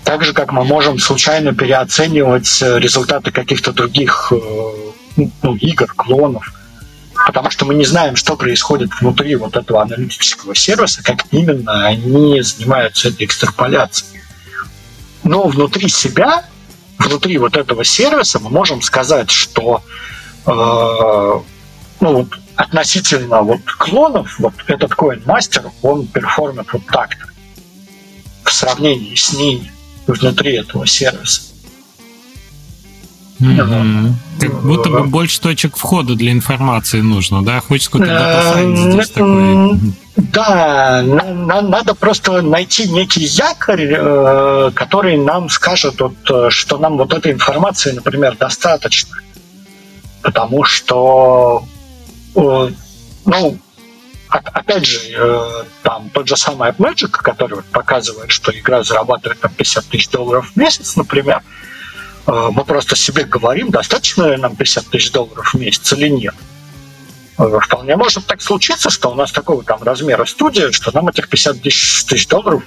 Так 0.02 0.24
же, 0.24 0.32
как 0.32 0.50
мы 0.50 0.64
можем 0.64 0.98
случайно 0.98 1.54
переоценивать 1.54 2.62
э, 2.62 2.78
результаты 2.78 3.32
каких-то 3.32 3.72
других 3.72 4.32
ну, 5.16 5.56
игр, 5.56 5.92
клонов. 5.94 6.50
Потому 7.26 7.50
что 7.50 7.66
мы 7.66 7.74
не 7.74 7.84
знаем, 7.84 8.16
что 8.16 8.36
происходит 8.36 8.90
внутри 8.98 9.34
вот 9.36 9.56
этого 9.56 9.82
аналитического 9.82 10.54
сервиса, 10.54 11.02
как 11.02 11.26
именно 11.32 11.86
они 11.86 12.40
занимаются 12.40 13.08
этой 13.08 13.26
экстраполяцией. 13.26 14.22
Но 15.22 15.46
внутри 15.48 15.88
себя, 15.88 16.44
внутри 16.96 17.36
вот 17.36 17.58
этого 17.58 17.84
сервиса 17.84 18.38
мы 18.38 18.48
можем 18.48 18.80
сказать, 18.80 19.30
что 19.30 19.82
ну, 20.48 21.42
вот 22.00 22.28
относительно 22.56 23.42
вот 23.42 23.60
клонов, 23.78 24.38
вот 24.38 24.54
этот 24.66 24.92
CoinMaster, 24.92 25.70
он 25.82 26.06
перформит 26.06 26.72
вот 26.72 26.86
так-то 26.86 27.26
в 28.44 28.52
сравнении 28.52 29.14
с 29.14 29.32
ними 29.32 29.70
внутри 30.06 30.56
этого 30.56 30.86
сервиса. 30.86 31.42
Mm-hmm. 33.40 34.12
Как 34.40 34.62
будто 34.62 34.90
бы 34.90 35.04
больше 35.04 35.40
точек 35.40 35.76
входа 35.76 36.14
для 36.14 36.32
информации 36.32 37.00
нужно, 37.00 37.44
да? 37.44 37.60
Хочешь 37.60 37.88
какой-то 37.88 38.54
такой? 38.54 39.78
Да, 40.16 41.02
надо 41.04 41.94
просто 41.94 42.42
найти 42.42 42.88
некий 42.90 43.22
якорь, 43.22 43.94
э, 43.96 44.70
который 44.74 45.16
нам 45.16 45.48
скажет, 45.48 46.00
вот, 46.00 46.16
э, 46.28 46.50
что 46.50 46.78
нам 46.78 46.96
вот 46.96 47.14
этой 47.14 47.30
информации, 47.30 47.92
например, 47.92 48.36
достаточно. 48.36 49.16
Потому 50.22 50.64
что, 50.64 51.64
э, 52.34 52.70
ну, 53.24 53.58
опять 54.28 54.84
же, 54.84 55.64
там 55.82 56.10
тот 56.10 56.28
же 56.28 56.36
самый 56.36 56.70
AppMagic, 56.70 57.10
который 57.10 57.62
показывает, 57.62 58.30
что 58.30 58.52
игра 58.52 58.82
зарабатывает 58.82 59.40
там 59.40 59.52
50 59.52 59.86
тысяч 59.86 60.08
долларов 60.10 60.50
в 60.52 60.56
месяц, 60.56 60.96
например, 60.96 61.42
мы 62.26 62.62
просто 62.66 62.94
себе 62.94 63.24
говорим, 63.24 63.70
достаточно 63.70 64.24
ли 64.24 64.36
нам 64.36 64.54
50 64.54 64.88
тысяч 64.88 65.12
долларов 65.12 65.54
в 65.54 65.58
месяц 65.58 65.94
или 65.94 66.08
нет. 66.08 66.34
Э, 67.38 67.60
вполне 67.62 67.96
может 67.96 68.26
так 68.26 68.42
случиться, 68.42 68.90
что 68.90 69.10
у 69.10 69.14
нас 69.14 69.30
такого 69.30 69.62
там 69.62 69.82
размера 69.82 70.24
студия, 70.24 70.72
что 70.72 70.90
нам 70.92 71.08
этих 71.08 71.28
50 71.28 71.62
тысяч 71.62 72.26
долларов 72.26 72.62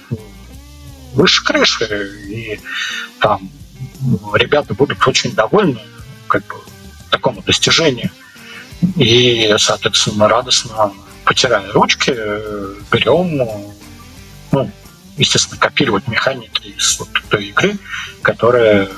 выше 1.12 1.44
крыши, 1.44 2.10
и 2.26 2.60
там 3.20 3.50
ребята 4.34 4.72
будут 4.72 5.06
очень 5.06 5.32
довольны 5.32 5.80
как 6.26 6.42
бы, 6.46 6.54
такому 7.12 7.42
достижению. 7.42 8.10
И, 8.96 9.54
соответственно, 9.58 10.28
радостно 10.28 10.92
потирая 11.24 11.70
ручки, 11.72 12.10
берем, 12.90 13.38
ну, 14.50 14.70
естественно, 15.16 15.60
копировать 15.60 16.08
механики 16.08 16.74
из 16.76 16.98
вот 16.98 17.08
той 17.28 17.44
игры, 17.46 17.76
которая 18.22 18.88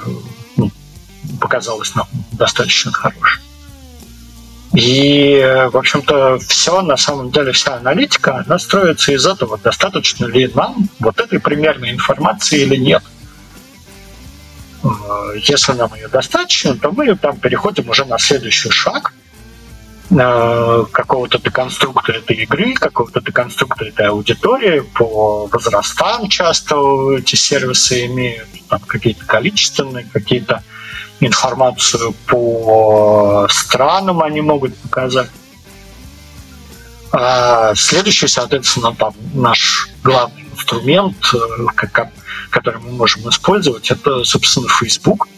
ну, 0.57 0.71
показалась 1.41 1.95
нам 1.95 2.09
достаточно 2.33 2.93
хорошей. 2.93 3.43
И, 4.75 5.69
в 5.71 5.77
общем-то, 5.77 6.39
все, 6.39 6.81
на 6.83 6.97
самом 6.97 7.31
деле, 7.31 7.53
вся 7.53 7.77
аналитика, 7.77 8.43
она 8.45 8.59
строится 8.59 9.13
из 9.13 9.25
этого, 9.27 9.59
достаточно 9.59 10.27
ли 10.27 10.51
нам 10.55 10.89
вот 10.99 11.21
этой 11.21 11.39
примерной 11.39 11.91
информации 11.91 12.63
или 12.63 12.77
нет. 12.77 13.03
Э, 14.85 14.89
если 15.37 15.73
нам 15.73 15.95
ее 15.95 16.09
достаточно, 16.09 16.77
то 16.77 16.93
мы 16.93 17.15
там 17.17 17.37
переходим 17.37 17.89
уже 17.89 18.05
на 18.05 18.19
следующий 18.19 18.71
шаг 18.71 19.15
э, 20.11 20.85
какого-то 20.93 21.39
деконструктора 21.39 22.19
этой 22.19 22.37
игры, 22.37 22.75
какого-то 22.75 23.21
деконструктора 23.21 23.89
этой 23.89 24.09
аудитории 24.09 24.81
по 24.81 25.47
возрастам 25.47 26.29
часто 26.29 26.77
эти 27.17 27.37
сервисы 27.37 28.07
имеют, 28.07 28.49
там 28.69 28.81
какие-то 28.81 29.25
количественные, 29.25 30.07
какие-то 30.13 30.63
информацию 31.21 32.13
по 32.27 33.47
странам 33.51 34.23
они 34.23 34.43
могут 34.43 34.77
показать. 34.77 35.31
А 37.17 37.77
следующий, 37.77 38.27
соответственно, 38.27 38.93
там 38.93 39.15
наш 39.35 39.89
главный 40.03 40.43
инструмент, 40.53 41.17
э, 41.33 41.39
который 42.51 42.81
мы 42.81 42.91
можем 42.91 43.29
использовать, 43.29 43.89
это, 43.93 44.25
собственно, 44.25 44.67
Facebook, 44.69 45.29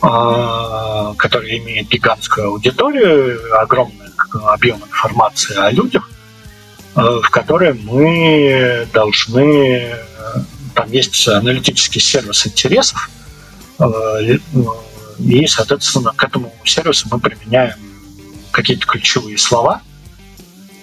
а, 0.00 1.12
который 1.18 1.58
имеет 1.58 1.88
гигантскую 1.88 2.48
аудиторию, 2.48 3.38
огромный 3.60 4.06
объем 4.46 4.78
информации 4.78 5.56
о 5.58 5.70
людях, 5.70 6.08
э, 6.96 7.00
в 7.22 7.28
которой 7.28 7.74
мы 7.74 8.88
должны... 8.94 9.94
Там 10.74 10.90
есть 10.90 11.28
аналитический 11.28 12.00
сервис 12.00 12.46
интересов, 12.46 13.10
э, 13.78 14.38
и, 15.18 15.46
соответственно, 15.46 16.14
к 16.16 16.24
этому 16.24 16.54
сервису 16.64 17.08
мы 17.10 17.20
применяем 17.20 17.76
какие-то 18.52 18.86
ключевые 18.86 19.36
слова, 19.36 19.82
э, 19.82 19.87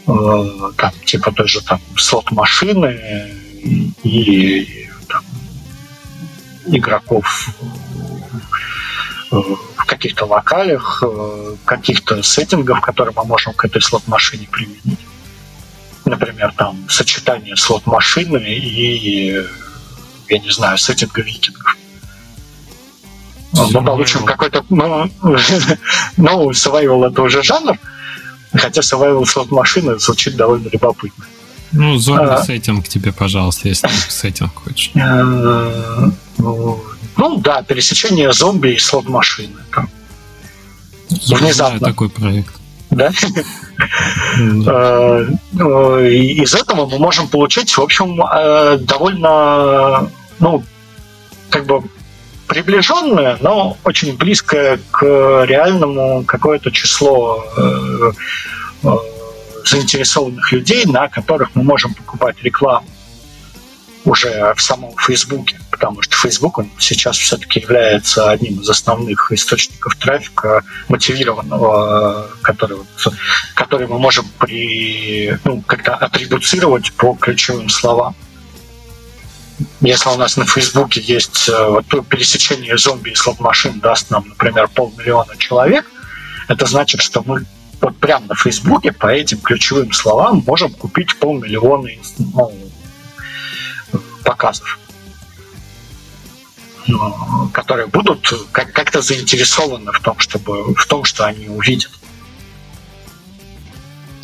там, 0.06 0.92
типа 1.06 1.32
тоже 1.32 1.62
там 1.62 1.80
слот 1.98 2.32
машины 2.32 3.00
и, 3.64 3.94
и 4.04 4.90
там, 5.08 5.24
игроков 6.68 7.50
э, 9.32 9.36
в 9.36 9.86
каких-то 9.86 10.26
локалях, 10.26 11.04
э, 11.06 11.56
каких-то 11.66 12.22
сеттингов, 12.22 12.82
которые 12.82 13.14
мы 13.16 13.26
можем 13.26 13.54
к 13.54 13.66
этой 13.66 13.82
слот-машине 13.82 14.48
применить. 14.52 15.00
Например, 16.06 16.54
там 16.56 16.88
сочетание 16.88 17.56
слот-машины 17.56 18.38
и, 18.46 19.44
я 20.28 20.40
не 20.40 20.52
знаю, 20.52 20.78
сеттинга 20.78 21.22
викингов. 21.22 21.76
Мы 23.54 23.84
получим 23.84 24.24
какой-то... 24.26 24.64
Ну, 24.70 25.10
ну, 26.18 26.52
survival 26.52 27.10
это 27.10 27.22
уже 27.24 27.42
жанр, 27.42 27.78
хотя 28.58 28.82
survival 28.82 29.26
слот 29.26 29.52
машины 29.52 30.00
звучит 30.00 30.36
довольно 30.36 30.70
любопытно. 30.70 31.26
Ну, 31.72 31.98
зомби-сеттинг 31.98 32.86
а, 32.86 32.90
тебе, 32.90 33.12
пожалуйста, 33.12 33.68
если 33.68 33.88
ты 33.88 33.94
сеттинг 34.10 34.54
хочешь. 34.56 34.92
Э, 34.96 36.10
ну, 36.38 37.38
да, 37.38 37.64
пересечение 37.64 38.32
зомби 38.32 38.70
и 38.70 38.78
слот 38.78 39.10
машины. 39.10 39.56
Я 41.10 41.38
Внезапно. 41.38 41.54
знаю 41.54 41.80
такой 41.80 42.10
проект. 42.10 42.56
Да? 42.90 43.12
Э, 44.38 45.28
ну, 45.52 46.00
из 46.00 46.56
этого 46.56 46.86
мы 46.86 46.98
можем 46.98 47.28
получить, 47.28 47.70
в 47.78 47.82
общем, 47.82 48.22
э, 48.22 48.78
довольно, 48.80 50.10
ну, 50.40 50.64
как 51.50 51.66
бы 51.66 51.84
приближенное, 52.48 53.38
но 53.42 53.78
очень 53.84 54.16
близкое 54.16 54.80
к 54.92 55.04
реальному 55.46 56.24
какое-то 56.26 56.72
число 56.72 57.46
э, 57.58 58.12
э, 58.84 58.90
заинтересованных 59.66 60.52
людей, 60.52 60.86
на 60.86 61.08
которых 61.08 61.50
мы 61.56 61.64
можем 61.64 61.94
покупать 61.94 62.42
рекламу 62.44 62.88
уже 64.06 64.54
в 64.56 64.62
самом 64.62 64.96
Фейсбуке, 64.98 65.60
потому 65.72 66.02
что 66.04 66.16
Фейсбук 66.16 66.60
он 66.60 66.70
сейчас 66.78 67.18
все-таки 67.18 67.60
является 67.60 68.30
одним 68.30 68.62
из 68.62 68.70
основных 68.70 69.32
источников 69.32 69.96
трафика 69.96 70.64
мотивированного, 70.88 72.30
который, 72.44 72.78
который 73.56 73.88
мы 73.88 73.98
можем 73.98 74.26
при, 74.38 75.38
ну, 75.44 75.62
как-то 75.64 75.96
атрибуцировать 75.96 76.94
по 76.94 77.16
ключевым 77.16 77.70
словам 77.70 78.16
если 79.82 80.10
у 80.10 80.16
нас 80.16 80.38
на 80.38 80.46
Фейсбуке 80.46 81.02
есть 81.02 81.48
э, 81.50 81.70
вот, 81.70 81.86
пересечение 82.08 82.78
зомби 82.78 83.12
и 83.12 83.16
слот-машин 83.16 83.80
даст 83.80 84.10
нам, 84.12 84.28
например, 84.28 84.68
полмиллиона 84.68 85.38
человек, 85.38 85.86
это 86.48 86.66
значит, 86.66 87.02
что 87.02 87.24
мы 87.26 87.46
вот 87.82 87.98
прямо 87.98 88.28
на 88.28 88.36
Фейсбуке 88.36 88.92
по 88.92 89.08
этим 89.08 89.40
ключевым 89.40 89.92
словам 89.92 90.44
можем 90.46 90.72
купить 90.72 91.18
полмиллиона 91.18 91.90
ну, 92.18 92.52
показов, 94.24 94.80
ну, 96.88 97.50
которые 97.54 97.88
будут 97.88 98.34
как-то 98.52 99.02
заинтересованы 99.02 99.92
в 99.92 100.00
том, 100.02 100.20
чтобы 100.20 100.74
в 100.74 100.86
том, 100.86 101.04
что 101.04 101.26
они 101.26 101.48
увидят. 101.48 101.92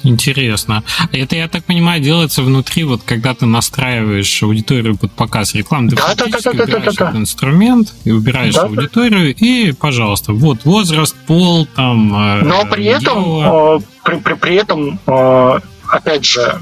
Интересно. 0.04 0.84
Это, 1.12 1.36
я 1.36 1.48
так 1.48 1.64
понимаю, 1.66 2.02
делается 2.02 2.42
внутри, 2.42 2.84
вот 2.84 3.02
когда 3.04 3.34
ты 3.34 3.46
настраиваешь 3.46 4.42
аудиторию 4.44 4.98
под 4.98 5.12
показ 5.12 5.54
рекламы, 5.54 5.90
ты 5.90 5.96
да, 5.96 6.16
да, 6.16 6.26
да, 6.26 6.40
да, 6.42 6.50
убираешь 6.52 6.84
да, 6.84 6.92
да, 6.92 7.10
этот 7.10 7.16
инструмент 7.16 7.94
и 8.04 8.12
убираешь 8.12 8.56
да, 8.56 8.64
аудиторию, 8.64 9.34
и, 9.36 9.72
пожалуйста, 9.74 10.34
вот 10.34 10.66
возраст, 10.66 11.16
пол, 11.28 11.68
там... 11.76 12.14
Э, 12.14 12.44
Но 12.44 12.66
при 12.66 12.86
этом, 12.86 13.78
э, 13.78 13.80
при, 14.04 14.16
при, 14.18 14.34
при 14.34 14.56
этом 14.56 15.00
э, 15.06 15.60
опять 15.92 16.26
же, 16.26 16.62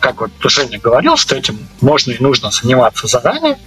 как 0.00 0.20
вот 0.20 0.30
Женя 0.44 0.78
говорил, 0.78 1.16
что 1.16 1.34
этим 1.34 1.58
можно 1.80 2.12
и 2.12 2.22
нужно 2.22 2.50
заниматься 2.50 3.06
заранее, 3.06 3.58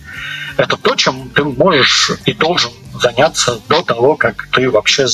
это 0.55 0.77
то, 0.77 0.95
чем 0.95 1.29
ты 1.29 1.43
можешь 1.43 2.11
и 2.25 2.33
должен 2.33 2.71
заняться 2.99 3.59
до 3.69 3.83
того, 3.83 4.15
как 4.15 4.47
ты 4.51 4.69
вообще 4.69 5.05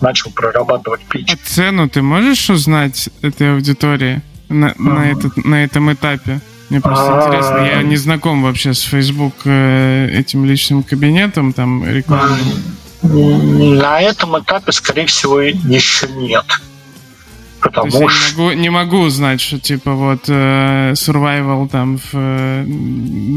начал 0.00 0.30
прорабатывать 0.30 1.02
пич. 1.02 1.32
А 1.32 1.36
цену 1.44 1.88
ты 1.88 2.02
можешь 2.02 2.50
узнать 2.50 3.08
этой 3.22 3.54
аудитории 3.54 4.22
на, 4.48 4.74
на, 4.78 5.10
этот, 5.10 5.36
на 5.44 5.64
этом 5.64 5.92
этапе? 5.92 6.40
Мне 6.70 6.80
просто 6.80 7.12
а... 7.12 7.26
интересно, 7.26 7.58
я 7.66 7.82
не 7.82 7.96
знаком 7.96 8.42
вообще 8.42 8.74
с 8.74 8.80
Facebook 8.80 9.34
э, 9.44 10.08
этим 10.12 10.44
личным 10.44 10.82
кабинетом, 10.82 11.52
там 11.52 11.84
рекламным. 11.88 12.38
На 13.02 14.00
этом 14.00 14.38
этапе, 14.38 14.72
скорее 14.72 15.06
всего, 15.06 15.40
еще 15.40 16.08
нет. 16.08 16.44
Потому 17.60 18.08
что... 18.08 18.10
Не 18.36 18.36
могу, 18.36 18.52
не 18.52 18.70
могу 18.70 18.98
узнать, 18.98 19.40
что 19.40 19.58
типа 19.58 19.92
вот 19.92 20.24
э, 20.28 20.92
survival 20.92 21.68
там 21.68 21.98
в 21.98 22.14
э, 22.14 22.64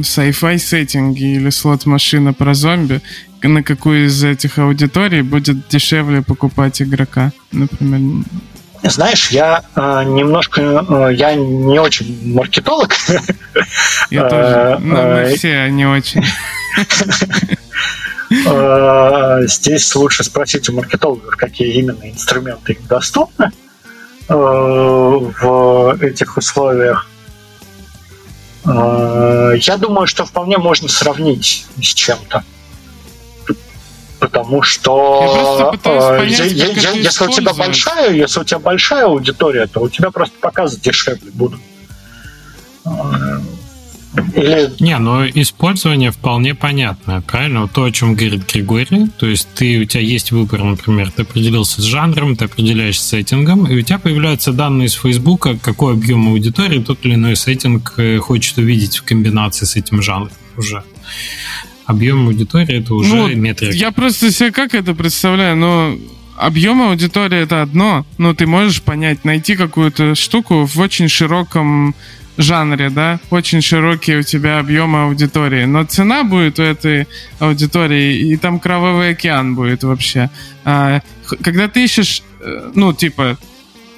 sci-fi 0.02 0.58
сеттинге 0.58 1.36
или 1.36 1.50
слот-машина 1.50 2.34
про 2.34 2.54
зомби, 2.54 3.02
на 3.42 3.64
какую 3.64 4.06
из 4.06 4.24
этих 4.24 4.60
аудиторий 4.60 5.22
будет 5.22 5.68
дешевле 5.68 6.22
покупать 6.22 6.82
игрока, 6.82 7.32
например. 7.52 8.24
Знаешь, 8.84 9.32
я 9.32 9.64
э, 9.76 10.04
немножко, 10.06 10.62
э, 10.62 11.14
я 11.16 11.36
не 11.36 11.80
очень 11.80 12.34
маркетолог. 12.34 12.94
Я 14.10 14.30
тоже. 14.30 14.78
Ну, 14.82 14.96
мы 14.96 15.34
все 15.36 15.70
не 15.70 15.86
очень. 15.86 16.24
Здесь 19.48 19.94
лучше 19.96 20.24
спросить 20.24 20.68
у 20.70 20.74
маркетологов, 20.74 21.36
какие 21.36 21.74
именно 21.74 22.10
инструменты 22.10 22.74
им 22.74 22.82
доступны 22.88 23.52
в 24.28 25.98
этих 26.02 26.38
условиях. 26.38 27.08
Я 28.66 29.78
думаю, 29.78 30.08
что 30.08 30.26
вполне 30.26 30.58
можно 30.58 30.88
сравнить 30.88 31.66
с 31.82 31.94
чем-то 31.94 32.44
потому 34.24 34.62
что 34.62 35.74
я 35.84 36.18
понять, 36.18 36.52
я, 36.54 36.68
я, 36.68 36.92
если 36.92 37.26
у 37.26 37.30
тебя 37.30 37.54
большая, 37.54 38.14
если 38.14 38.40
у 38.40 38.44
тебя 38.46 38.60
большая 38.60 39.06
аудитория, 39.06 39.68
то 39.68 39.82
у 39.82 39.90
тебя 39.90 40.12
просто 40.12 40.36
показы 40.40 40.80
дешевле 40.80 41.30
будут. 41.32 41.60
Или... 44.44 44.72
Не, 44.80 44.98
но 45.00 45.28
использование 45.28 46.12
вполне 46.12 46.56
понятно, 46.56 47.22
правильно? 47.22 47.68
То, 47.68 47.86
о 47.86 47.91
чем 47.91 48.16
говорит 48.16 48.52
Григорий, 48.52 49.08
то 49.18 49.26
есть 49.28 49.48
ты, 49.56 49.80
у 49.82 49.86
тебя 49.86 50.02
есть 50.02 50.32
выбор, 50.32 50.64
например, 50.64 51.12
ты 51.12 51.24
определился 51.24 51.82
с 51.82 51.86
жанром, 51.86 52.36
ты 52.36 52.46
определяешься 52.46 53.06
сеттингом, 53.06 53.66
и 53.66 53.76
у 53.76 53.82
тебя 53.82 54.00
появляются 54.00 54.52
данные 54.52 54.88
из 54.88 54.94
Фейсбука, 54.94 55.58
какой 55.62 55.94
объем 55.94 56.28
аудитории 56.28 56.80
тот 56.80 57.06
или 57.06 57.16
иной 57.16 57.36
сеттинг 57.36 57.94
э, 57.98 58.18
хочет 58.18 58.58
увидеть 58.58 58.98
в 58.98 59.04
комбинации 59.04 59.66
с 59.66 59.76
этим 59.76 60.02
жанром 60.02 60.32
уже 60.58 60.84
объем 61.86 62.28
аудитории 62.28 62.80
это 62.80 62.94
уже 62.94 63.16
ну, 63.16 63.28
метрика. 63.36 63.74
Я 63.74 63.91
просто 63.91 64.32
себе 64.32 64.52
как 64.52 64.74
это 64.74 64.94
представляю, 64.94 65.58
но 65.58 65.98
объем 66.38 66.82
аудитории 66.82 67.39
это 67.39 67.62
одно, 67.62 68.06
но 68.18 68.34
ты 68.34 68.46
можешь 68.48 68.82
понять, 68.82 69.24
найти 69.26 69.56
какую-то 69.56 70.16
штуку 70.16 70.66
в 70.66 70.80
очень 70.80 71.08
широком 71.08 71.96
жанре, 72.38 72.90
да, 72.90 73.20
очень 73.30 73.62
широкий 73.62 74.16
у 74.16 74.24
тебя 74.24 74.60
объем 74.60 74.96
аудитории, 74.96 75.66
но 75.66 75.84
цена 75.84 76.24
будет 76.24 76.60
у 76.60 76.64
этой 76.64 77.08
аудитории, 77.40 78.18
и 78.18 78.38
там 78.38 78.60
кровавый 78.60 79.12
океан 79.12 79.56
будет 79.56 79.84
вообще. 79.84 80.30
А, 80.66 81.02
когда 81.44 81.68
ты 81.68 81.84
ищешь, 81.84 82.24
э, 82.40 82.72
ну, 82.74 82.94
типа, 82.94 83.38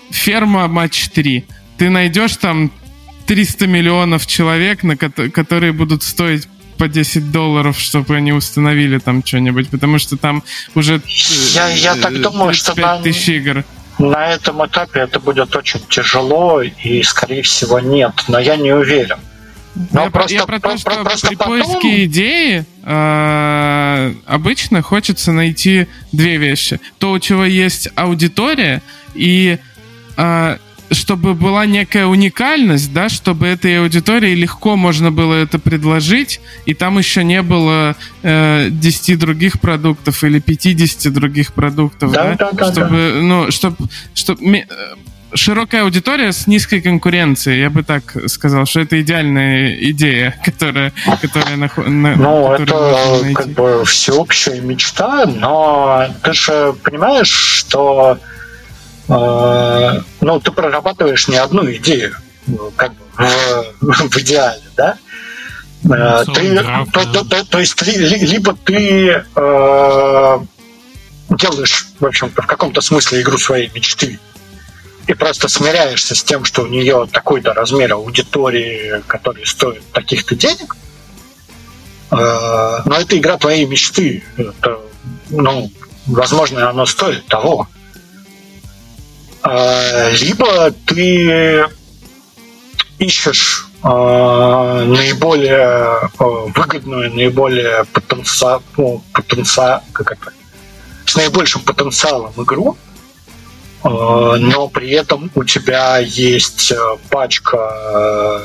ферма 0.10 0.68
матч 0.68 1.10
3, 1.10 1.46
ты 1.78 1.90
найдешь 1.90 2.38
там 2.38 2.72
300 3.26 3.68
миллионов 3.68 4.28
человек, 4.28 4.84
на 4.84 4.98
которые 4.98 5.72
будут 5.72 6.04
стоить 6.04 6.48
по 6.78 6.88
10 6.88 7.32
долларов, 7.32 7.80
чтобы 7.80 8.16
они 8.16 8.34
установили 8.34 9.00
там 9.00 9.26
что-нибудь, 9.26 9.70
потому 9.70 9.98
что 9.98 10.18
там 10.18 10.44
уже 10.76 11.02
я, 11.54 11.70
я 11.70 11.96
так 11.96 12.22
думаю, 12.22 12.54
что 12.54 12.80
на, 12.80 13.00
тысяч 13.02 13.30
игр. 13.30 13.64
На 13.98 14.34
этом 14.34 14.66
этапе 14.66 15.02
это 15.02 15.20
будет 15.20 15.56
очень 15.56 15.80
тяжело 15.88 16.62
и, 16.62 17.02
скорее 17.04 17.44
всего, 17.44 17.80
нет, 17.80 18.14
но 18.28 18.40
я 18.40 18.58
не 18.58 18.72
уверен. 18.72 19.18
Но 19.92 20.06
я, 20.06 20.10
просто, 20.10 20.34
я 20.34 20.46
про 20.46 20.60
то, 20.60 20.78
что 20.78 21.04
просто 21.04 21.28
при 21.28 21.36
потом... 21.36 21.60
поиске 21.60 22.06
идеи 22.06 22.66
э, 22.84 24.14
обычно 24.26 24.82
хочется 24.82 25.34
найти 25.34 25.88
две 26.14 26.38
вещи. 26.38 26.80
То, 26.98 27.12
у 27.12 27.20
чего 27.20 27.44
есть 27.44 27.90
аудитория, 27.96 28.82
и 29.14 29.58
э, 30.16 30.58
чтобы 30.92 31.34
была 31.34 31.66
некая 31.66 32.06
уникальность, 32.06 32.94
да, 32.94 33.10
чтобы 33.10 33.48
этой 33.48 33.80
аудитории 33.80 34.36
легко 34.36 34.76
можно 34.76 35.12
было 35.12 35.34
это 35.34 35.60
предложить, 35.60 36.40
и 36.66 36.74
там 36.74 36.98
еще 36.98 37.24
не 37.24 37.42
было 37.42 37.96
э, 38.24 38.70
10 38.70 39.20
других 39.20 39.60
продуктов 39.60 40.24
или 40.24 40.40
50 40.40 41.12
других 41.14 41.54
продуктов, 41.54 42.12
да, 42.12 42.36
да, 42.38 42.52
да 42.52 42.72
чтобы, 42.72 42.90
да. 42.90 43.22
ну, 43.22 43.52
чтобы, 43.52 43.78
чтобы 44.14 44.58
э, 44.58 44.66
широкая 45.34 45.84
аудитория 45.84 46.32
с 46.32 46.48
низкой 46.48 46.82
конкуренцией, 46.82 47.62
я 47.62 47.70
бы 47.70 47.84
так 47.84 48.16
сказал, 48.28 48.66
что 48.66 48.82
это 48.82 49.02
идеальная 49.02 49.76
идея, 49.92 50.40
которая, 50.46 50.94
которая 51.22 51.58
на, 51.58 51.70
на 51.78 52.16
Ну, 52.16 52.54
это 52.54 53.34
как 53.34 53.50
бы 53.50 53.84
всеобщая 53.86 54.62
мечта, 54.62 55.26
но 55.26 56.08
ты 56.24 56.34
же 56.34 56.76
понимаешь, 56.84 57.30
что 57.30 58.20
Э, 58.20 58.45
ну, 59.08 60.40
ты 60.40 60.52
прорабатываешь 60.52 61.28
не 61.28 61.38
одну 61.38 61.72
идею, 61.74 62.16
как 62.76 62.94
бы 62.94 63.06
в, 63.82 64.10
в 64.10 64.18
идеале, 64.18 64.64
да? 64.76 64.98
Э, 65.90 66.24
ты, 66.34 66.64
то, 66.92 67.06
то, 67.06 67.24
то, 67.24 67.46
то 67.46 67.60
есть 67.60 67.80
либо 67.82 68.56
ты 68.56 69.24
э, 69.36 70.40
делаешь, 71.30 71.88
в 72.00 72.06
общем-то, 72.06 72.42
в 72.42 72.48
каком-то 72.48 72.82
смысле 72.82 73.22
игру 73.22 73.38
своей 73.38 73.70
мечты, 73.74 74.20
и 75.08 75.14
просто 75.14 75.48
смиряешься 75.48 76.16
с 76.16 76.24
тем, 76.24 76.44
что 76.44 76.64
у 76.64 76.68
нее 76.68 77.08
такой-то 77.12 77.54
размер 77.54 77.94
аудитории, 77.94 79.04
который 79.06 79.46
стоит 79.46 79.84
таких-то 79.92 80.36
денег, 80.36 80.76
э, 82.12 82.16
но 82.86 82.96
это 82.96 83.18
игра 83.18 83.38
твоей 83.38 83.66
мечты. 83.66 84.24
Это, 84.38 84.80
ну, 85.30 85.72
возможно, 86.08 86.70
она 86.70 86.86
стоит 86.88 87.28
того. 87.28 87.68
А, 89.48 90.10
либо 90.10 90.72
ты 90.72 91.68
ищешь 92.98 93.68
а, 93.84 94.84
наиболее 94.86 95.60
а, 95.62 96.10
выгодную, 96.18 97.14
наиболее 97.14 97.86
потенциал, 97.94 98.64
ну, 98.76 99.04
потенциал, 99.14 99.84
как 99.94 100.14
это, 100.14 100.34
с 101.06 101.16
наибольшим 101.16 101.62
потенциалом 101.62 102.34
игру, 102.38 102.76
но 103.84 104.68
при 104.70 104.90
этом 104.90 105.30
у 105.36 105.44
тебя 105.44 106.00
есть 106.00 106.74
пачка 107.12 108.42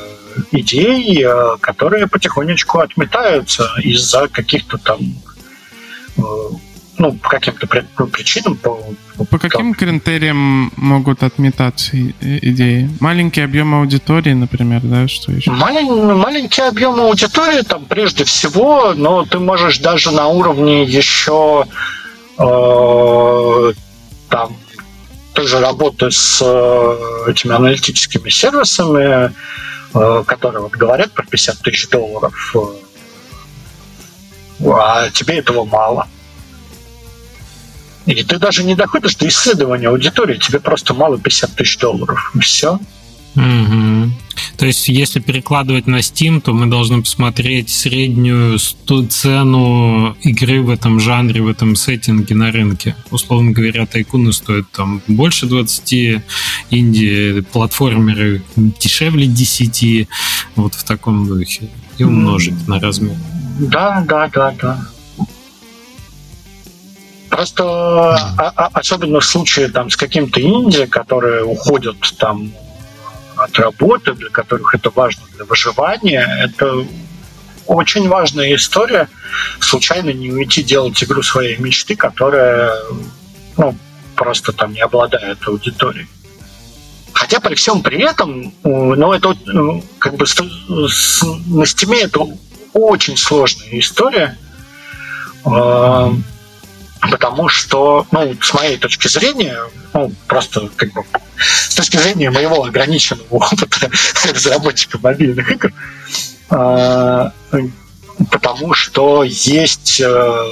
идей, 0.51 1.25
которые 1.61 2.05
потихонечку 2.05 2.77
отметаются 2.77 3.67
из-за 3.81 4.27
каких-то 4.27 4.77
там 4.77 4.99
ну, 6.97 7.13
по 7.13 7.29
каким-то 7.29 7.67
ну, 7.97 8.07
причинам. 8.07 8.55
По, 8.57 8.77
по 9.29 9.39
каким 9.39 9.73
критериям 9.73 10.71
могут 10.75 11.23
отметаться 11.23 11.97
идеи? 12.21 12.89
Маленький 12.99 13.41
объем 13.41 13.73
аудитории, 13.75 14.33
например, 14.33 14.81
да, 14.83 15.07
что 15.07 15.31
еще? 15.31 15.51
Малень, 15.51 16.13
маленький 16.13 16.61
объем 16.61 16.99
аудитории, 16.99 17.61
там, 17.61 17.85
прежде 17.85 18.23
всего, 18.23 18.93
но 18.95 19.25
ты 19.25 19.39
можешь 19.39 19.79
даже 19.79 20.11
на 20.11 20.27
уровне 20.27 20.83
еще 20.83 21.65
э, 22.37 23.73
там 24.29 24.55
тоже 25.33 25.59
работы 25.59 26.11
с 26.11 26.41
э, 26.43 27.31
этими 27.31 27.55
аналитическими 27.55 28.29
сервисами, 28.29 29.33
э, 29.93 30.23
которые 30.25 30.61
вот 30.61 30.73
говорят 30.73 31.13
про 31.13 31.25
50 31.25 31.59
тысяч 31.59 31.89
долларов, 31.89 32.55
э, 32.55 32.59
а 34.67 35.09
тебе 35.09 35.37
этого 35.37 35.65
мало. 35.65 36.07
И 38.11 38.23
ты 38.23 38.37
даже 38.37 38.63
не 38.63 38.75
доходишь 38.75 39.15
до 39.15 39.27
исследования 39.27 39.87
аудитории, 39.87 40.37
тебе 40.37 40.59
просто 40.59 40.93
мало 40.93 41.17
50 41.17 41.55
тысяч 41.55 41.77
долларов, 41.77 42.31
и 42.35 42.39
все. 42.39 42.79
Угу. 43.35 44.11
То 44.57 44.65
есть, 44.65 44.89
если 44.89 45.19
перекладывать 45.19 45.87
на 45.87 45.99
Steam, 45.99 46.41
то 46.41 46.53
мы 46.53 46.67
должны 46.67 47.01
посмотреть 47.01 47.69
среднюю 47.69 48.59
цену 48.59 50.15
игры 50.21 50.61
в 50.61 50.69
этом 50.69 50.99
жанре, 50.99 51.41
в 51.41 51.47
этом 51.47 51.75
сеттинге 51.75 52.35
на 52.35 52.51
рынке. 52.51 52.95
Условно 53.09 53.51
говоря, 53.51 53.85
тайкуны 53.85 54.33
стоят 54.33 54.69
там 54.71 55.01
больше 55.07 55.45
20, 55.45 56.21
инди-платформеры 56.69 58.43
дешевле 58.55 59.27
10, 59.27 60.07
вот 60.55 60.75
в 60.75 60.83
таком 60.83 61.27
духе. 61.27 61.69
И 61.97 62.03
умножить 62.03 62.67
на 62.67 62.79
размер. 62.79 63.15
Да, 63.59 64.03
да, 64.07 64.27
да, 64.27 64.53
да. 64.61 64.87
Просто 67.31 67.63
а, 67.63 68.69
особенно 68.73 69.21
в 69.21 69.25
случае 69.25 69.69
там 69.69 69.89
с 69.89 69.95
каким-то 69.95 70.41
инди, 70.41 70.85
которые 70.85 71.45
уходят 71.45 71.95
там 72.17 72.51
от 73.37 73.57
работы, 73.57 74.11
для 74.13 74.29
которых 74.29 74.75
это 74.75 74.89
важно 74.89 75.23
для 75.35 75.45
выживания, 75.45 76.27
это 76.43 76.85
очень 77.67 78.09
важная 78.09 78.53
история. 78.53 79.07
Случайно 79.61 80.09
не 80.09 80.29
уйти 80.29 80.61
делать 80.61 81.01
игру 81.01 81.23
своей 81.23 81.57
мечты, 81.57 81.95
которая 81.95 82.73
ну, 83.55 83.77
просто 84.17 84.51
там 84.51 84.73
не 84.73 84.81
обладает 84.81 85.37
аудиторией. 85.47 86.07
Хотя 87.13 87.39
при 87.39 87.55
всем 87.55 87.81
при 87.81 88.01
этом, 88.01 88.53
ну, 88.63 89.13
это 89.13 89.33
ну, 89.45 89.81
как 89.99 90.15
бы 90.15 90.25
на 91.47 91.65
стиме 91.65 92.01
это 92.01 92.27
очень 92.73 93.15
сложная 93.15 93.79
история 93.79 94.37
потому 97.01 97.49
что, 97.49 98.05
ну, 98.11 98.35
с 98.39 98.53
моей 98.53 98.77
точки 98.77 99.07
зрения, 99.07 99.57
ну, 99.93 100.11
просто 100.27 100.69
как 100.75 100.93
бы 100.93 101.03
с 101.37 101.73
точки 101.75 101.97
зрения 101.97 102.29
моего 102.29 102.63
ограниченного 102.63 103.27
опыта 103.29 103.89
разработчика 104.33 104.99
мобильных 104.99 105.49
игр, 105.51 105.73
э, 106.51 107.31
потому 108.29 108.73
что 108.73 109.23
есть 109.23 109.99
э, 109.99 110.45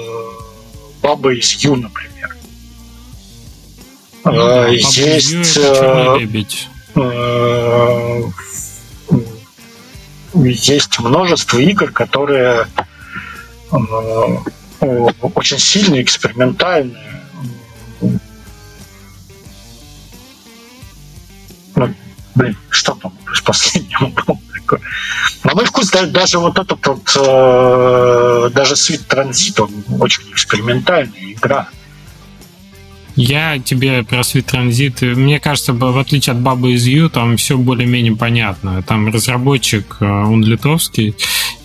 бабы 1.03 1.37
из 1.37 1.51
Ю, 1.63 1.75
например. 1.75 2.35
Ну, 4.25 4.33
да, 4.33 4.67
есть... 4.67 5.57
Есть 10.33 10.99
множество 10.99 11.57
игр, 11.57 11.91
которые 11.91 12.67
очень 14.81 15.59
сильные, 15.59 16.03
экспериментальные. 16.03 17.23
Ну, 21.75 21.93
блин, 22.35 22.57
что 22.69 22.95
там 22.95 23.17
с 23.33 23.41
последним 23.41 24.11
такое? 24.53 24.81
На 25.43 25.55
мой 25.55 25.65
вкус, 25.65 25.89
даже 25.89 26.39
вот 26.39 26.57
этот 26.57 26.85
вот, 26.85 27.15
э, 27.15 28.49
даже 28.53 28.73
Sweet 28.75 29.07
Transit, 29.07 29.61
он 29.61 30.01
очень 30.01 30.23
экспериментальная 30.31 31.33
игра. 31.33 31.69
Я 33.21 33.59
тебе 33.59 34.03
про 34.03 34.19
Sweet 34.19 34.45
Transit, 34.45 35.15
мне 35.15 35.41
кажется, 35.41 35.73
в 35.73 35.97
отличие 35.97 36.31
от 36.33 36.39
Бабы 36.39 36.71
из 36.71 36.87
Ю, 36.87 37.09
там 37.09 37.35
все 37.35 37.57
более-менее 37.57 38.15
понятно. 38.15 38.81
Там 38.81 39.09
разработчик, 39.09 39.97
э, 39.99 40.05
он 40.05 40.41
литовский, 40.41 41.15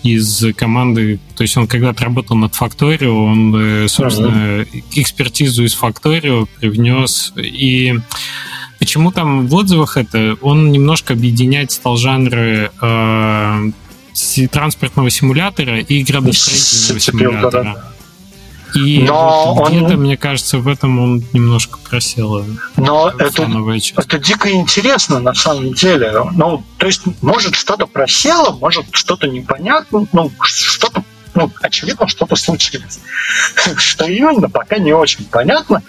из 0.02 0.44
команды, 0.56 1.20
то 1.36 1.42
есть 1.42 1.56
он 1.56 1.68
когда-то 1.68 2.04
работал 2.04 2.36
над 2.36 2.52
Factorio, 2.54 3.24
он, 3.24 3.54
э, 3.56 3.88
собственно, 3.88 4.66
экспертизу 4.94 5.62
из 5.62 5.80
Factorio 5.80 6.48
привнес. 6.58 7.32
И 7.36 7.94
почему 8.80 9.12
там 9.12 9.46
в 9.46 9.54
отзывах 9.54 9.96
это, 9.96 10.36
он 10.42 10.72
немножко 10.72 11.12
объединяет 11.12 11.70
стал 11.70 11.96
жанры 11.98 12.72
э, 12.82 13.70
транспортного 14.50 15.08
симулятора 15.08 15.78
и 15.78 16.02
градостроительного 16.02 16.98
симулятора. 16.98 17.93
И 18.74 19.02
Но 19.02 19.64
где-то, 19.68 19.94
он... 19.94 20.00
мне 20.00 20.16
кажется, 20.16 20.58
в 20.58 20.68
этом 20.68 20.98
он 20.98 21.24
немножко 21.32 21.78
просел. 21.78 22.44
Но 22.76 23.10
это, 23.10 23.48
это 23.96 24.18
дико 24.18 24.50
интересно 24.50 25.20
на 25.20 25.34
самом 25.34 25.74
деле. 25.74 26.12
Ну, 26.32 26.64
то 26.78 26.86
есть, 26.86 27.02
может, 27.22 27.54
что-то 27.54 27.86
просело, 27.86 28.56
может, 28.58 28.86
что-то 28.90 29.28
непонятно, 29.28 30.06
ну, 30.12 30.30
что-то, 30.42 31.04
ну, 31.34 31.50
очевидно, 31.62 32.08
что-то 32.08 32.36
случилось. 32.36 33.00
Что 33.76 34.06
именно, 34.06 34.48
пока 34.48 34.78
не 34.78 34.92
очень 34.92 35.24
понятно. 35.26 35.82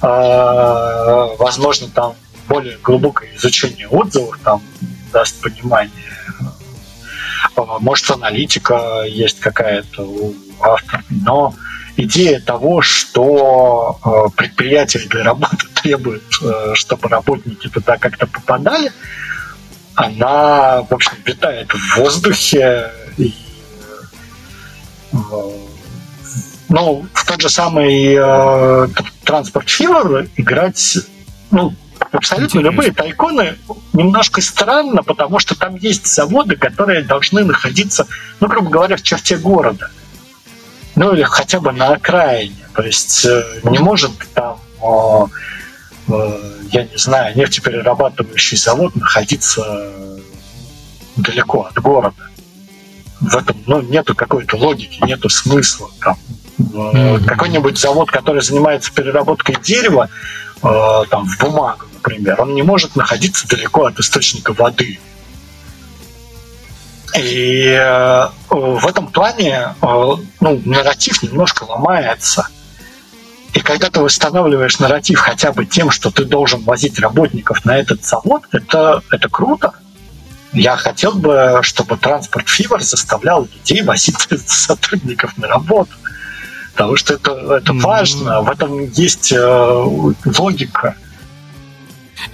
А, 0.00 1.34
возможно, 1.38 1.88
там 1.88 2.14
более 2.48 2.78
глубокое 2.78 3.34
изучение 3.36 3.88
отзывов 3.88 4.38
там 4.44 4.60
даст 5.12 5.40
понимание. 5.40 5.92
А, 7.56 7.78
может, 7.78 8.10
аналитика 8.10 9.04
есть 9.06 9.40
какая-то 9.40 10.02
у 10.02 10.34
автора. 10.60 11.04
Но 11.10 11.54
идея 11.96 12.40
того, 12.40 12.82
что 12.82 13.98
э, 14.04 14.36
предприятие 14.36 15.06
для 15.08 15.24
работы 15.24 15.66
требует, 15.82 16.22
э, 16.42 16.72
чтобы 16.74 17.08
работники 17.08 17.68
туда 17.68 17.96
как-то 17.96 18.26
попадали, 18.26 18.92
она, 19.94 20.82
в 20.82 20.92
общем, 20.92 21.12
витает 21.24 21.72
в 21.72 21.96
воздухе. 21.96 22.90
И, 23.16 23.32
э, 25.12 25.16
ну, 26.68 27.06
в 27.12 27.26
тот 27.26 27.40
же 27.40 27.48
самый 27.48 28.18
транспорт 29.24 29.68
Фивер 29.68 30.28
играть, 30.36 30.98
ну, 31.52 31.72
абсолютно 32.10 32.58
Интересно. 32.58 32.70
любые 32.70 32.92
тайконы 32.92 33.56
немножко 33.92 34.40
странно, 34.40 35.04
потому 35.04 35.38
что 35.38 35.56
там 35.56 35.76
есть 35.76 36.06
заводы, 36.06 36.56
которые 36.56 37.02
должны 37.02 37.44
находиться, 37.44 38.08
ну, 38.40 38.48
грубо 38.48 38.70
говоря, 38.70 38.96
в 38.96 39.02
черте 39.02 39.36
города– 39.36 39.90
ну 40.96 41.12
или 41.14 41.22
хотя 41.22 41.60
бы 41.60 41.72
на 41.72 41.94
окраине. 41.94 42.66
То 42.74 42.82
есть 42.82 43.24
э, 43.24 43.60
не 43.64 43.78
может 43.78 44.12
там, 44.34 44.58
я 46.70 46.84
не 46.84 46.96
знаю, 46.96 47.36
нефтеперерабатывающий 47.36 48.58
завод 48.58 48.94
находиться 48.96 49.92
далеко 51.16 51.62
от 51.62 51.74
города. 51.74 52.30
В 53.20 53.36
этом 53.36 53.56
ну, 53.66 53.80
нету 53.80 54.14
какой-то 54.14 54.56
логики, 54.56 55.02
нету 55.04 55.28
смысла. 55.28 55.88
Там, 56.00 56.18
mm-hmm. 56.58 57.24
Какой-нибудь 57.24 57.78
завод, 57.78 58.10
который 58.10 58.42
занимается 58.42 58.92
переработкой 58.92 59.56
дерева, 59.62 60.10
э, 60.62 61.02
там, 61.10 61.26
в 61.26 61.38
бумагу, 61.38 61.86
например, 61.94 62.40
он 62.40 62.54
не 62.54 62.62
может 62.62 62.96
находиться 62.96 63.48
далеко 63.48 63.86
от 63.86 63.98
источника 63.98 64.52
воды. 64.52 64.98
И 67.16 67.68
э, 67.68 68.28
в 68.50 68.86
этом 68.86 69.06
плане 69.06 69.74
э, 69.80 70.12
ну, 70.40 70.62
нарратив 70.64 71.22
немножко 71.22 71.64
ломается. 71.64 72.48
И 73.52 73.60
когда 73.60 73.88
ты 73.88 74.00
восстанавливаешь 74.00 74.80
нарратив 74.80 75.20
хотя 75.20 75.52
бы 75.52 75.64
тем, 75.64 75.90
что 75.90 76.10
ты 76.10 76.24
должен 76.24 76.62
возить 76.62 76.98
работников 76.98 77.64
на 77.64 77.78
этот 77.78 78.04
завод, 78.04 78.42
это, 78.50 79.02
это 79.10 79.28
круто. 79.28 79.74
Я 80.52 80.76
хотел 80.76 81.12
бы, 81.12 81.60
чтобы 81.62 81.96
транспорт 81.96 82.48
Фивер 82.48 82.82
заставлял 82.82 83.44
людей 83.52 83.82
возить 83.82 84.16
сотрудников 84.46 85.36
на 85.38 85.46
работу. 85.46 85.92
Потому 86.72 86.96
что 86.96 87.14
это, 87.14 87.58
это 87.58 87.72
важно, 87.72 88.40
в 88.42 88.50
этом 88.50 88.90
есть 88.90 89.30
э, 89.30 89.84
логика. 90.24 90.96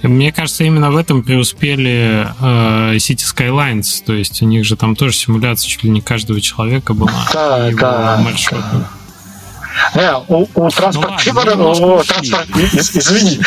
Мне 0.03 0.31
кажется, 0.31 0.63
именно 0.63 0.91
в 0.91 0.97
этом 0.97 1.23
преуспели 1.23 2.27
э, 2.39 2.95
City 2.95 3.23
Skylines, 3.23 4.03
то 4.05 4.13
есть 4.13 4.41
у 4.41 4.45
них 4.45 4.65
же 4.65 4.75
там 4.75 4.95
тоже 4.95 5.15
симуляция 5.15 5.69
чуть 5.69 5.83
ли 5.83 5.89
не 5.89 6.01
каждого 6.01 6.41
человека 6.41 6.93
была. 6.93 7.27
Да, 7.33 7.69
да. 7.71 8.17
Маршрута. 8.23 8.89
Не, 9.95 10.17
у, 10.27 10.47
у 10.53 10.69
транспорт 10.69 11.13
ну, 11.25 11.33
ладно, 11.33 11.69
у 11.69 12.03
транспорт, 12.03 12.49
из, 12.57 12.95
извини, 12.95 13.39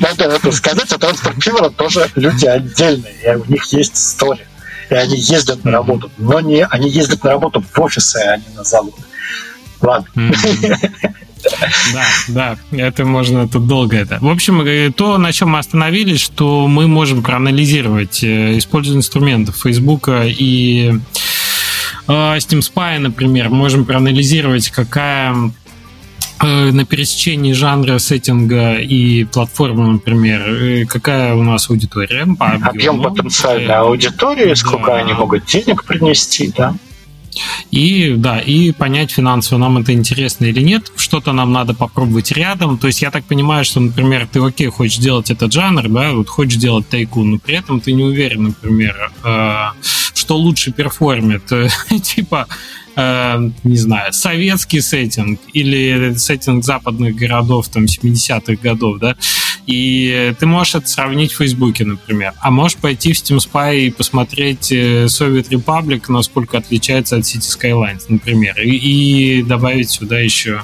надо 0.00 0.24
это 0.24 0.52
сказать, 0.52 0.92
у 0.92 0.98
транспорт 0.98 1.42
Фивера 1.42 1.68
тоже 1.68 2.10
люди 2.14 2.46
отдельные, 2.46 3.14
и 3.24 3.36
у 3.36 3.44
них 3.44 3.64
есть 3.72 3.94
история, 3.94 4.46
и 4.90 4.94
они 4.94 5.16
ездят 5.16 5.64
на 5.64 5.72
работу, 5.72 6.10
но 6.16 6.40
не, 6.40 6.64
они 6.64 6.88
ездят 6.88 7.22
на 7.24 7.30
работу 7.30 7.62
в 7.62 7.80
офисы, 7.80 8.16
а 8.16 8.36
не 8.36 8.56
на 8.56 8.64
завод. 8.64 8.94
Ладно. 9.80 10.32
Да, 11.92 12.04
да, 12.28 12.56
это 12.72 13.04
можно 13.04 13.48
тут 13.48 13.66
долго 13.66 13.96
это. 13.96 14.18
В 14.20 14.28
общем, 14.28 14.60
э, 14.62 14.90
то, 14.94 15.18
на 15.18 15.32
чем 15.32 15.50
мы 15.50 15.58
остановились, 15.58 16.20
что 16.20 16.66
мы 16.66 16.86
можем 16.86 17.22
проанализировать, 17.22 18.22
э, 18.22 18.58
используя 18.58 18.96
инструменты 18.96 19.52
Facebook 19.52 20.08
и 20.08 20.92
э, 22.06 22.12
Steam 22.12 22.60
Spy, 22.60 22.98
например, 22.98 23.50
можем 23.50 23.84
проанализировать, 23.84 24.70
какая 24.70 25.34
на 26.40 26.84
пересечении 26.84 27.52
жанра, 27.52 27.98
сеттинга 27.98 28.74
и 28.74 29.24
платформы, 29.24 29.92
например, 29.92 30.86
какая 30.88 31.34
у 31.34 31.42
нас 31.42 31.70
аудитория 31.70 32.26
по 32.38 32.48
объему. 32.48 32.68
Объем 32.68 33.02
потенциальной 33.02 33.74
аудитории, 33.76 34.52
сколько 34.54 34.90
да. 34.90 34.96
они 34.96 35.14
могут 35.14 35.46
денег 35.46 35.84
принести, 35.84 36.52
да? 36.54 36.74
И 37.70 38.14
да, 38.16 38.38
и 38.38 38.72
понять 38.72 39.10
финансово, 39.10 39.58
нам 39.58 39.78
это 39.78 39.92
интересно 39.92 40.46
или 40.46 40.60
нет, 40.60 40.92
что-то 40.96 41.32
нам 41.32 41.52
надо 41.52 41.74
попробовать 41.74 42.32
рядом. 42.32 42.78
То 42.78 42.86
есть 42.86 43.02
я 43.02 43.10
так 43.10 43.24
понимаю, 43.24 43.64
что, 43.64 43.80
например, 43.80 44.28
ты 44.30 44.40
окей, 44.40 44.68
хочешь 44.68 44.98
делать 44.98 45.30
этот 45.30 45.52
жанр, 45.52 45.88
да, 45.88 46.12
вот 46.12 46.28
хочешь 46.28 46.58
делать 46.58 46.88
tycoon, 46.88 47.32
но 47.32 47.38
при 47.38 47.56
этом 47.56 47.80
ты 47.80 47.92
не 47.92 48.04
уверен, 48.04 48.44
например, 48.44 49.10
э, 49.24 49.66
что 50.14 50.36
лучше 50.36 50.72
перформит. 50.72 51.50
типа 52.02 52.46
э, 52.96 53.50
не 53.64 53.76
знаю, 53.76 54.12
советский 54.12 54.80
сеттинг 54.80 55.40
или 55.52 56.14
сеттинг 56.16 56.64
западных 56.64 57.14
городов 57.16 57.68
там 57.68 57.84
70-х 57.84 58.56
годов, 58.62 58.98
да, 58.98 59.16
и 59.66 60.34
ты 60.38 60.46
можешь 60.46 60.74
это 60.74 60.88
сравнить 60.88 61.32
в 61.32 61.38
Фейсбуке, 61.38 61.84
например, 61.84 62.34
а 62.40 62.50
можешь 62.50 62.76
пойти 62.76 63.12
в 63.12 63.16
Steam 63.16 63.38
Spy 63.38 63.86
и 63.86 63.90
посмотреть 63.90 64.70
э, 64.72 65.06
Soviet 65.06 65.48
Republic, 65.48 66.04
насколько 66.08 66.58
отличается 66.58 67.16
от 67.16 67.22
City 67.22 67.58
Skylines, 67.58 68.02
например, 68.08 68.60
и, 68.60 69.38
и 69.38 69.42
добавить 69.42 69.90
сюда 69.90 70.18
еще 70.18 70.62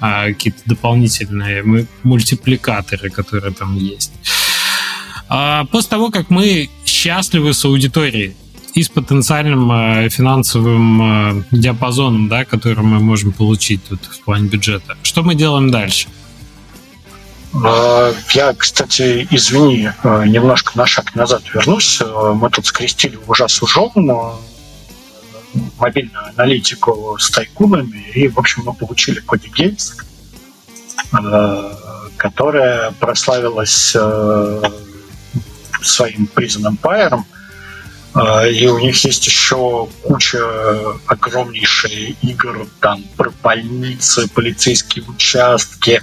а, 0.00 0.26
какие-то 0.26 0.60
дополнительные 0.66 1.86
мультипликаторы, 2.02 3.10
которые 3.10 3.52
там 3.52 3.76
есть. 3.76 4.12
А 5.28 5.64
после 5.66 5.90
того, 5.90 6.10
как 6.10 6.28
мы 6.28 6.68
счастливы 6.84 7.54
с 7.54 7.64
аудиторией, 7.64 8.34
и 8.74 8.82
с 8.82 8.88
потенциальным 8.88 9.70
э, 9.70 10.08
финансовым 10.08 11.02
э, 11.02 11.44
диапазоном, 11.50 12.28
да, 12.28 12.44
который 12.44 12.82
мы 12.82 13.00
можем 13.00 13.32
получить 13.32 13.84
тут 13.84 14.04
в 14.04 14.20
плане 14.20 14.48
бюджета. 14.48 14.96
Что 15.02 15.22
мы 15.22 15.34
делаем 15.34 15.70
дальше? 15.70 16.08
А, 17.54 18.12
я, 18.32 18.54
кстати, 18.54 19.26
извини, 19.30 19.90
э, 20.02 20.24
немножко 20.26 20.72
на 20.78 20.86
шаг 20.86 21.14
назад 21.14 21.42
вернусь. 21.52 22.00
Мы 22.34 22.48
тут 22.50 22.66
скрестили 22.66 23.18
ужас 23.26 23.62
ужом 23.62 24.38
мобильную 25.78 26.24
аналитику 26.28 27.16
с 27.18 27.30
тайкунами, 27.30 28.06
и, 28.14 28.26
в 28.28 28.38
общем, 28.38 28.62
мы 28.64 28.72
получили 28.72 29.20
Коди 29.20 29.48
Games, 29.48 29.92
которая 32.16 32.92
прославилась 32.92 33.94
своим 35.82 36.26
Empire, 36.34 37.10
А, 37.10 37.41
и 38.14 38.66
у 38.66 38.78
них 38.78 39.04
есть 39.04 39.26
еще 39.26 39.88
куча 40.02 40.38
огромнейших 41.06 42.22
игр 42.22 42.66
там 42.80 43.02
про 43.16 43.30
больницы, 43.42 44.28
полицейские 44.28 45.04
участки, 45.06 46.02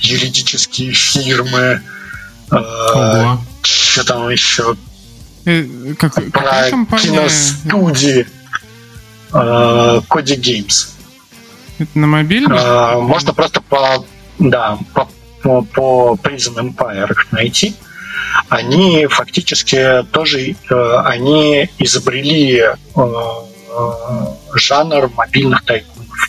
юридические 0.00 0.92
фирмы. 0.92 1.82
А, 2.50 3.34
Ого. 3.34 3.44
Что 3.62 4.04
там 4.04 4.30
еще? 4.30 4.76
Э, 5.44 5.94
как, 5.98 6.14
про 6.32 6.98
киностудии. 6.98 8.26
Коди 9.30 10.36
Games. 10.36 10.88
Это 11.78 11.98
на 11.98 12.06
мобильном? 12.06 13.06
Можно 13.06 13.34
просто 13.34 13.60
по, 13.60 14.06
да, 14.38 14.78
по, 14.94 15.08
по, 15.42 15.62
по 15.62 16.18
Prison 16.22 16.74
Empire 16.74 17.14
найти 17.30 17.74
они 18.48 19.06
фактически 19.06 20.04
тоже 20.10 20.54
э, 20.70 20.96
они 21.04 21.70
изобрели 21.78 22.58
э, 22.58 22.74
э, 22.94 23.90
жанр 24.54 25.10
мобильных 25.14 25.64
тайкунов. 25.64 26.28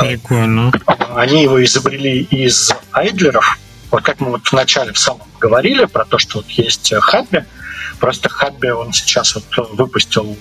Прикольно. 0.00 0.72
Они 1.14 1.42
его 1.42 1.62
изобрели 1.62 2.22
из 2.22 2.72
айдлеров. 2.92 3.58
Вот 3.90 4.02
как 4.02 4.20
мы 4.20 4.30
вот 4.30 4.50
вначале 4.50 4.92
в 4.92 4.98
самом 4.98 5.26
говорили 5.38 5.84
про 5.84 6.04
то, 6.04 6.18
что 6.18 6.38
вот 6.38 6.48
есть 6.48 6.92
Хабби. 6.94 7.44
Просто 8.00 8.28
Хабби, 8.30 8.68
он 8.68 8.92
сейчас 8.92 9.34
вот 9.34 9.44
выпустил 9.74 10.36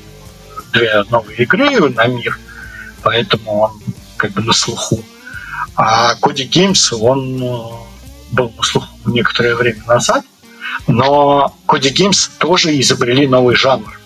две 0.71 1.03
новые 1.09 1.39
игры 1.39 1.89
на 1.89 2.07
мир, 2.07 2.39
поэтому 3.03 3.59
он 3.59 3.71
как 4.15 4.31
бы 4.31 4.41
на 4.41 4.53
слуху. 4.53 5.03
А 5.75 6.15
Коди 6.15 6.45
Геймс, 6.45 6.93
он 6.93 7.90
был 8.31 8.53
слуху 8.61 8.87
некоторое 9.05 9.55
время 9.55 9.83
назад, 9.87 10.25
но 10.87 11.55
Коди 11.67 11.89
Games 11.89 12.29
тоже 12.37 12.79
изобрели 12.79 13.27
новый 13.27 13.55
жанр 13.55 13.99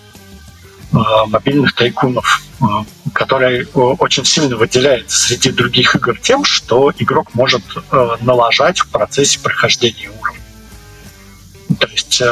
э, 0.92 0.96
мобильных 1.26 1.74
тайкунов, 1.74 2.42
э, 2.60 2.64
который 3.12 3.62
э, 3.62 3.66
очень 3.74 4.24
сильно 4.24 4.56
выделяется 4.56 5.28
среди 5.28 5.50
других 5.50 5.94
игр 5.96 6.18
тем, 6.18 6.44
что 6.44 6.92
игрок 6.98 7.34
может 7.34 7.62
налажать 8.20 8.80
в 8.80 8.88
процессе 8.88 9.38
прохождения 9.40 10.10
уровня. 10.20 10.45
То 11.78 11.88
есть 11.88 12.22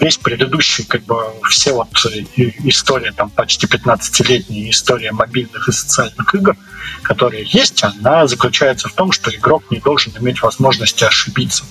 весь 0.00 0.16
предыдущий, 0.16 0.84
как 0.84 1.02
бы 1.02 1.16
все 1.50 1.72
вот 1.72 1.88
история, 2.36 3.12
там 3.12 3.30
почти 3.30 3.66
15-летняя 3.66 4.70
история 4.70 5.12
мобильных 5.12 5.68
и 5.68 5.72
социальных 5.72 6.34
игр, 6.34 6.56
которые 7.02 7.44
есть, 7.44 7.82
она 7.84 8.26
заключается 8.26 8.88
в 8.88 8.92
том, 8.94 9.12
что 9.12 9.34
игрок 9.34 9.64
не 9.70 9.78
должен 9.78 10.12
иметь 10.18 10.42
возможности 10.42 11.04
ошибиться. 11.04 11.64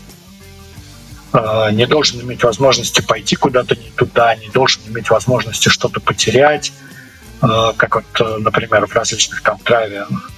А, 1.31 1.71
не 1.71 1.85
должен 1.85 2.21
иметь 2.21 2.43
возможности 2.43 3.01
пойти 3.01 3.35
куда-то 3.35 3.75
не 3.75 3.89
туда, 3.91 4.35
не 4.35 4.49
должен 4.49 4.81
иметь 4.87 5.09
возможности 5.09 5.69
что-то 5.69 5.99
потерять, 5.99 6.71
как 7.39 7.95
вот, 7.95 8.39
например, 8.39 8.85
в 8.85 8.93
различных 8.93 9.41
там 9.41 9.57
травианах, 9.59 10.29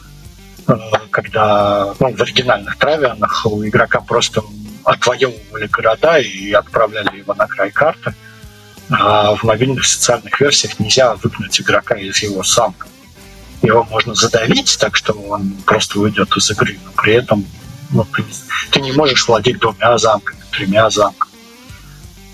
когда 1.09 1.95
ну, 1.99 2.15
в 2.15 2.21
оригинальных 2.21 2.77
травианах 2.77 3.45
у 3.45 3.65
игрока 3.65 4.01
просто 4.01 4.43
отвоевывали 4.83 5.67
города 5.67 6.19
и 6.19 6.51
отправляли 6.51 7.17
его 7.17 7.33
на 7.33 7.47
край 7.47 7.71
карты. 7.71 8.13
А 8.89 9.35
в 9.35 9.43
мобильных 9.43 9.85
социальных 9.85 10.39
версиях 10.41 10.79
нельзя 10.79 11.15
выгнать 11.15 11.59
игрока 11.61 11.95
из 11.95 12.21
его 12.21 12.43
самки. 12.43 12.89
Его 13.61 13.83
можно 13.85 14.15
задавить, 14.15 14.77
так 14.79 14.95
что 14.95 15.13
он 15.13 15.53
просто 15.65 15.99
уйдет 15.99 16.35
из 16.35 16.49
игры, 16.51 16.77
но 16.83 16.91
при 16.91 17.13
этом 17.13 17.45
ну, 17.91 18.05
ты, 18.05 18.23
ты 18.71 18.81
не 18.81 18.91
можешь 18.91 19.27
владеть 19.27 19.59
двумя 19.59 19.97
замками, 19.97 20.39
тремя 20.51 20.89
замками. 20.89 21.31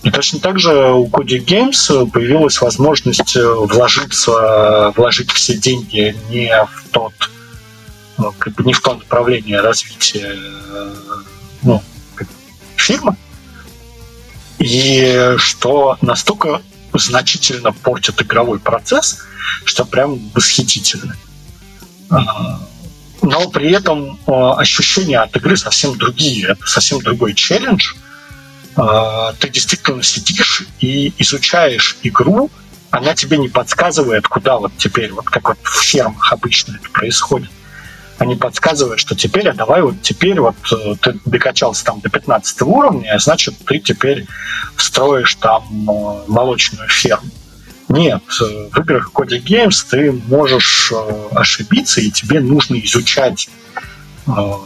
И 0.04 0.12
точно 0.12 0.40
так 0.40 0.58
же 0.58 0.94
у 0.94 1.08
Cody 1.08 1.44
Games 1.44 2.10
появилась 2.12 2.62
возможность 2.62 3.36
вложиться, 3.36 4.94
вложить 4.96 5.32
все 5.32 5.58
деньги 5.58 6.16
не 6.30 6.50
в 6.64 6.90
тот, 6.92 7.14
как 8.40 8.54
бы 8.54 8.64
не 8.64 8.74
в 8.74 8.82
то 8.82 8.94
направление 8.94 9.60
развития 9.60 10.38
ну, 11.62 11.84
фирмы, 12.78 13.16
и 14.60 15.36
что 15.38 15.98
настолько 16.02 16.62
значительно 16.94 17.72
портит 17.72 18.22
игровой 18.22 18.60
процесс, 18.60 19.20
что 19.66 19.86
прям 19.86 20.20
восхитительно. 20.34 21.16
А, 22.10 22.60
но 23.22 23.50
при 23.50 23.72
этом 23.72 24.20
а, 24.26 24.56
ощущения 24.56 25.20
от 25.20 25.36
игры 25.36 25.58
совсем 25.58 25.98
другие. 25.98 26.48
Это 26.50 26.66
совсем 26.66 27.02
другой 27.02 27.34
челлендж. 27.34 27.94
А, 28.76 29.34
ты 29.34 29.50
действительно 29.50 30.02
сидишь 30.02 30.64
и 30.80 31.14
изучаешь 31.18 31.98
игру, 32.04 32.50
она 32.90 33.14
тебе 33.14 33.38
не 33.38 33.50
подсказывает, 33.50 34.28
куда 34.28 34.58
вот 34.58 34.72
теперь, 34.78 35.12
вот 35.12 35.26
как 35.26 35.50
вот 35.50 35.58
в 35.62 35.82
фермах 35.82 36.32
обычно 36.32 36.78
это 36.80 36.90
происходит 36.90 37.50
они 38.18 38.36
подсказывают, 38.36 39.00
что 39.00 39.16
теперь, 39.16 39.48
а 39.50 39.54
давай 39.54 39.82
вот 39.82 40.02
теперь 40.02 40.40
вот 40.40 40.56
э, 40.72 40.96
ты 41.00 41.20
докачался 41.26 41.86
там 41.86 42.00
до 42.00 42.10
15 42.10 42.62
уровня, 42.64 43.14
а 43.14 43.20
значит, 43.20 43.56
ты 43.66 43.80
теперь 43.80 44.26
встроишь 44.76 45.36
там 45.36 45.64
э, 45.90 46.24
молочную 46.28 46.88
ферму. 46.90 47.30
Нет, 47.90 48.24
э, 48.42 48.70
в 48.72 48.80
играх 48.80 49.12
Cody 49.14 49.42
Games 49.42 49.86
ты 49.90 50.12
можешь 50.12 50.92
ошибиться, 51.32 52.02
и 52.02 52.12
тебе 52.12 52.40
нужно 52.40 52.76
изучать 52.80 53.50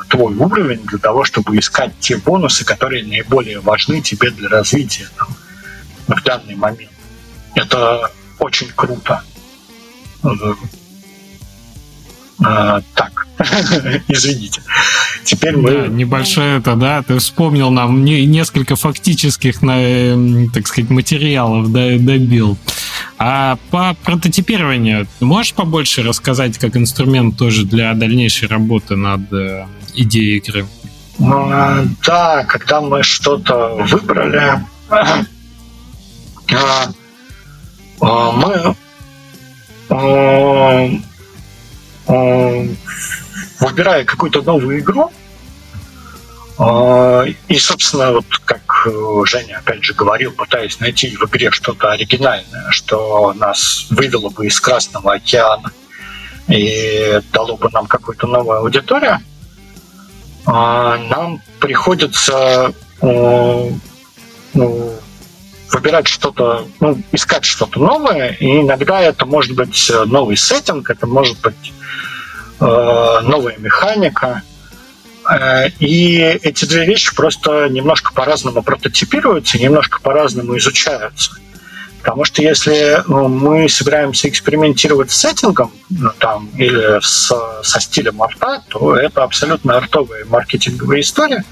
твой 0.10 0.34
уровень 0.38 0.82
для 0.86 0.97
того, 0.97 1.24
чтобы 1.24 1.60
искать 1.60 1.91
те 1.99 2.18
бонусы, 2.18 2.66
которые 2.66 3.06
наиболее 3.06 3.60
важны 3.60 4.02
тебе 4.02 4.32
для 4.32 4.49
развития 4.49 5.08
там, 5.16 5.28
в 6.08 6.24
данный 6.24 6.56
момент. 6.56 6.91
Это 7.54 8.10
очень 8.39 8.72
круто. 8.76 9.22
А, 12.43 12.81
так, 12.95 13.27
извините. 14.07 14.61
Теперь 15.23 15.55
мы... 15.55 15.71
Да, 15.71 15.87
небольшое 15.87 16.57
это, 16.57 16.75
да, 16.75 17.03
ты 17.03 17.17
вспомнил 17.19 17.69
нам 17.69 18.03
не, 18.03 18.25
несколько 18.25 18.75
фактических, 18.75 19.61
на, 19.61 19.79
эм, 19.79 20.49
так 20.49 20.67
сказать, 20.67 20.89
материалов 20.89 21.71
да, 21.71 21.97
добил. 21.99 22.57
А 23.17 23.57
по 23.69 23.95
прототипированию 24.03 25.07
можешь 25.19 25.53
побольше 25.53 26.01
рассказать, 26.01 26.57
как 26.57 26.75
инструмент 26.75 27.37
тоже 27.37 27.65
для 27.65 27.93
дальнейшей 27.93 28.47
работы 28.47 28.95
над 28.95 29.31
э, 29.31 29.67
идеей 29.93 30.37
игры? 30.37 30.65
Ну, 31.19 31.51
да, 32.05 32.43
когда 32.45 32.81
мы 32.81 33.03
что-то 33.03 33.75
выбрали, 33.75 34.65
а, 37.99 38.31
мы 38.31 38.75
выбирая 42.08 44.04
какую-то 44.06 44.41
новую 44.41 44.80
игру, 44.80 45.12
э, 46.60 47.26
и, 47.47 47.60
собственно, 47.60 48.12
вот 48.12 48.26
как 48.45 48.62
э, 48.88 49.24
Женя 49.26 49.58
опять 49.58 49.84
же 49.84 49.93
говорил, 49.93 50.32
пытаясь 50.32 50.80
найти 50.80 51.16
в 51.16 51.24
игре 51.26 51.52
что-то 51.52 51.91
оригинальное, 51.91 52.72
что 52.72 53.34
нас 53.34 53.88
вывело 53.89 54.30
бы 54.30 54.47
из 54.47 54.60
Красного 54.60 55.14
океана 55.14 55.72
и 56.47 57.22
дало 57.32 57.56
бы 57.58 57.70
нам 57.72 57.86
какую-то 57.86 58.28
новую 58.28 58.60
аудиторию, 58.60 59.20
нам 60.45 61.39
приходится 61.60 62.74
ну, 63.02 63.80
выбирать 65.72 66.07
что-то, 66.07 66.67
ну, 66.80 67.01
искать 67.11 67.45
что-то 67.45 67.80
новое, 67.80 68.36
и 68.39 68.61
иногда 68.61 69.01
это 69.01 69.26
может 69.26 69.55
быть 69.55 69.91
новый 70.05 70.38
сеттинг, 70.38 70.89
это 70.89 71.07
может 71.07 71.39
быть 71.41 71.74
Э, 72.61 73.22
новая 73.24 73.57
механика. 73.57 74.43
Э, 75.28 75.69
и 75.80 76.17
эти 76.19 76.65
две 76.65 76.86
вещи 76.86 77.13
просто 77.15 77.67
немножко 77.69 78.13
по-разному 78.13 78.61
прототипируются, 78.61 79.57
немножко 79.57 79.99
по-разному 79.99 80.55
изучаются. 80.57 81.32
Потому 82.03 82.24
что 82.24 82.43
если 82.43 83.03
ну, 83.07 83.28
мы 83.28 83.67
собираемся 83.67 84.30
экспериментировать 84.30 85.09
с 85.09 85.17
сеттингом 85.17 85.72
ну, 85.89 86.11
там, 86.19 86.49
или 86.55 86.99
с, 87.01 87.32
со 87.63 87.80
стилем 87.80 88.22
арта, 88.22 88.63
то 88.69 88.95
это 88.95 89.24
абсолютно 89.24 89.78
артовая 89.78 90.26
маркетинговая 90.26 90.99
история, 90.99 91.43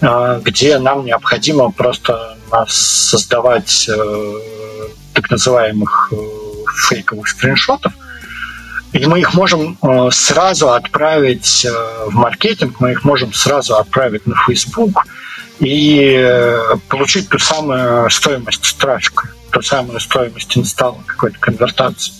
э, 0.00 0.40
где 0.42 0.78
нам 0.78 1.04
необходимо 1.04 1.70
просто 1.70 2.33
создавать 2.68 3.88
так 5.12 5.30
называемых 5.30 6.12
фейковых 6.88 7.28
скриншотов, 7.28 7.92
и 8.94 9.06
мы 9.06 9.18
их 9.18 9.34
можем 9.34 9.76
э, 9.82 10.08
сразу 10.12 10.70
отправить 10.70 11.64
э, 11.64 11.70
в 12.06 12.14
маркетинг, 12.14 12.76
мы 12.78 12.92
их 12.92 13.02
можем 13.02 13.32
сразу 13.32 13.74
отправить 13.74 14.24
на 14.24 14.36
Facebook 14.46 15.06
и 15.58 16.14
э, 16.16 16.76
получить 16.88 17.28
ту 17.28 17.40
самую 17.40 18.08
стоимость 18.08 18.78
трафика, 18.78 19.28
ту 19.50 19.62
самую 19.62 19.98
стоимость 19.98 20.56
инсталла, 20.56 21.02
какой-то 21.06 21.38
конвертации. 21.40 22.14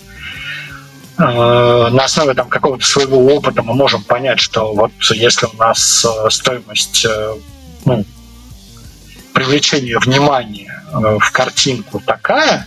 На 1.16 2.04
основе 2.04 2.34
там, 2.34 2.48
какого-то 2.48 2.84
своего 2.84 3.24
опыта 3.36 3.62
мы 3.62 3.74
можем 3.74 4.02
понять, 4.02 4.40
что 4.40 4.74
вот 4.74 4.90
если 5.12 5.46
у 5.46 5.56
нас 5.56 6.04
стоимость 6.28 7.06
ну, 7.84 8.04
привлечения 9.34 9.98
внимания 9.98 10.82
э, 10.90 11.18
в 11.20 11.32
картинку 11.32 12.00
такая, 12.00 12.66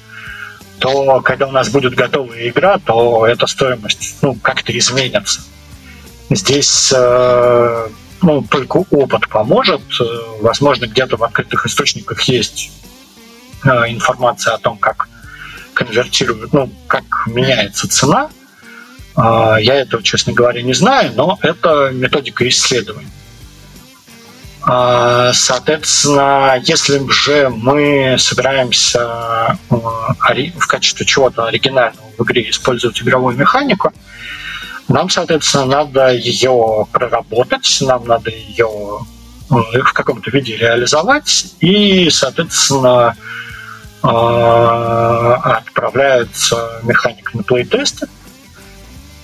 то 0.77 1.21
когда 1.21 1.47
у 1.47 1.51
нас 1.51 1.69
будет 1.69 1.95
готовая 1.95 2.49
игра, 2.49 2.77
то 2.77 3.25
эта 3.25 3.47
стоимость 3.47 4.17
ну, 4.21 4.35
как-то 4.35 4.77
изменится. 4.77 5.41
Здесь 6.29 6.93
э, 6.95 7.87
ну, 8.21 8.41
только 8.43 8.83
опыт 8.91 9.27
поможет. 9.29 9.81
Возможно, 10.41 10.85
где-то 10.85 11.17
в 11.17 11.23
открытых 11.23 11.65
источниках 11.65 12.21
есть 12.23 12.69
э, 13.63 13.69
информация 13.87 14.53
о 14.53 14.57
том, 14.59 14.77
как 14.77 15.07
конвертируют, 15.73 16.53
ну, 16.53 16.69
как 16.87 17.03
меняется 17.27 17.87
цена. 17.87 18.29
Я 19.15 19.73
этого, 19.73 20.03
честно 20.03 20.33
говоря, 20.33 20.61
не 20.61 20.75
знаю, 20.75 21.11
но 21.15 21.39
это 21.41 21.89
методика 21.91 22.47
исследований. 22.47 23.09
А, 24.69 25.31
соответственно, 25.31 26.61
если 26.61 27.01
же 27.09 27.49
мы 27.49 28.17
собираемся 28.19 29.57
э, 29.69 29.69
в 29.69 30.67
качестве 30.67 31.05
чего-то 31.05 31.45
оригинального 31.45 32.09
в 32.17 32.23
игре 32.23 32.49
использовать 32.49 33.01
игровую 33.01 33.37
механику, 33.37 33.93
нам, 34.89 35.09
соответственно, 35.09 35.65
надо 35.65 36.13
ее 36.13 36.85
проработать, 36.91 37.77
нам 37.79 38.05
надо 38.07 38.29
ее 38.29 38.99
э, 39.49 39.53
в 39.83 39.93
каком-то 39.93 40.29
виде 40.31 40.57
реализовать, 40.57 41.45
и, 41.61 42.09
соответственно, 42.09 43.15
э, 44.03 44.07
отправляется 44.07 46.81
механик 46.83 47.33
на 47.33 47.43
плейтесты, 47.43 48.09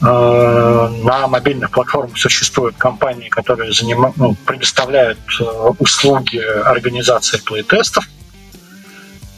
на 0.04 1.28
мобильных 1.28 1.72
платформах 1.72 2.18
существуют 2.18 2.76
компании, 2.76 3.30
которые 3.30 3.72
занимают, 3.72 4.18
ну, 4.18 4.36
предоставляют 4.46 5.18
э, 5.40 5.44
услуги 5.80 6.40
организации 6.40 7.38
плейтестов. 7.38 8.06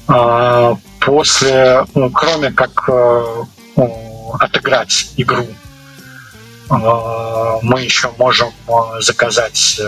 Э, 0.08 0.76
после, 1.02 1.86
ну, 1.94 2.10
кроме 2.10 2.52
как 2.52 2.90
ну, 3.76 4.36
отыграть 4.40 5.12
игру, 5.18 5.48
мы 6.68 7.82
еще 7.82 8.12
можем 8.18 8.50
заказать, 9.00 9.80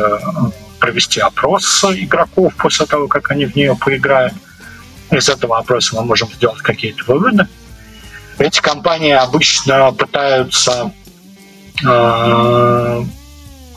провести 0.80 1.20
опрос 1.20 1.84
игроков 1.86 2.54
после 2.56 2.86
того, 2.86 3.08
как 3.08 3.32
они 3.32 3.46
в 3.46 3.56
нее 3.56 3.76
поиграют. 3.76 4.34
Из 5.10 5.28
этого 5.28 5.58
опроса 5.58 5.96
мы 5.96 6.04
можем 6.04 6.30
сделать 6.32 6.62
какие-то 6.62 7.04
выводы. 7.08 7.48
Эти 8.40 8.62
компании 8.62 9.12
обычно 9.12 9.92
пытаются 9.94 10.92
э, 11.84 13.04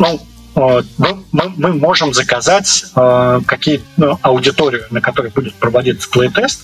ну, 0.01 0.21
э, 0.57 0.83
мы, 0.99 1.53
мы 1.57 1.73
можем 1.75 2.13
заказать 2.15 2.85
э, 2.97 3.41
какие 3.47 3.83
ну, 3.97 4.19
аудиторию, 4.23 4.87
на 4.91 5.01
которой 5.01 5.31
будет 5.31 5.55
проводиться 5.55 6.09
плейтест. 6.11 6.63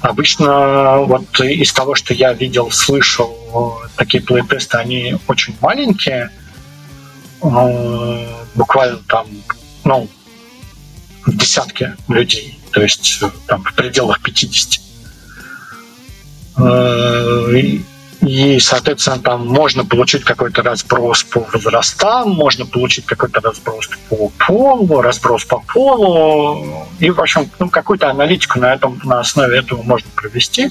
Обычно 0.00 0.98
вот 0.98 1.40
из 1.40 1.72
того, 1.72 1.94
что 1.94 2.14
я 2.14 2.32
видел, 2.32 2.70
слышал, 2.72 3.80
такие 3.96 4.22
плейтесты, 4.22 4.78
они 4.78 5.16
очень 5.28 5.56
маленькие, 5.60 6.30
э, 7.42 8.26
буквально 8.54 8.98
там, 9.08 9.26
ну, 9.84 10.08
в 11.26 11.36
десятке 11.36 11.96
людей, 12.08 12.58
то 12.72 12.82
есть 12.82 13.20
там 13.46 13.62
в 13.62 13.74
пределах 13.74 14.20
50. 14.22 14.81
Э, 16.58 17.52
и, 18.22 18.60
соответственно, 18.60 19.18
там 19.18 19.48
можно 19.48 19.84
получить 19.84 20.22
какой-то 20.22 20.62
разброс 20.62 21.24
по 21.24 21.40
возрастам, 21.52 22.30
можно 22.30 22.64
получить 22.64 23.04
какой-то 23.04 23.40
разброс 23.40 23.90
по 24.08 24.30
полу, 24.38 25.00
разброс 25.00 25.44
по 25.44 25.58
полу. 25.58 26.86
И, 27.00 27.10
в 27.10 27.20
общем, 27.20 27.50
ну, 27.58 27.68
какую-то 27.68 28.10
аналитику 28.10 28.60
на, 28.60 28.74
этом, 28.74 29.00
на 29.02 29.18
основе 29.18 29.58
этого 29.58 29.82
можно 29.82 30.08
провести. 30.14 30.70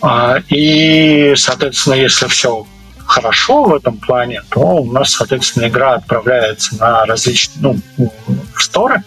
А, 0.00 0.38
и, 0.48 1.34
соответственно, 1.36 1.94
если 1.94 2.26
все 2.28 2.66
хорошо 3.04 3.64
в 3.64 3.74
этом 3.74 3.98
плане, 3.98 4.42
то 4.48 4.60
у 4.60 4.90
нас, 4.90 5.10
соответственно, 5.10 5.68
игра 5.68 5.94
отправляется 5.94 6.76
на 6.76 7.04
различные, 7.04 7.80
ну, 7.96 8.12
в 8.54 8.62
сторы, 8.62 9.02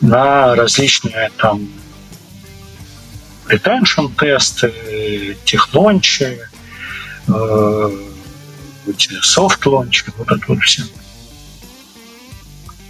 на 0.00 0.56
различные 0.56 1.30
там 1.36 1.68
retention 3.48 4.10
тесты, 4.16 5.36
техлончи, 5.44 6.38
софт-лончи, 9.22 10.04
вот 10.18 10.30
это 10.30 10.44
вот 10.48 10.58
все. 10.60 10.82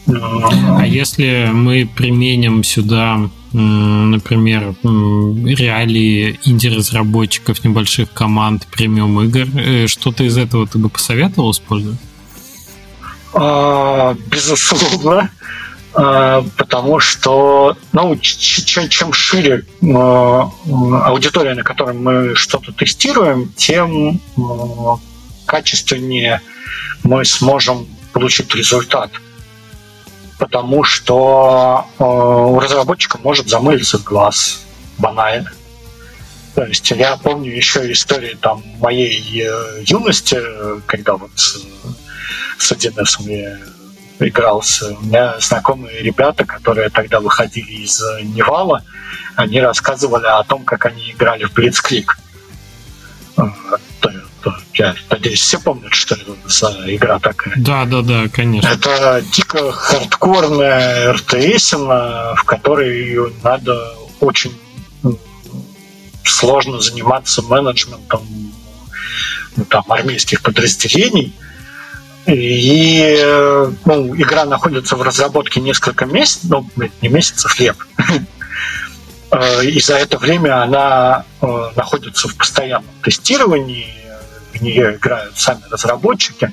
А 0.06 0.84
если 0.86 1.48
мы 1.52 1.88
применим 1.96 2.62
сюда, 2.62 3.30
например, 3.52 4.74
реалии 4.82 6.38
инди-разработчиков, 6.44 7.64
небольших 7.64 8.12
команд, 8.12 8.66
премиум 8.66 9.22
игр, 9.22 9.46
э, 9.58 9.86
что-то 9.86 10.24
из 10.24 10.36
этого 10.36 10.66
ты 10.66 10.78
бы 10.78 10.88
посоветовал 10.88 11.52
использовать? 11.52 11.98
А, 13.32 14.14
безусловно. 14.26 15.30
А, 15.96 16.44
потому 16.56 16.98
что 16.98 17.76
ну, 17.92 18.16
чем 18.16 19.12
шире 19.12 19.64
а, 19.82 20.50
аудитория, 21.04 21.54
на 21.54 21.62
которой 21.62 21.94
мы 21.94 22.34
что-то 22.34 22.72
тестируем, 22.72 23.52
тем 23.56 24.20
а, 24.36 24.98
качественнее 25.46 26.40
мы 27.04 27.24
сможем 27.24 27.86
получить 28.12 28.52
результат. 28.54 29.10
Потому 30.38 30.82
что 30.82 31.86
у 31.98 32.58
разработчика 32.58 33.18
может 33.22 33.48
замылиться 33.48 33.98
глаз 33.98 34.64
банально. 34.98 35.52
То 36.54 36.64
есть 36.64 36.90
я 36.90 37.16
помню 37.16 37.52
еще 37.52 37.90
истории 37.92 38.36
там 38.40 38.62
моей 38.78 39.42
э, 39.42 39.82
юности, 39.86 40.38
когда 40.86 41.16
вот 41.16 41.32
э, 41.32 41.88
с 42.58 42.72
1С 42.72 43.22
мне 43.24 43.58
игрался. 44.20 44.94
У 44.94 45.00
меня 45.02 45.38
знакомые 45.40 46.02
ребята, 46.02 46.44
которые 46.44 46.90
тогда 46.90 47.20
выходили 47.20 47.84
из 47.84 48.02
Невала, 48.22 48.84
они 49.36 49.60
рассказывали 49.60 50.26
о 50.26 50.42
том, 50.44 50.64
как 50.64 50.86
они 50.86 51.10
играли 51.10 51.44
в 51.44 51.52
Блицкрик. 51.52 52.18
А, 53.36 53.52
я 54.74 54.94
надеюсь, 55.10 55.40
все 55.40 55.58
помнят, 55.58 55.94
что 55.94 56.14
это 56.14 56.36
за 56.46 56.84
игра 56.86 57.18
такая. 57.18 57.54
Да, 57.56 57.84
да, 57.84 58.02
да, 58.02 58.28
конечно. 58.28 58.68
Это 58.68 59.22
дико 59.32 59.72
хардкорная 59.72 61.12
РТС, 61.12 61.72
в 61.72 62.42
которой 62.44 63.32
надо 63.42 63.94
очень 64.20 64.52
сложно 66.24 66.80
заниматься 66.80 67.42
менеджментом 67.42 68.26
ну, 69.56 69.64
там, 69.64 69.84
армейских 69.88 70.42
подразделений. 70.42 71.32
И 72.26 73.18
ну, 73.84 74.16
игра 74.16 74.44
находится 74.46 74.96
в 74.96 75.02
разработке 75.02 75.60
несколько 75.60 76.06
месяцев, 76.06 76.50
ну, 76.50 76.66
не 77.02 77.08
месяцев, 77.08 77.58
лет. 77.60 77.76
Э, 79.30 79.64
и 79.64 79.80
за 79.80 79.96
это 79.96 80.18
время 80.18 80.62
она 80.62 81.24
э, 81.40 81.46
находится 81.74 82.28
в 82.28 82.36
постоянном 82.36 82.88
тестировании, 83.02 83.92
в 84.52 84.62
нее 84.62 84.94
играют 84.94 85.36
сами 85.36 85.62
разработчики. 85.70 86.52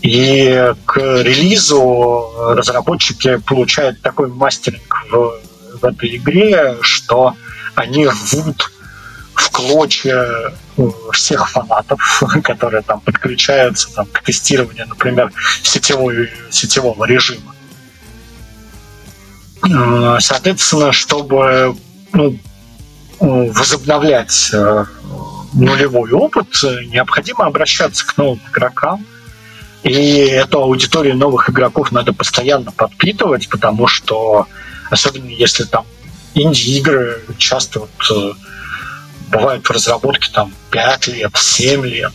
И 0.00 0.72
к 0.86 0.96
релизу 0.96 2.32
разработчики 2.54 3.36
получают 3.38 4.00
такой 4.00 4.28
мастеринг 4.28 5.04
в, 5.10 5.40
в 5.80 5.84
этой 5.84 6.16
игре, 6.16 6.78
что 6.80 7.34
они 7.74 8.06
рвут 8.06 8.70
в 9.38 9.50
клочья 9.50 10.52
всех 11.12 11.48
фанатов, 11.50 12.22
которые 12.44 12.82
там 12.82 13.00
подключаются 13.00 13.92
там, 13.94 14.06
к 14.06 14.22
тестированию, 14.22 14.86
например, 14.88 15.32
сетевого, 15.62 16.12
сетевого 16.50 17.04
режима. 17.04 17.54
Э, 19.64 20.18
соответственно, 20.20 20.92
чтобы 20.92 21.76
ну, 22.12 22.38
возобновлять 23.20 24.50
э, 24.52 24.84
нулевой 25.52 26.10
опыт, 26.12 26.48
необходимо 26.88 27.46
обращаться 27.46 28.06
к 28.06 28.16
новым 28.16 28.40
игрокам. 28.50 29.06
И 29.84 29.92
эту 29.92 30.60
аудиторию 30.60 31.16
новых 31.16 31.48
игроков 31.48 31.92
надо 31.92 32.12
постоянно 32.12 32.72
подпитывать, 32.72 33.48
потому 33.48 33.86
что, 33.86 34.48
особенно 34.90 35.30
если 35.30 35.62
там 35.64 35.86
инди-игры 36.34 37.22
часто 37.38 37.80
вот 37.80 37.90
э, 38.10 38.32
бывают 39.30 39.66
в 39.66 39.70
разработке 39.70 40.30
там 40.32 40.52
5 40.70 41.08
лет, 41.08 41.30
7 41.34 41.86
лет. 41.86 42.12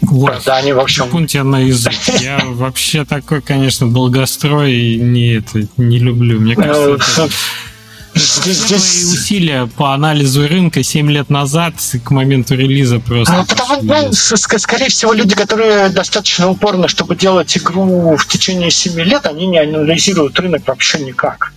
Вот. 0.00 0.42
Да, 0.46 0.56
они, 0.56 0.72
в 0.72 0.80
общем... 0.80 1.08
Пункте 1.08 1.42
на 1.42 1.60
язык. 1.60 1.92
Я 2.20 2.40
вообще 2.44 3.04
такой, 3.04 3.42
конечно, 3.42 3.90
долгострой 3.90 4.96
не, 4.96 5.34
это, 5.34 5.66
не 5.76 5.98
люблю. 5.98 6.40
Мне 6.40 6.54
кажется, 6.54 7.24
это... 7.24 7.32
здесь, 8.14 9.12
усилия 9.12 9.66
по 9.66 9.94
анализу 9.94 10.46
рынка 10.46 10.82
7 10.82 11.10
лет 11.10 11.30
назад 11.30 11.74
к 12.04 12.10
моменту 12.10 12.54
релиза 12.54 13.00
просто... 13.00 13.34
Ну, 13.34 13.44
потому, 13.44 13.82
ну, 13.82 14.12
скорее 14.12 14.88
всего, 14.88 15.12
люди, 15.12 15.34
которые 15.34 15.88
достаточно 15.88 16.48
упорно, 16.48 16.88
чтобы 16.88 17.16
делать 17.16 17.56
игру 17.56 18.16
в 18.16 18.26
течение 18.26 18.70
7 18.70 19.00
лет, 19.00 19.26
они 19.26 19.46
не 19.46 19.58
анализируют 19.58 20.38
рынок 20.38 20.62
вообще 20.66 21.00
никак. 21.00 21.52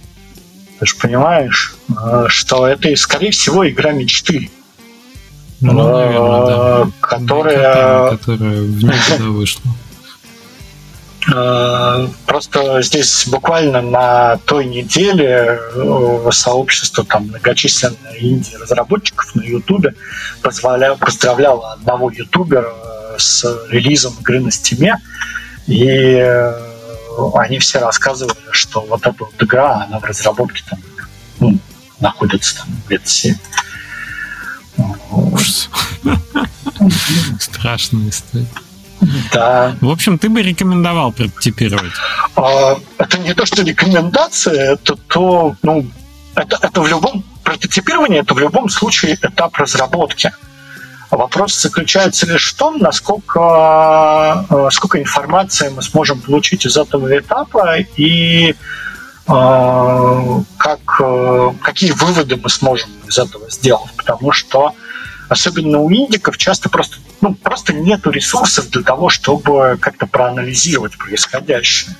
Ты 0.81 0.87
же 0.87 0.95
понимаешь, 0.95 1.75
э, 1.89 2.25
что 2.27 2.65
это, 2.65 2.95
скорее 2.95 3.29
всего, 3.29 3.69
игра 3.69 3.91
мечты. 3.91 4.49
Ну, 5.59 5.73
наверное, 5.73 6.45
да. 6.47 6.87
Которая... 6.99 8.17
Которая 8.17 8.61
в 8.63 8.83
никуда 8.83 9.25
вышла. 9.29 9.61
Э, 11.31 12.07
просто 12.25 12.81
здесь 12.81 13.27
буквально 13.27 13.83
на 13.83 14.37
той 14.45 14.65
неделе 14.65 15.59
э, 15.75 16.29
сообщество 16.31 17.05
там 17.05 17.27
многочисленное 17.27 18.17
инди-разработчиков 18.19 19.35
на 19.35 19.43
Ютубе 19.43 19.93
поздравляло 20.41 21.73
одного 21.73 22.09
ютубера 22.09 22.73
с 23.19 23.45
релизом 23.69 24.15
игры 24.21 24.39
на 24.39 24.49
стиме. 24.49 24.97
И 25.67 26.17
они 27.35 27.59
все 27.59 27.79
рассказывали, 27.79 28.38
что 28.51 28.81
вот 28.81 29.01
эта 29.01 29.15
вот 29.23 29.33
игра, 29.41 29.85
она 29.88 29.99
в 29.99 30.03
разработке 30.03 30.63
там 30.69 30.79
ну, 31.39 31.57
находится 31.99 32.57
там 32.57 32.67
лет 32.89 33.07
7. 33.07 33.35
Ужас. 35.11 35.69
Страшная 37.39 38.09
история. 38.09 38.47
Да. 39.33 39.75
В 39.81 39.89
общем, 39.89 40.17
ты 40.19 40.29
бы 40.29 40.41
рекомендовал 40.41 41.11
прототипировать? 41.11 41.91
А, 42.35 42.77
это 42.97 43.17
не 43.17 43.33
то, 43.33 43.45
что 43.45 43.63
рекомендация, 43.63 44.73
это 44.73 44.95
то, 44.95 45.55
ну, 45.63 45.85
это, 46.35 46.59
это 46.61 46.81
в 46.81 46.88
любом 46.88 47.23
прототипировании, 47.43 48.19
это 48.19 48.33
в 48.33 48.39
любом 48.39 48.69
случае 48.69 49.15
этап 49.15 49.57
разработки. 49.57 50.31
Вопрос 51.11 51.59
заключается 51.61 52.25
лишь 52.25 52.53
в 52.53 52.55
том, 52.55 52.77
насколько 52.77 54.45
э, 54.49 54.69
сколько 54.71 54.97
информации 54.97 55.67
мы 55.67 55.81
сможем 55.81 56.21
получить 56.21 56.65
из 56.65 56.77
этого 56.77 57.17
этапа 57.17 57.79
и 57.97 58.51
э, 58.51 58.53
как, 59.27 60.79
э, 61.01 61.51
какие 61.61 61.91
выводы 61.91 62.39
мы 62.41 62.49
сможем 62.49 62.89
из 63.05 63.19
этого 63.19 63.51
сделать. 63.51 63.91
Потому 63.97 64.31
что 64.31 64.73
особенно 65.27 65.79
у 65.79 65.91
индиков 65.91 66.38
часто 66.38 66.69
просто, 66.69 66.95
ну, 67.19 67.35
просто 67.35 67.73
нету 67.73 68.09
ресурсов 68.09 68.69
для 68.69 68.81
того, 68.81 69.09
чтобы 69.09 69.77
как-то 69.81 70.07
проанализировать 70.07 70.97
происходящее. 70.97 71.93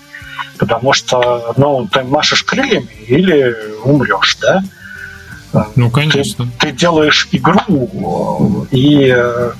Потому 0.58 0.94
что, 0.94 1.54
ну, 1.58 1.86
ты 1.92 2.04
машешь 2.04 2.44
крыльями 2.44 2.94
или 3.08 3.58
умрешь, 3.84 4.38
да? 4.40 4.64
Ну, 5.76 5.90
конечно. 5.90 6.46
Ты, 6.60 6.68
ты 6.68 6.72
делаешь 6.72 7.28
игру, 7.32 8.68
и 8.72 9.16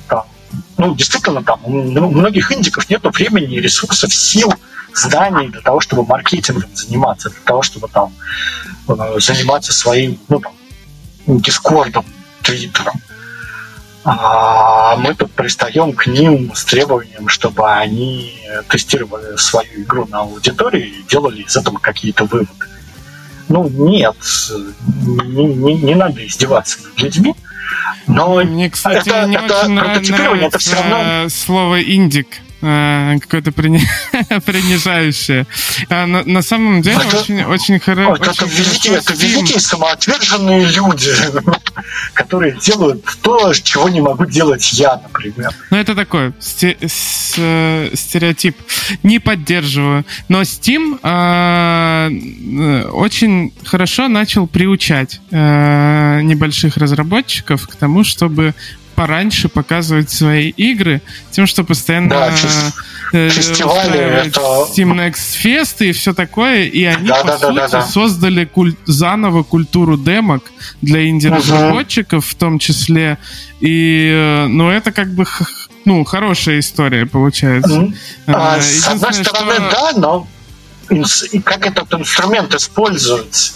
там, 0.08 0.24
ну, 0.78 0.94
действительно, 0.94 1.42
там 1.42 1.60
у 1.64 1.70
многих 1.70 2.52
индиков 2.52 2.88
нет 2.88 3.02
времени, 3.04 3.56
ресурсов, 3.56 4.14
сил, 4.14 4.52
знаний 4.94 5.48
для 5.48 5.60
того, 5.60 5.80
чтобы 5.80 6.04
маркетингом 6.04 6.70
заниматься, 6.74 7.30
для 7.30 7.40
того, 7.44 7.62
чтобы 7.62 7.88
там 7.88 8.12
э, 8.88 9.18
заниматься 9.18 9.72
своим, 9.72 10.18
ну, 10.28 10.40
там, 10.40 10.52
дискордом, 11.26 12.04
твиттером. 12.42 13.00
А 14.04 14.96
мы 14.96 15.14
тут 15.14 15.30
пристаем 15.32 15.92
к 15.92 16.08
ним 16.08 16.52
с 16.54 16.64
требованием, 16.64 17.28
чтобы 17.28 17.70
они 17.70 18.36
тестировали 18.68 19.36
свою 19.36 19.82
игру 19.82 20.06
на 20.08 20.20
аудитории 20.20 20.88
и 20.88 21.02
делали 21.08 21.42
из 21.42 21.56
этого 21.56 21.78
какие-то 21.78 22.24
выводы. 22.24 22.66
Ну, 23.52 23.68
нет, 23.68 24.16
не, 25.04 25.44
не, 25.44 25.74
не 25.74 25.94
надо 25.94 26.26
издеваться 26.26 26.78
над 26.84 27.02
людьми. 27.02 27.34
Но 28.06 28.42
Мне, 28.42 28.70
кстати, 28.70 29.10
это, 29.10 29.26
не 29.26 29.36
это 29.36 29.60
очень 29.60 29.74
нравится 29.74 30.46
это 30.46 30.58
все 30.58 30.74
равно... 30.74 31.28
слово 31.28 31.82
«индик». 31.82 32.40
Э, 32.64 33.18
какое-то 33.20 33.50
принижающее. 33.52 35.46
А 35.88 36.06
на, 36.06 36.22
на 36.22 36.42
самом 36.42 36.80
деле 36.80 36.98
это, 37.04 37.18
очень, 37.18 37.42
очень, 37.42 37.74
хоро- 37.76 38.14
это, 38.14 38.30
очень 38.30 38.46
великие, 38.46 38.94
Это 38.94 39.14
великие 39.14 39.58
самоотверженные 39.58 40.66
люди, 40.66 41.10
которые 42.14 42.56
делают 42.60 43.04
то, 43.20 43.52
чего 43.52 43.88
не 43.88 44.00
могу 44.00 44.26
делать 44.26 44.72
я, 44.74 44.94
например. 45.02 45.50
Ну, 45.70 45.76
это 45.76 45.96
такой 45.96 46.28
э, 46.28 47.90
стереотип. 47.94 48.56
Не 49.02 49.18
поддерживаю. 49.18 50.04
Но 50.28 50.42
Steam 50.42 51.00
э, 51.02 52.88
очень 52.90 53.52
хорошо 53.64 54.06
начал 54.06 54.46
приучать 54.46 55.20
э, 55.32 56.20
небольших 56.22 56.76
разработчиков 56.76 57.66
к 57.66 57.74
тому, 57.74 58.04
чтобы 58.04 58.54
пораньше 59.02 59.48
показывать 59.48 60.10
свои 60.10 60.50
игры, 60.50 61.02
тем, 61.32 61.48
что 61.48 61.64
постоянно 61.64 62.08
да, 62.08 62.32
э, 63.12 63.30
фестивали 63.30 63.98
это... 63.98 64.40
Steam 64.40 64.94
Next 64.94 65.42
Fest 65.42 65.84
и 65.84 65.90
все 65.90 66.14
такое, 66.14 66.66
и 66.66 66.84
они, 66.84 67.08
да, 67.08 67.16
по 67.22 67.26
да, 67.26 67.38
сути, 67.38 67.56
да, 67.56 67.68
да, 67.68 67.68
да. 67.68 67.82
создали 67.82 68.44
куль... 68.44 68.76
заново 68.86 69.42
культуру 69.42 69.96
демок 69.96 70.44
для 70.82 71.08
инди-разработчиков 71.08 72.24
угу. 72.24 72.30
в 72.30 72.34
том 72.36 72.60
числе, 72.60 73.18
и, 73.58 74.08
э, 74.14 74.46
ну, 74.46 74.70
это 74.70 74.92
как 74.92 75.12
бы 75.12 75.24
ну, 75.84 76.04
хорошая 76.04 76.60
история 76.60 77.04
получается. 77.04 77.92
А, 78.28 78.60
с 78.60 78.86
одной 78.86 79.14
стороны, 79.14 79.54
что... 79.54 79.70
да, 79.72 79.92
но 79.96 80.28
как 81.44 81.66
этот 81.66 81.92
инструмент 81.92 82.54
используется? 82.54 83.54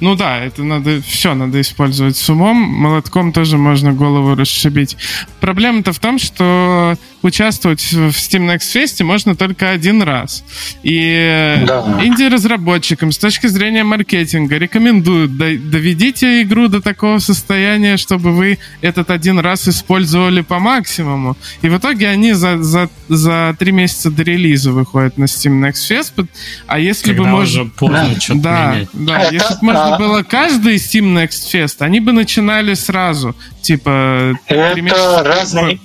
Ну 0.00 0.14
да, 0.14 0.38
это 0.38 0.62
надо, 0.62 1.00
все 1.00 1.34
надо 1.34 1.60
использовать 1.60 2.16
с 2.16 2.28
умом. 2.28 2.56
Молотком 2.56 3.32
тоже 3.32 3.56
можно 3.56 3.92
голову 3.92 4.34
расшибить. 4.34 4.96
Проблема-то 5.40 5.92
в 5.92 5.98
том, 5.98 6.18
что 6.18 6.96
участвовать 7.22 7.80
в 7.92 8.10
Steam 8.10 8.46
Next 8.46 8.74
Fest 8.74 9.02
можно 9.04 9.34
только 9.34 9.70
один 9.70 10.02
раз. 10.02 10.44
И 10.82 11.62
да. 11.66 11.98
инди-разработчикам 12.02 13.10
с 13.10 13.18
точки 13.18 13.46
зрения 13.46 13.84
маркетинга 13.84 14.58
рекомендуют 14.58 15.36
доведите 15.36 16.42
игру 16.42 16.68
до 16.68 16.80
такого 16.80 17.18
состояния, 17.18 17.96
чтобы 17.96 18.32
вы 18.32 18.58
этот 18.80 19.10
один 19.10 19.38
раз 19.38 19.66
использовали 19.66 20.42
по 20.42 20.58
максимуму. 20.58 21.36
И 21.62 21.68
в 21.68 21.78
итоге 21.78 22.08
они 22.08 22.32
за, 22.32 22.62
за, 22.62 22.88
за 23.08 23.56
три 23.58 23.72
месяца 23.72 24.10
до 24.10 24.22
релиза 24.22 24.72
выходят 24.72 25.16
на 25.18 25.24
Steam 25.24 25.60
Next 25.60 25.90
Fest. 25.90 26.26
А 26.66 26.78
если 26.78 27.14
Когда 27.14 27.24
бы 27.24 27.28
можно... 27.30 27.66
поздно 27.66 28.10
да, 28.14 28.20
что-то 28.20 28.40
да, 28.40 28.72
менять. 28.72 28.88
Да, 28.92 29.18
Это, 29.20 29.34
если 29.34 29.54
бы 29.54 29.58
можно 29.62 29.85
было 29.98 30.22
каждый 30.22 30.76
Steam 30.76 31.14
Next 31.14 31.52
Fest, 31.52 31.76
они 31.80 32.00
бы 32.00 32.12
начинали 32.12 32.74
сразу. 32.74 33.34
Типа, 33.62 34.38
Это 34.48 35.22
разные... 35.24 35.78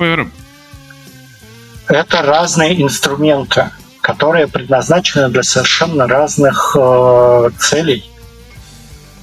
это 1.88 2.22
разные 2.22 2.82
инструменты, 2.82 3.70
которые 4.02 4.48
предназначены 4.48 5.30
для 5.30 5.44
совершенно 5.44 6.08
разных 6.08 6.76
э, 6.80 7.50
целей. 7.60 8.10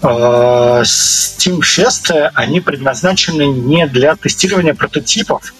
Э, 0.03 0.83
Steam 0.85 1.61
Fest, 1.61 2.13
они 2.35 2.61
предназначены 2.61 3.47
не 3.47 3.87
для 3.87 4.17
тестирования 4.17 4.75
прототипов. 4.75 5.55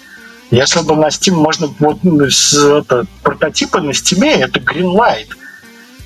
Если 0.51 0.81
бы 0.81 0.95
на 0.95 1.07
Steam 1.07 1.33
можно 1.33 1.67
вот 1.79 2.03
ну, 2.03 2.25
это, 2.25 3.05
прототипы 3.21 3.81
на 3.81 3.91
Steam 3.91 4.25
это 4.25 4.59
Greenlight. 4.59 5.29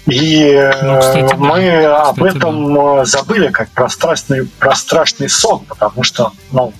И 0.06 0.72
ну, 0.82 1.00
кстати, 1.00 1.34
мы 1.36 1.62
да. 1.62 2.10
об 2.10 2.16
кстати, 2.16 2.38
этом 2.38 2.74
да. 2.74 3.06
забыли 3.06 3.50
как 3.50 3.70
про 3.70 3.88
страшный, 3.90 4.46
про 4.46 4.76
страшный 4.76 5.30
сон, 5.30 5.64
потому 5.66 6.04
что 6.04 6.34
ну, 6.52 6.74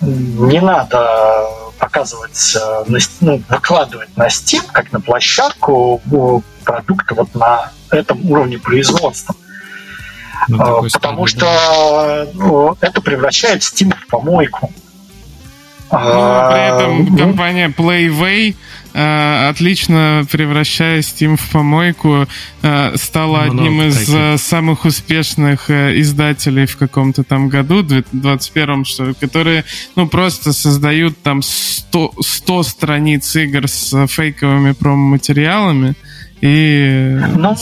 не 0.00 0.60
надо 0.60 1.46
показывать, 1.78 2.56
э, 2.56 2.98
ну, 3.20 3.42
выкладывать 3.48 4.16
на 4.16 4.28
Steam, 4.28 4.62
как 4.72 4.90
на 4.92 5.00
площадку, 5.00 6.00
продукты 6.64 7.14
вот 7.14 7.34
на 7.34 7.72
этом 7.90 8.30
уровне 8.30 8.58
производства. 8.58 9.34
Ну, 10.48 10.86
э, 10.86 10.88
Потому 10.90 11.26
что 11.26 12.26
ну, 12.32 12.76
это 12.80 13.02
превращает 13.02 13.60
Steam 13.60 13.94
в 13.94 14.06
помойку. 14.06 14.72
Ну, 15.92 15.98
при 15.98 16.68
этом 16.68 17.16
компания 17.18 17.68
Playway 17.68 18.54
Э, 18.54 18.79
отлично 18.92 20.26
превращая 20.30 21.00
Steam 21.00 21.36
в 21.36 21.50
помойку, 21.50 22.26
э, 22.62 22.96
стала 22.96 23.42
Много 23.42 23.62
одним 23.62 23.82
из 23.82 23.98
таких. 23.98 24.14
Э, 24.14 24.38
самых 24.38 24.84
успешных 24.84 25.70
издателей 25.70 26.66
в 26.66 26.76
каком-то 26.76 27.22
там 27.22 27.48
году, 27.48 27.82
2021, 27.82 28.84
что 28.84 29.14
которые, 29.14 29.64
ну, 29.96 30.08
просто 30.08 30.52
создают 30.52 31.22
там 31.22 31.42
100, 31.42 32.14
100 32.20 32.62
страниц 32.62 33.36
игр 33.36 33.68
с 33.68 34.06
фейковыми 34.06 34.72
промо-материалами. 34.72 35.94
И, 36.40 37.18
ну, 37.36 37.54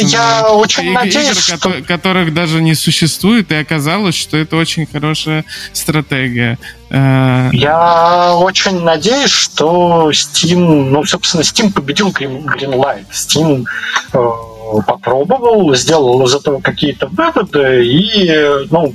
я 0.00 0.52
очень 0.52 0.84
игр, 0.84 0.94
надеюсь, 0.94 1.38
что... 1.38 1.82
которых 1.86 2.34
даже 2.34 2.60
не 2.60 2.74
существует, 2.74 3.50
и 3.50 3.54
оказалось, 3.54 4.14
что 4.14 4.36
это 4.36 4.56
очень 4.56 4.86
хорошая 4.86 5.46
стратегия. 5.72 6.58
Э, 6.90 7.48
я 7.52 8.34
очень 8.34 8.82
надеюсь, 8.82 9.30
что 9.30 10.10
Steam, 10.10 10.90
ну, 10.90 11.04
собственно, 11.04 11.40
Steam 11.40 11.72
победил 11.72 12.10
Greenlight. 12.10 13.06
Steam 13.10 13.64
э, 14.12 14.82
попробовал, 14.86 15.74
сделал 15.74 16.22
из 16.26 16.34
этого 16.34 16.60
какие-то 16.60 17.06
выводы 17.06 17.86
и 17.86 18.30
ну, 18.70 18.94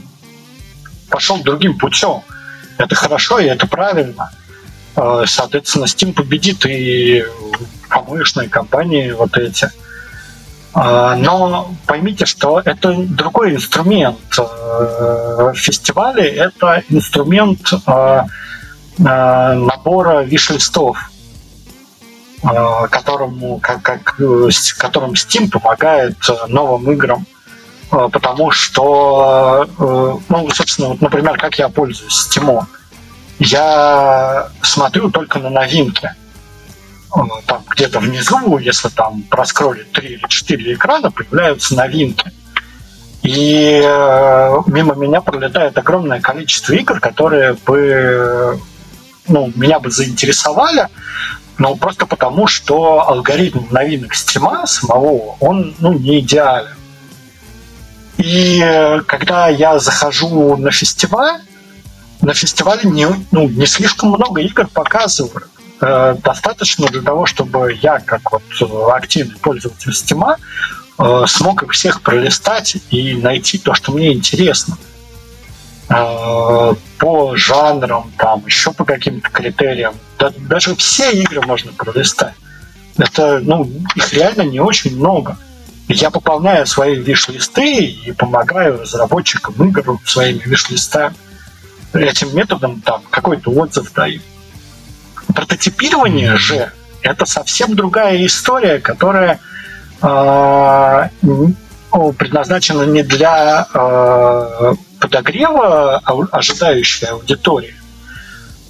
пошел 1.10 1.40
другим 1.40 1.80
путем. 1.80 2.22
Это 2.78 2.94
хорошо 2.94 3.40
и 3.40 3.46
это 3.46 3.66
правильно. 3.66 4.32
Э, 4.96 5.24
соответственно, 5.26 5.86
Steam 5.86 6.14
победит 6.14 6.66
и 6.68 7.24
помоечные 7.94 8.50
компании 8.50 9.12
вот 9.12 9.38
эти. 9.38 9.70
Э, 10.76 11.16
но 11.18 11.74
поймите, 11.86 12.26
что 12.26 12.62
это 12.64 12.94
другой 12.94 13.56
инструмент. 13.56 14.18
Фестивали– 15.56 16.24
это 16.26 16.84
инструмент 16.90 17.72
набора 18.98 20.22
виш-листов 20.22 20.98
Э, 22.44 22.88
которому, 22.90 23.58
как, 23.60 23.82
как, 23.82 24.18
которым 24.78 25.14
Steam 25.14 25.50
помогает 25.50 26.18
э, 26.28 26.34
новым 26.48 26.92
играм. 26.92 27.26
Э, 27.90 28.10
потому 28.12 28.52
что, 28.52 29.66
ну, 29.78 30.50
собственно, 30.50 30.90
вот, 30.90 31.02
например, 31.02 31.38
как 31.38 31.58
я 31.58 31.70
пользуюсь 31.70 32.28
Steam. 32.28 32.66
Я 33.40 34.50
смотрю 34.62 35.10
только 35.10 35.40
на 35.40 35.50
новинки. 35.50 36.14
Там 37.46 37.64
где-то 37.70 38.00
внизу, 38.00 38.58
если 38.58 38.90
там 38.90 39.24
проскролить 39.24 39.92
3 39.92 40.08
или 40.08 40.28
4 40.28 40.74
экрана, 40.74 41.12
появляются 41.12 41.76
новинки. 41.76 42.32
И 43.22 43.80
мимо 44.68 44.96
меня 44.96 45.22
пролетает 45.22 45.78
огромное 45.78 46.20
количество 46.20 46.74
игр, 46.74 47.00
которые 47.00 47.54
бы 47.54 48.60
ну, 49.28 49.52
меня 49.56 49.80
бы 49.80 49.90
заинтересовали, 49.90 50.88
но 51.58 51.76
просто 51.76 52.06
потому, 52.06 52.48
что 52.48 53.08
алгоритм 53.08 53.62
новинок 53.72 54.14
стрима 54.16 54.66
самого, 54.66 55.38
он 55.40 55.76
ну, 55.80 55.94
не 55.94 56.20
идеален. 56.20 56.76
И 58.18 58.62
э, 58.64 59.02
когда 59.02 59.50
я 59.50 59.80
захожу 59.80 60.56
на 60.58 60.72
фестиваль, 60.72 61.42
на 62.22 62.34
фестивале 62.34 62.90
не, 62.90 63.08
ну, 63.32 63.48
не 63.50 63.66
слишком 63.66 64.10
много 64.10 64.42
игр 64.42 64.68
показывают. 64.68 65.48
Э, 65.82 66.16
достаточно 66.24 66.88
для 66.88 67.02
того, 67.02 67.26
чтобы 67.26 67.78
я, 67.82 68.00
как 68.00 68.32
вот 68.32 68.44
активный 68.92 69.38
пользователь 69.38 69.94
стима, 69.94 70.38
э, 71.00 71.24
смог 71.28 71.64
их 71.64 71.72
всех 71.72 72.02
пролистать 72.02 72.78
и 72.90 73.16
найти 73.16 73.58
то, 73.58 73.74
что 73.74 73.92
мне 73.92 74.14
интересно. 74.14 74.78
Э, 75.90 76.74
по 76.98 77.36
жанрам, 77.36 78.12
там, 78.18 78.46
еще 78.46 78.72
по 78.72 78.86
каким-то 78.86 79.30
критериям. 79.30 79.96
Да, 80.18 80.32
даже 80.38 80.76
все 80.76 81.12
игры 81.12 81.42
можно 81.42 81.74
пролистать. 81.74 82.34
Это, 82.98 83.40
ну, 83.40 83.70
их 83.96 84.14
реально 84.14 84.44
не 84.44 84.60
очень 84.60 84.96
много. 84.96 85.38
Я 85.90 86.12
пополняю 86.12 86.66
свои 86.66 86.96
виш-листы 86.96 87.86
и 87.86 88.12
помогаю 88.14 88.80
разработчикам 88.80 89.56
игр 89.68 90.00
своими 90.06 90.40
виш-листами. 90.46 91.16
Этим 91.94 92.36
методом 92.36 92.82
там 92.82 93.04
какой-то 93.10 93.52
отзыв 93.52 93.92
даю. 93.94 94.22
Прототипирование 95.34 96.36
же 96.38 96.72
это 97.02 97.26
совсем 97.26 97.76
другая 97.76 98.26
история, 98.26 98.80
которая 98.80 99.40
э, 100.02 101.10
предназначена 102.18 102.84
не 102.84 103.04
для 103.04 103.68
э, 103.74 104.74
подогрева 105.00 105.98
ожидающей 106.32 107.08
аудитории. 107.08 107.76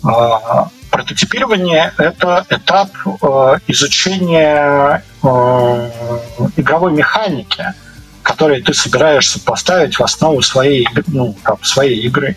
А, 0.04 0.70
прототипирование– 0.92 1.94
это 1.98 2.46
этап 2.50 2.90
э, 3.06 3.58
изучения 3.68 5.04
э, 5.24 5.90
игровой 6.58 6.92
механики, 6.92 7.74
которую 8.22 8.64
ты 8.64 8.74
собираешься 8.74 9.40
поставить 9.40 9.96
в 9.96 10.04
основу 10.04 10.42
своей, 10.42 10.88
ну, 11.08 11.36
там, 11.44 11.58
своей 11.64 12.00
игры. 12.02 12.36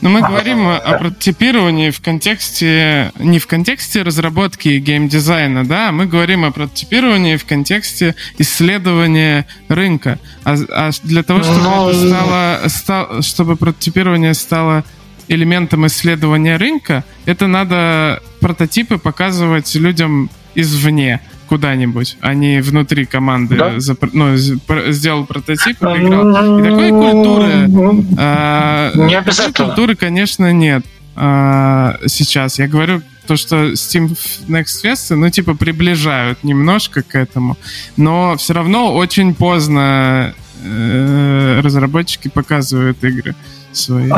Но 0.00 0.10
мы 0.10 0.20
говорим 0.20 0.68
о 0.68 0.98
прототипировании 0.98 1.90
в 1.90 2.00
контексте, 2.00 3.12
не 3.18 3.38
в 3.38 3.46
контексте 3.46 4.02
разработки 4.02 4.78
геймдизайна, 4.78 5.64
да, 5.64 5.88
а 5.88 5.92
мы 5.92 6.06
говорим 6.06 6.44
о 6.44 6.50
прототипировании 6.50 7.36
в 7.36 7.44
контексте 7.44 8.14
исследования 8.38 9.46
рынка. 9.68 10.18
А, 10.44 10.56
а 10.70 10.90
для 11.02 11.22
того, 11.22 11.42
чтобы 11.42 11.60
Но... 11.60 11.90
это 11.90 12.08
стало, 12.08 12.68
стало, 12.68 13.22
чтобы 13.22 13.56
прототипирование 13.56 14.34
стало 14.34 14.84
элементом 15.28 15.86
исследования 15.86 16.56
рынка, 16.56 17.04
это 17.26 17.46
надо 17.46 18.22
прототипы 18.40 18.98
показывать 18.98 19.74
людям 19.74 20.30
извне 20.54 21.20
куда-нибудь, 21.48 22.18
а 22.20 22.34
не 22.34 22.60
внутри 22.60 23.04
команды 23.04 23.56
да? 23.56 23.80
запр... 23.80 24.10
ну, 24.12 24.36
сделал 24.36 25.26
прототип, 25.26 25.76
играл. 25.82 26.60
И 26.60 26.62
такой 26.62 26.90
культуры... 26.90 27.70
А, 28.18 28.92
не 28.94 29.14
обязательно. 29.14 29.52
Такой 29.52 29.66
культуры, 29.66 29.96
конечно, 29.96 30.52
нет 30.52 30.84
а, 31.16 31.96
сейчас. 32.06 32.58
Я 32.58 32.68
говорю 32.68 33.02
то, 33.26 33.36
что 33.36 33.72
Steam 33.72 34.16
Next 34.48 34.84
Fest, 34.84 35.14
ну, 35.14 35.28
типа, 35.30 35.54
приближают 35.54 36.44
немножко 36.44 37.02
к 37.02 37.14
этому, 37.14 37.58
но 37.96 38.36
все 38.36 38.54
равно 38.54 38.94
очень 38.94 39.34
поздно 39.34 40.34
э, 40.62 41.60
разработчики 41.62 42.28
показывают 42.28 43.02
игры 43.04 43.34
свои. 43.72 44.08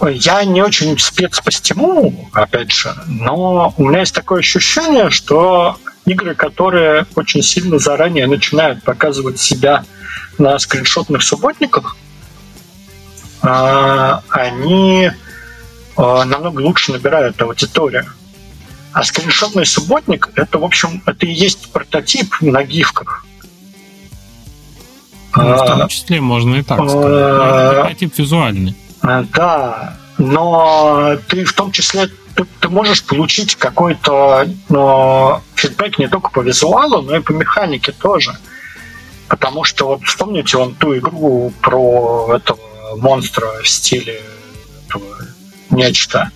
А, 0.00 0.10
я 0.10 0.44
не 0.44 0.62
очень 0.62 0.98
спец 0.98 1.40
по 1.40 1.50
стиму, 1.50 2.30
опять 2.32 2.72
же, 2.72 2.94
но 3.06 3.74
у 3.76 3.88
меня 3.88 4.00
есть 4.00 4.14
такое 4.14 4.40
ощущение, 4.40 5.10
что 5.10 5.76
игры, 6.06 6.34
которые 6.34 7.06
очень 7.14 7.42
сильно 7.42 7.78
заранее 7.78 8.26
начинают 8.26 8.82
показывать 8.82 9.40
себя 9.40 9.84
на 10.38 10.58
скриншотных 10.58 11.22
субботниках, 11.22 11.96
а, 13.42 14.22
они 14.28 15.10
а, 15.96 16.24
намного 16.24 16.60
лучше 16.60 16.92
набирают 16.92 17.40
аудиторию. 17.42 18.06
А 18.92 19.02
скриншотный 19.04 19.66
субботник 19.66 20.30
это, 20.34 20.58
в 20.58 20.64
общем, 20.64 21.02
это 21.06 21.26
и 21.26 21.32
есть 21.32 21.70
прототип 21.70 22.40
на 22.40 22.64
гифках. 22.64 23.24
Ну, 25.36 25.54
в 25.54 25.66
том 25.66 25.88
числе 25.88 26.20
можно 26.20 26.56
и 26.56 26.62
так 26.62 26.78
сказать. 26.88 27.74
Прототип 27.74 28.18
визуальный. 28.18 28.74
Э, 29.02 29.24
да, 29.32 29.96
но 30.18 31.16
ты 31.28 31.44
в 31.44 31.52
том 31.52 31.72
числе 31.72 32.08
ты, 32.34 32.44
ты 32.60 32.68
можешь 32.68 33.04
получить 33.04 33.56
какой-то 33.56 34.48
но, 34.68 35.42
фидбэк 35.56 35.98
не 35.98 36.08
только 36.08 36.30
по 36.30 36.40
визуалу, 36.40 37.02
но 37.02 37.16
и 37.16 37.20
по 37.20 37.32
механике 37.32 37.92
тоже. 37.92 38.36
Потому 39.28 39.64
что 39.64 39.88
вот 39.88 40.04
вспомните 40.04 40.56
он 40.56 40.74
ту 40.74 40.96
игру 40.96 41.52
про 41.60 42.36
этого 42.36 42.60
монстра 42.96 43.46
в 43.62 43.68
стиле 43.68 44.22
этого 44.86 45.16
нечто. 45.70 46.30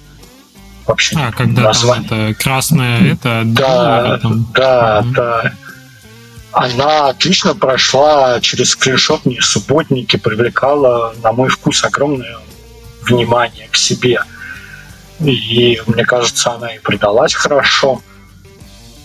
Вообще 0.87 1.17
а, 1.17 1.31
когда 1.31 1.63
название. 1.63 2.09
там 2.09 2.19
это 2.19 2.43
красное, 2.43 3.13
это 3.13 3.43
да, 3.47 4.19
да, 4.53 5.03
угу. 5.05 5.13
да. 5.15 5.53
Она 6.53 7.09
отлично 7.09 7.55
прошла 7.55 8.41
через 8.41 8.71
скриншотные 8.71 9.41
субботники, 9.41 10.17
привлекала, 10.17 11.15
на 11.23 11.33
мой 11.33 11.49
вкус, 11.49 11.83
огромное 11.85 12.37
внимание 13.09 13.69
к 13.71 13.77
себе. 13.77 14.21
И 15.21 15.81
мне 15.87 16.05
кажется, 16.05 16.53
она 16.53 16.69
и 16.75 16.79
предалась 16.79 17.35
хорошо. 17.35 18.01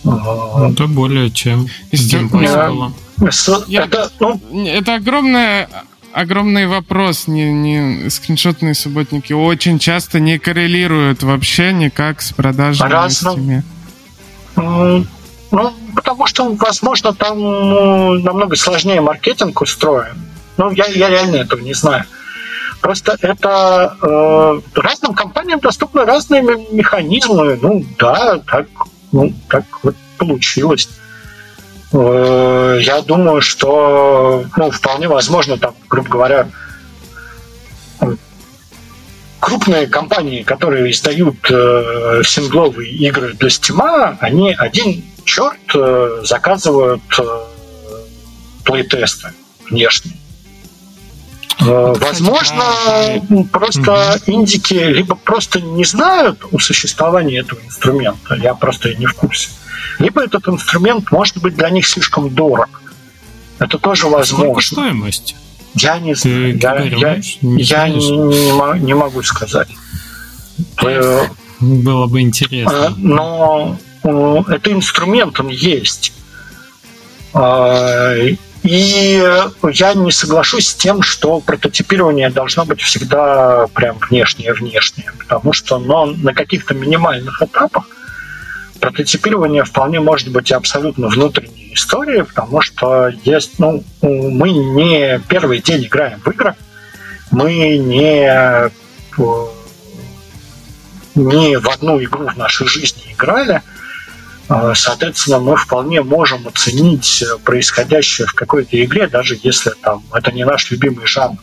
Ну, 0.04 0.70
это 0.70 0.86
более 0.86 1.30
чем 1.30 1.68
это, 1.90 3.76
это, 3.78 4.10
ну... 4.20 4.40
это 4.66 4.94
огромное 4.94 5.68
огромный 6.12 6.66
вопрос. 6.66 7.26
Не, 7.26 7.52
не, 7.52 8.10
скриншотные 8.10 8.74
субботники 8.74 9.32
очень 9.32 9.78
часто 9.78 10.20
не 10.20 10.38
коррелируют 10.38 11.22
вообще 11.22 11.72
никак 11.72 12.22
с 12.22 12.32
продажами 12.32 12.90
Разно. 12.90 13.32
в 13.32 13.38
Steam. 13.38 15.06
Ну, 15.50 15.74
потому 15.94 16.26
что, 16.26 16.52
возможно, 16.54 17.14
там 17.14 17.38
ну, 17.38 18.12
намного 18.14 18.56
сложнее 18.56 19.00
маркетинг 19.00 19.60
устроен. 19.60 20.16
Ну, 20.58 20.70
я, 20.72 20.86
я 20.86 21.08
реально 21.08 21.36
этого 21.36 21.60
не 21.60 21.72
знаю. 21.72 22.04
Просто 22.80 23.16
это 23.20 23.96
э, 24.00 24.60
разным 24.74 25.14
компаниям 25.14 25.60
доступны 25.60 26.04
разные 26.04 26.42
механизмы. 26.42 27.58
Ну 27.60 27.84
да, 27.98 28.38
так, 28.46 28.66
ну, 29.12 29.32
так 29.48 29.64
вот 29.82 29.96
получилось. 30.16 30.88
Э, 31.92 32.78
я 32.80 33.02
думаю, 33.02 33.40
что 33.40 34.44
ну, 34.56 34.70
вполне 34.70 35.08
возможно, 35.08 35.58
там, 35.58 35.74
грубо 35.88 36.08
говоря, 36.08 36.48
крупные 39.40 39.86
компании, 39.86 40.42
которые 40.42 40.90
издают 40.90 41.36
э, 41.50 42.22
сингловые 42.24 42.90
игры 42.90 43.34
для 43.34 43.48
Steam, 43.48 44.16
они 44.20 44.52
один 44.52 45.04
черт 45.24 45.58
э, 45.74 46.22
заказывают 46.24 47.02
э, 47.18 47.22
плейтесты 48.64 49.32
внешние. 49.68 50.16
Э, 51.60 51.94
возможно, 51.98 52.64
просто 53.50 54.20
индики 54.26 54.74
либо 54.74 55.16
просто 55.16 55.60
не 55.60 55.84
знают 55.84 56.44
о 56.52 56.58
существовании 56.58 57.40
этого 57.40 57.60
инструмента, 57.60 58.34
я 58.36 58.54
просто 58.54 58.94
не 58.94 59.06
в 59.06 59.14
курсе, 59.14 59.50
либо 59.98 60.22
этот 60.22 60.48
инструмент 60.48 61.10
может 61.10 61.38
быть 61.38 61.56
для 61.56 61.70
них 61.70 61.86
слишком 61.86 62.32
дорог. 62.34 62.68
Это 63.58 63.78
тоже 63.78 64.06
возможно. 64.06 64.44
Сколько 64.44 64.60
стоимость? 64.60 65.34
Я 65.74 65.98
не 65.98 66.14
знаю. 66.14 66.58
я, 66.58 66.84
я, 66.84 67.20
не, 67.42 67.62
я 67.62 67.88
не, 67.88 68.80
не, 68.80 68.94
могу 68.94 69.22
сказать. 69.22 69.68
Э, 70.82 71.26
Было 71.60 72.06
бы 72.06 72.20
интересно. 72.20 72.72
Э, 72.72 72.90
но 72.96 73.76
это 74.48 74.72
инструмент, 74.72 75.38
он 75.40 75.48
есть. 75.48 76.12
И 78.62 79.22
я 79.72 79.94
не 79.94 80.10
соглашусь 80.10 80.68
с 80.68 80.74
тем, 80.74 81.02
что 81.02 81.40
прототипирование 81.40 82.28
должно 82.30 82.64
быть 82.64 82.80
всегда 82.80 83.66
прям 83.72 83.98
внешнее-внешнее, 83.98 85.12
потому 85.18 85.52
что 85.52 85.78
но 85.78 86.06
на 86.06 86.34
каких-то 86.34 86.74
минимальных 86.74 87.40
этапах 87.40 87.84
прототипирование 88.78 89.64
вполне 89.64 90.00
может 90.00 90.30
быть 90.30 90.52
абсолютно 90.52 91.08
внутренней 91.08 91.72
историей, 91.74 92.22
потому 92.22 92.60
что 92.60 93.08
есть, 93.24 93.58
ну, 93.58 93.84
мы 94.02 94.50
не 94.50 95.20
первый 95.28 95.60
день 95.60 95.84
играем 95.84 96.20
в 96.24 96.30
игры, 96.30 96.54
мы 97.30 97.76
не, 97.76 98.26
э, 98.26 98.70
не 101.14 101.58
в 101.58 101.68
одну 101.68 102.02
игру 102.02 102.28
в 102.28 102.36
нашей 102.36 102.66
жизни 102.66 103.12
играли, 103.12 103.62
Соответственно, 104.74 105.40
мы 105.40 105.56
вполне 105.56 106.02
можем 106.02 106.48
оценить 106.48 107.22
происходящее 107.44 108.26
в 108.26 108.34
какой-то 108.34 108.82
игре, 108.82 109.06
даже 109.06 109.38
если 109.42 109.72
там 109.82 110.02
это 110.12 110.32
не 110.32 110.44
наш 110.44 110.70
любимый 110.70 111.06
жанр. 111.06 111.36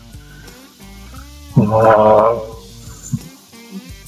А, 1.57 2.38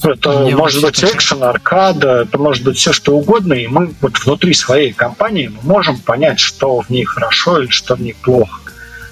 это 0.02 0.40
Мне 0.40 0.56
может 0.56 0.82
быть 0.82 1.02
экшен, 1.02 1.42
аркада, 1.42 2.22
это 2.22 2.38
может 2.38 2.64
быть 2.64 2.76
все 2.76 2.92
что 2.92 3.16
угодно, 3.16 3.54
и 3.54 3.66
мы 3.66 3.94
вот 4.00 4.18
внутри 4.24 4.54
своей 4.54 4.92
компании 4.92 5.48
мы 5.48 5.60
можем 5.62 5.98
понять, 5.98 6.40
что 6.40 6.80
в 6.80 6.90
ней 6.90 7.04
хорошо 7.04 7.60
или 7.62 7.70
что 7.70 7.96
в 7.96 8.00
ней 8.00 8.14
плохо, 8.14 8.60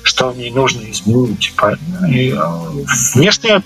что 0.03 0.31
в 0.31 0.39
ней 0.39 0.51
нужно 0.51 0.91
изменить. 0.91 1.53
И 2.09 2.33
а, 2.37 2.71
внешнее 3.15 3.63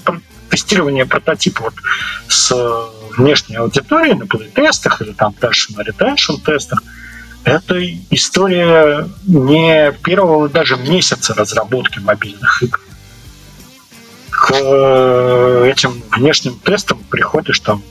тестирование 0.51 1.07
прототипа 1.07 1.63
вот 1.63 1.75
с 2.29 2.55
внешней 3.17 3.57
аудитории 3.57 4.13
на 4.13 4.27
плей-тестах 4.27 5.03
или 5.03 5.13
там 5.13 5.35
дальше 5.41 5.73
на 5.75 5.83
ретеншн-тестах, 5.83 6.83
это 7.45 7.83
история 8.11 9.09
не 9.27 9.93
первого 10.03 10.49
даже 10.49 10.77
месяца 10.77 11.35
разработки 11.35 11.99
мобильных 11.99 12.63
игр. 12.63 12.81
К 14.31 14.53
э, 14.53 15.71
этим 15.71 16.03
внешним 16.13 16.59
тестам 16.59 17.03
приходишь 17.11 17.61
там, 17.61 17.83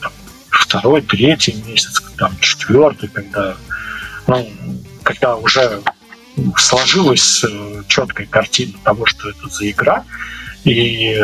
там 0.00 0.12
второй, 0.50 1.02
третий 1.02 1.62
месяц, 1.66 2.00
там 2.16 2.36
четвертый, 2.40 3.08
когда, 3.08 3.56
ну, 4.26 4.50
когда 5.02 5.36
уже 5.36 5.82
сложилась 6.56 7.44
э, 7.44 7.82
четкая 7.88 8.26
картина 8.26 8.74
того, 8.84 9.06
что 9.06 9.28
это 9.28 9.48
за 9.48 9.70
игра, 9.70 10.04
и 10.64 11.18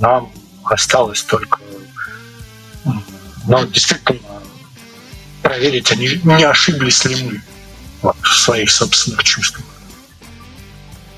нам 0.00 0.30
осталось 0.64 1.22
только 1.22 1.58
но 3.46 3.64
действительно 3.64 4.18
проверить, 5.42 5.90
они 5.92 6.20
не 6.24 6.44
ошиблись 6.44 7.04
ли 7.04 7.16
мы 7.22 8.12
в 8.20 8.36
своих 8.36 8.70
собственных 8.70 9.22
чувствах. 9.22 9.64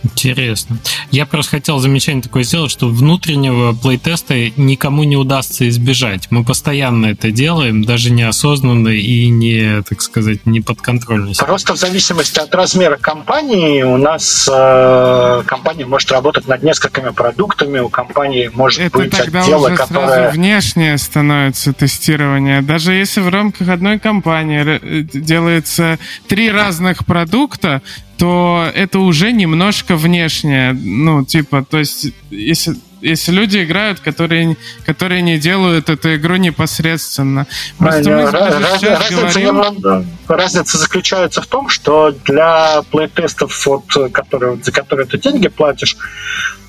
Интересно. 0.04 0.78
Я 1.10 1.26
просто 1.26 1.52
хотел 1.52 1.78
замечание 1.78 2.22
такое 2.22 2.42
сделать, 2.42 2.70
что 2.70 2.88
внутреннего 2.88 3.72
плейтеста 3.72 4.50
никому 4.56 5.04
не 5.04 5.16
удастся 5.16 5.68
избежать. 5.68 6.28
Мы 6.30 6.44
постоянно 6.44 7.06
это 7.06 7.30
делаем, 7.30 7.84
даже 7.84 8.10
неосознанно 8.10 8.88
и 8.88 9.28
не, 9.28 9.82
так 9.82 10.00
сказать, 10.00 10.46
не 10.46 10.60
подконтрольно. 10.60 11.32
Просто 11.38 11.74
в 11.74 11.78
зависимости 11.78 12.38
от 12.38 12.54
размера 12.54 12.96
компании 12.96 13.82
у 13.82 13.96
нас 13.96 14.48
э, 14.50 15.42
компания 15.46 15.86
может 15.86 16.10
работать 16.12 16.46
над 16.46 16.62
несколькими 16.62 17.10
продуктами, 17.10 17.78
у 17.78 17.88
компании 17.88 18.50
может 18.54 18.80
это 18.80 18.98
быть 18.98 19.10
тогда 19.10 19.42
отделы, 19.42 19.66
уже 19.66 19.76
которые... 19.76 20.08
сразу 20.08 20.36
внешнее 20.36 20.98
становится 20.98 21.72
тестирование. 21.72 22.62
Даже 22.62 22.92
если 22.92 23.20
в 23.20 23.28
рамках 23.28 23.68
одной 23.68 23.98
компании 23.98 24.78
делается 25.02 25.98
три 26.28 26.50
разных 26.50 27.04
продукта, 27.04 27.82
то 28.18 28.68
это 28.74 28.98
уже 28.98 29.32
немножко 29.32 29.96
внешнее. 29.96 30.72
Ну, 30.72 31.24
типа, 31.24 31.64
то 31.68 31.78
есть, 31.78 32.08
если, 32.30 32.74
если 33.00 33.30
люди 33.30 33.62
играют, 33.62 34.00
которые, 34.00 34.56
которые 34.84 35.22
не 35.22 35.38
делают 35.38 35.88
эту 35.88 36.16
игру 36.16 36.36
непосредственно. 36.36 37.46
Просто 37.78 38.10
мы 38.10 38.30
разница, 38.30 39.40
говорим... 39.40 40.06
разница 40.26 40.78
заключается 40.78 41.42
в 41.42 41.46
том, 41.46 41.68
что 41.68 42.12
для 42.24 42.82
плейтестов, 42.90 43.66
вот, 43.66 43.84
которые, 44.12 44.58
за 44.62 44.72
которые 44.72 45.06
ты 45.06 45.18
деньги 45.18 45.48
платишь, 45.48 45.96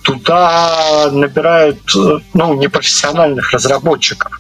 туда 0.04 1.10
набирают 1.12 1.80
ну, 2.34 2.54
непрофессиональных 2.54 3.52
разработчиков. 3.52 4.40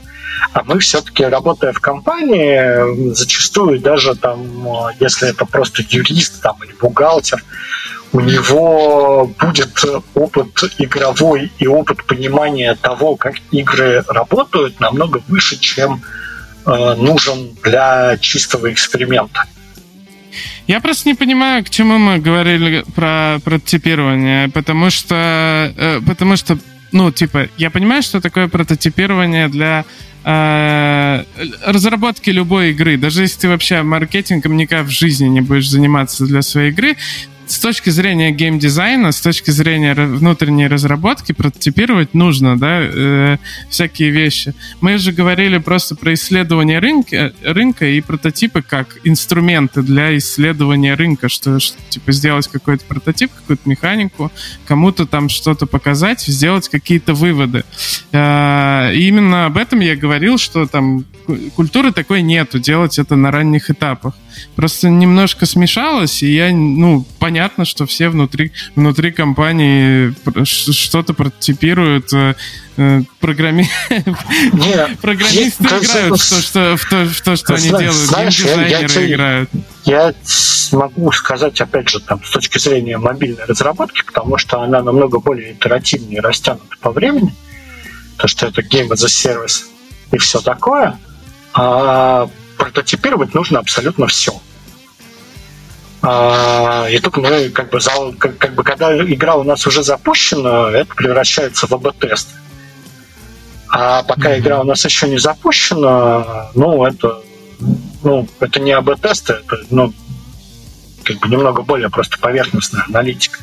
А 0.54 0.64
мы 0.64 0.80
все-таки, 0.80 1.24
работая 1.24 1.74
в 1.74 1.80
компании, 1.80 3.14
зачастую 3.14 3.80
даже 3.80 4.16
там, 4.16 4.42
если 5.00 5.30
это 5.30 5.46
просто 5.46 5.84
юрист 5.88 6.42
там, 6.42 6.58
или 6.64 6.74
бухгалтер, 6.80 7.44
у 8.12 8.20
него 8.22 9.32
будет 9.40 9.86
опыт 10.16 10.64
игровой 10.80 11.52
и 11.60 11.68
опыт 11.68 12.04
понимания 12.06 12.76
того, 12.76 13.16
как 13.16 13.36
игры 13.52 14.04
работают, 14.08 14.80
намного 14.80 15.22
выше, 15.28 15.60
чем 15.60 16.02
э, 16.66 16.96
нужен 16.96 17.52
для 17.64 18.18
чистого 18.18 18.72
эксперимента. 18.72 19.46
Я 20.68 20.82
просто 20.82 21.10
не 21.10 21.16
понимаю, 21.16 21.64
к 21.64 21.70
чему 21.70 21.98
мы 21.98 22.20
говорили 22.20 22.84
про 22.96 23.40
прототипирование, 23.44 24.50
потому 24.50 24.90
что, 24.90 25.74
э, 25.76 26.00
потому 26.06 26.36
что, 26.36 26.58
ну, 26.92 27.12
типа, 27.12 27.48
я 27.58 27.70
понимаю, 27.70 28.02
что 28.04 28.22
такое 28.22 28.48
прототипирование 28.48 29.48
для 29.48 29.86
э, 30.19 30.19
разработки 31.66 32.30
любой 32.30 32.72
игры, 32.72 32.98
даже 32.98 33.22
если 33.24 33.42
ты 33.42 33.50
вообще 33.50 33.82
маркетингом 33.82 34.58
никак 34.58 34.88
в 34.88 34.92
жизни 34.92 35.28
не 35.28 35.42
будешь 35.42 35.70
заниматься 35.70 36.26
для 36.26 36.42
своей 36.42 36.72
игры, 36.72 36.98
с 37.50 37.58
точки 37.58 37.90
зрения 37.90 38.32
геймдизайна, 38.32 39.12
с 39.12 39.22
точки 39.22 39.50
зрения 39.50 39.96
внутренней 39.96 40.68
разработки 40.68 41.32
прототипировать 41.32 42.14
нужно, 42.14 42.58
да, 42.60 42.80
э, 42.82 43.38
всякие 43.70 44.12
вещи. 44.12 44.54
Мы 44.82 45.00
же 45.00 45.12
говорили 45.12 45.58
просто 45.58 45.96
про 45.96 46.14
исследование 46.14 46.78
рынка, 46.78 47.34
рынка 47.44 47.88
и 47.88 48.02
прототипы 48.02 48.62
как 48.62 49.00
инструменты 49.04 49.82
для 49.82 50.16
исследования 50.18 50.94
рынка, 50.94 51.28
что, 51.28 51.60
что 51.60 51.78
типа 51.90 52.12
сделать 52.12 52.48
какой-то 52.48 52.86
прототип, 52.86 53.32
какую-то 53.34 53.68
механику, 53.68 54.32
кому-то 54.68 55.08
там 55.08 55.28
что-то 55.28 55.66
показать, 55.66 56.22
сделать 56.22 56.70
какие-то 56.70 57.16
выводы. 57.16 57.64
Э, 58.12 58.92
и 58.94 59.08
именно 59.08 59.48
об 59.48 59.58
этом 59.58 59.80
я 59.80 59.96
говорил, 59.96 60.38
что 60.38 60.68
там 60.68 61.04
культуры 61.56 61.92
такой 61.92 62.22
нету, 62.22 62.60
делать 62.60 63.00
это 63.00 63.16
на 63.16 63.32
ранних 63.32 63.72
этапах. 63.72 64.14
Просто 64.56 64.90
немножко 64.90 65.46
смешалось, 65.46 66.24
и 66.24 66.34
я, 66.34 66.52
ну, 66.52 67.06
понятно, 67.20 67.39
что 67.66 67.86
все 67.86 68.10
внутри, 68.10 68.52
внутри 68.76 69.12
компании 69.12 70.14
что-то 70.46 71.14
прототипируют, 71.14 72.12
э, 72.14 72.36
э, 72.78 73.02
программи... 73.20 73.70
программисты 75.02 75.64
играют 75.64 76.20
в 76.20 76.30
то, 76.30 76.42
что, 76.42 76.78
в 76.78 76.90
то, 76.90 77.06
в 77.06 77.22
то, 77.22 77.36
что 77.36 77.56
они 77.56 77.70
делают, 77.70 78.10
геймдизайнеры 78.16 79.12
играют. 79.12 79.50
Я 79.86 80.14
могу 80.72 81.12
сказать, 81.12 81.60
опять 81.62 81.90
же, 81.90 82.00
там, 82.00 82.24
с 82.24 82.32
точки 82.32 82.58
зрения 82.58 82.98
мобильной 82.98 83.46
разработки, 83.46 84.04
потому 84.06 84.38
что 84.38 84.62
она 84.62 84.82
намного 84.82 85.20
более 85.20 85.54
итеративнее 85.54 86.22
растянута 86.22 86.76
по 86.82 86.92
времени, 86.92 87.34
то, 88.18 88.28
что 88.28 88.48
это 88.48 88.62
Game 88.62 88.90
as 88.90 89.04
a 89.04 89.08
Service 89.08 89.66
и 90.12 90.18
все 90.18 90.42
такое– 90.42 90.98
а 91.54 92.30
прототипировать 92.58 93.34
нужно 93.34 93.60
абсолютно 93.60 94.08
все. 94.08 94.40
А, 96.02 96.88
и 96.90 96.98
тут 97.00 97.18
мы, 97.18 97.50
как 97.50 97.70
бы, 97.70 97.80
как, 98.18 98.38
как 98.38 98.56
бы, 98.56 98.64
когда 98.64 98.96
игра 98.98 99.36
у 99.36 99.44
нас 99.44 99.68
уже 99.68 99.84
запущена, 99.84 100.72
это 100.72 100.94
превращается 100.96 101.68
в 101.68 101.74
АБ-тест. 101.74 102.30
А 103.70 104.04
пока 104.04 104.32
mm-hmm. 104.32 104.40
игра 104.40 104.62
у 104.62 104.64
нас 104.64 104.84
еще 104.86 105.08
не 105.10 105.18
запущена, 105.20 106.50
ну, 106.56 106.86
это, 106.86 107.22
ну, 108.04 108.28
это 108.40 108.60
не 108.60 108.72
АБ-тесты, 108.72 109.34
это, 109.34 109.58
ну, 109.70 109.94
как 111.04 111.18
бы 111.20 111.28
немного 111.28 111.64
более 111.64 111.90
просто 111.90 112.18
поверхностная 112.18 112.86
аналитика. 112.88 113.40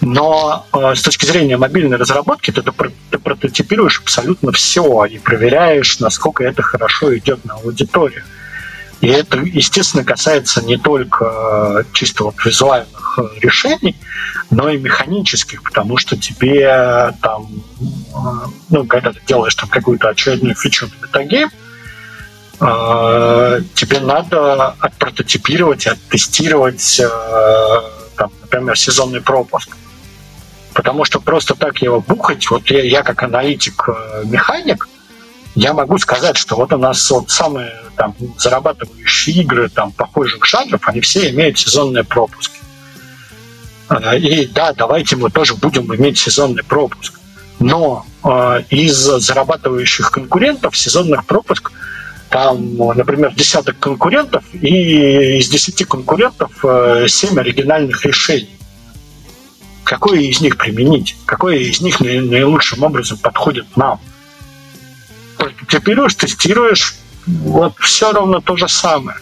Но 0.00 0.66
э, 0.72 0.94
с 0.94 1.02
точки 1.02 1.24
зрения 1.24 1.56
мобильной 1.56 1.96
разработки 1.96 2.50
ты, 2.50 2.62
ты 2.62 3.18
прототипируешь 3.18 4.00
абсолютно 4.00 4.52
все 4.52 5.04
и 5.06 5.18
проверяешь, 5.18 5.98
насколько 5.98 6.44
это 6.44 6.62
хорошо 6.62 7.16
идет 7.16 7.44
на 7.44 7.54
аудиторию. 7.54 8.22
И 9.00 9.08
это, 9.08 9.38
естественно, 9.38 10.04
касается 10.04 10.62
не 10.64 10.78
только 10.78 11.84
чисто 11.92 12.24
вот 12.24 12.36
визуальных 12.44 13.18
решений, 13.40 13.96
но 14.50 14.70
и 14.70 14.78
механических, 14.78 15.62
потому 15.62 15.96
что 15.96 16.16
тебе 16.16 17.12
там, 17.20 17.48
ну, 18.70 18.86
когда 18.86 19.12
ты 19.12 19.20
делаешь 19.26 19.54
там 19.54 19.68
какую-то 19.68 20.08
очередную 20.08 20.54
фичу 20.54 20.86
на 20.86 21.06
метагейм, 21.06 21.50
тебе 23.74 24.00
надо 24.00 24.74
отпрототипировать, 24.78 25.86
оттестировать, 25.86 27.00
там, 28.16 28.30
например, 28.42 28.78
сезонный 28.78 29.20
пропуск. 29.20 29.76
Потому 30.72 31.04
что 31.04 31.20
просто 31.20 31.54
так 31.54 31.82
его 31.82 32.00
бухать, 32.00 32.50
вот 32.50 32.70
я, 32.70 32.82
я 32.82 33.02
как 33.02 33.22
аналитик-механик, 33.22 34.88
я 35.54 35.72
могу 35.72 35.98
сказать, 35.98 36.36
что 36.36 36.56
вот 36.56 36.72
у 36.72 36.78
нас 36.78 37.10
вот 37.10 37.30
самые 37.30 37.72
там, 37.96 38.14
зарабатывающие 38.38 39.36
игры 39.36 39.68
там, 39.68 39.92
похожих 39.92 40.44
жанров, 40.44 40.80
они 40.86 41.00
все 41.00 41.30
имеют 41.30 41.58
сезонные 41.58 42.04
пропуски. 42.04 42.58
А, 43.88 44.16
и 44.16 44.46
да, 44.46 44.72
давайте 44.72 45.16
мы 45.16 45.30
тоже 45.30 45.54
будем 45.54 45.94
иметь 45.94 46.18
сезонный 46.18 46.64
пропуск. 46.64 47.20
Но 47.60 48.04
э, 48.24 48.62
из 48.70 48.96
зарабатывающих 48.96 50.10
конкурентов 50.10 50.76
сезонных 50.76 51.24
пропуск 51.24 51.70
там, 52.30 52.76
например, 52.76 53.32
десяток 53.32 53.78
конкурентов, 53.78 54.42
и 54.54 55.38
из 55.38 55.48
десяти 55.48 55.84
конкурентов 55.84 56.50
э, 56.64 57.06
семь 57.08 57.38
оригинальных 57.38 58.04
решений 58.04 58.58
какое 59.84 60.20
из 60.20 60.40
них 60.40 60.56
применить, 60.56 61.16
какое 61.26 61.58
из 61.58 61.80
них 61.80 62.00
наилучшим 62.00 62.82
образом 62.82 63.18
подходит 63.18 63.66
нам. 63.76 64.00
Теперь 65.68 65.98
тестируешь, 66.14 66.94
вот 67.26 67.74
все 67.78 68.12
равно 68.12 68.40
то 68.40 68.56
же 68.56 68.68
самое. 68.68 69.18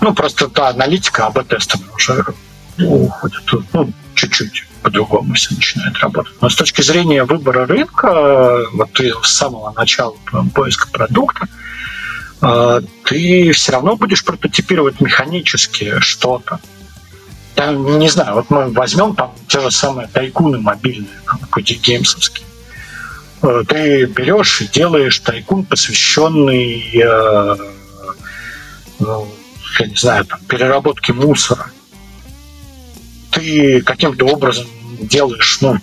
Ну, 0.00 0.14
просто 0.14 0.48
та 0.48 0.68
аналитика 0.68 1.26
об 1.26 1.42
тестами 1.44 1.84
уже 1.94 2.24
уходит, 2.78 3.42
ну, 3.72 3.92
чуть-чуть 4.14 4.64
по-другому 4.82 5.34
все 5.34 5.54
начинает 5.54 5.98
работать. 5.98 6.34
Но 6.40 6.48
с 6.48 6.54
точки 6.54 6.82
зрения 6.82 7.24
выбора 7.24 7.66
рынка, 7.66 8.64
вот 8.72 8.92
ты 8.92 9.12
с 9.22 9.34
самого 9.34 9.72
начала 9.72 10.14
поиска 10.54 10.88
продукта, 10.88 11.48
э, 12.40 12.82
ты 13.04 13.50
все 13.52 13.72
равно 13.72 13.96
будешь 13.96 14.24
прототипировать 14.24 15.00
механически 15.00 15.98
что-то 15.98 16.60
я 17.58 17.72
не 17.72 18.08
знаю, 18.08 18.34
вот 18.34 18.50
мы 18.50 18.70
возьмем 18.70 19.14
там 19.16 19.32
те 19.48 19.60
же 19.60 19.70
самые 19.70 20.06
тайкуны 20.08 20.58
мобильные, 20.58 21.20
там, 21.26 21.40
геймсовские. 21.56 22.46
Э, 23.42 23.62
ты 23.66 24.06
берешь 24.06 24.60
и 24.60 24.68
делаешь 24.68 25.18
тайкун, 25.20 25.64
посвященный, 25.64 26.90
э, 26.94 27.56
ну, 28.98 29.28
я 29.80 29.86
не 29.86 29.96
знаю, 29.96 30.24
там, 30.24 30.40
переработке 30.48 31.12
мусора. 31.12 31.70
Ты 33.30 33.82
каким-то 33.82 34.26
образом 34.26 34.66
делаешь, 35.00 35.58
ну, 35.60 35.76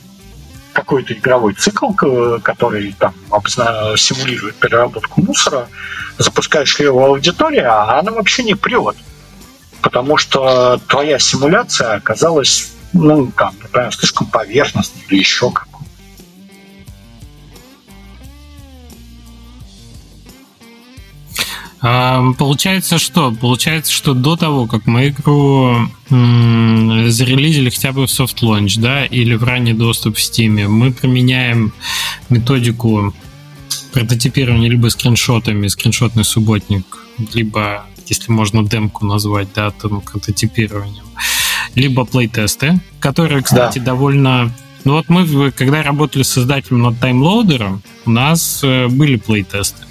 какой-то 0.74 1.14
игровой 1.14 1.54
цикл, 1.54 1.94
который 1.94 2.94
там 3.00 3.14
симулирует 3.98 4.56
переработку 4.56 5.22
мусора, 5.22 5.70
запускаешь 6.18 6.78
ее 6.80 6.92
в 6.92 7.00
аудиторию, 7.00 7.72
а 7.72 8.00
она 8.00 8.12
вообще 8.12 8.44
не 8.44 8.56
прет 8.56 8.98
потому 9.86 10.18
что 10.18 10.82
твоя 10.88 11.20
симуляция 11.20 11.94
оказалась, 11.94 12.72
ну, 12.92 13.32
там, 13.38 13.54
например, 13.62 13.94
слишком 13.94 14.26
поверхностной 14.26 15.04
или 15.08 15.20
еще 15.20 15.52
как 15.52 15.68
Получается 22.38 22.98
что? 22.98 23.32
Получается, 23.32 23.92
что 23.92 24.14
до 24.14 24.36
того, 24.36 24.66
как 24.66 24.88
мы 24.88 25.10
игру 25.10 25.88
м- 26.10 27.10
зарелизили 27.12 27.70
хотя 27.70 27.92
бы 27.92 28.08
в 28.08 28.10
soft 28.10 28.42
launch, 28.42 28.80
да, 28.80 29.06
или 29.06 29.36
в 29.36 29.44
ранний 29.44 29.74
доступ 29.74 30.18
в 30.18 30.20
Steam, 30.20 30.68
мы 30.68 30.92
применяем 30.92 31.74
методику 32.30 33.14
прототипирования 33.94 34.70
либо 34.70 34.88
скриншотами, 34.88 35.68
скриншотный 35.68 36.24
субботник, 36.24 36.86
либо 37.34 37.86
если 38.08 38.32
можно 38.32 38.64
демку 38.64 39.06
назвать, 39.06 39.50
да, 39.54 39.70
там, 39.72 40.02
прототипированием, 40.02 41.06
либо 41.76 42.06
плейтесты, 42.06 42.80
которые, 43.00 43.44
кстати, 43.44 43.80
да. 43.80 43.86
довольно... 43.86 44.52
Ну 44.86 44.94
вот 44.94 45.10
мы, 45.10 45.52
когда 45.52 45.82
работали 45.84 46.24
с 46.24 46.30
создателем 46.30 46.82
над 46.82 47.00
таймлоудером, 47.00 47.82
у 48.06 48.12
нас 48.12 48.60
э, 48.64 48.88
были 48.88 49.16
плейтесты. 49.16 49.84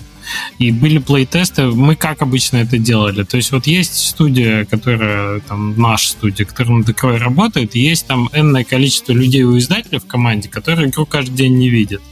И 0.58 0.70
были 0.70 0.98
плейтесты, 0.98 1.66
мы 1.66 1.96
как 1.96 2.22
обычно 2.22 2.58
это 2.58 2.78
делали. 2.78 3.24
То 3.24 3.36
есть 3.36 3.52
вот 3.52 3.66
есть 3.66 3.94
студия, 3.96 4.64
которая, 4.64 5.40
там, 5.40 5.78
наша 5.80 6.10
студия, 6.10 6.46
которая 6.46 6.78
над 6.78 6.90
игрой 6.90 7.18
работает, 7.18 7.74
и 7.76 7.80
есть 7.80 8.06
там 8.06 8.28
энное 8.32 8.64
количество 8.64 9.12
людей 9.12 9.42
у 9.42 9.56
издателя 9.58 9.98
в 9.98 10.06
команде, 10.06 10.48
которые 10.48 10.88
игру 10.88 11.06
каждый 11.06 11.34
день 11.34 11.56
не 11.56 11.68
видят. 11.68 12.02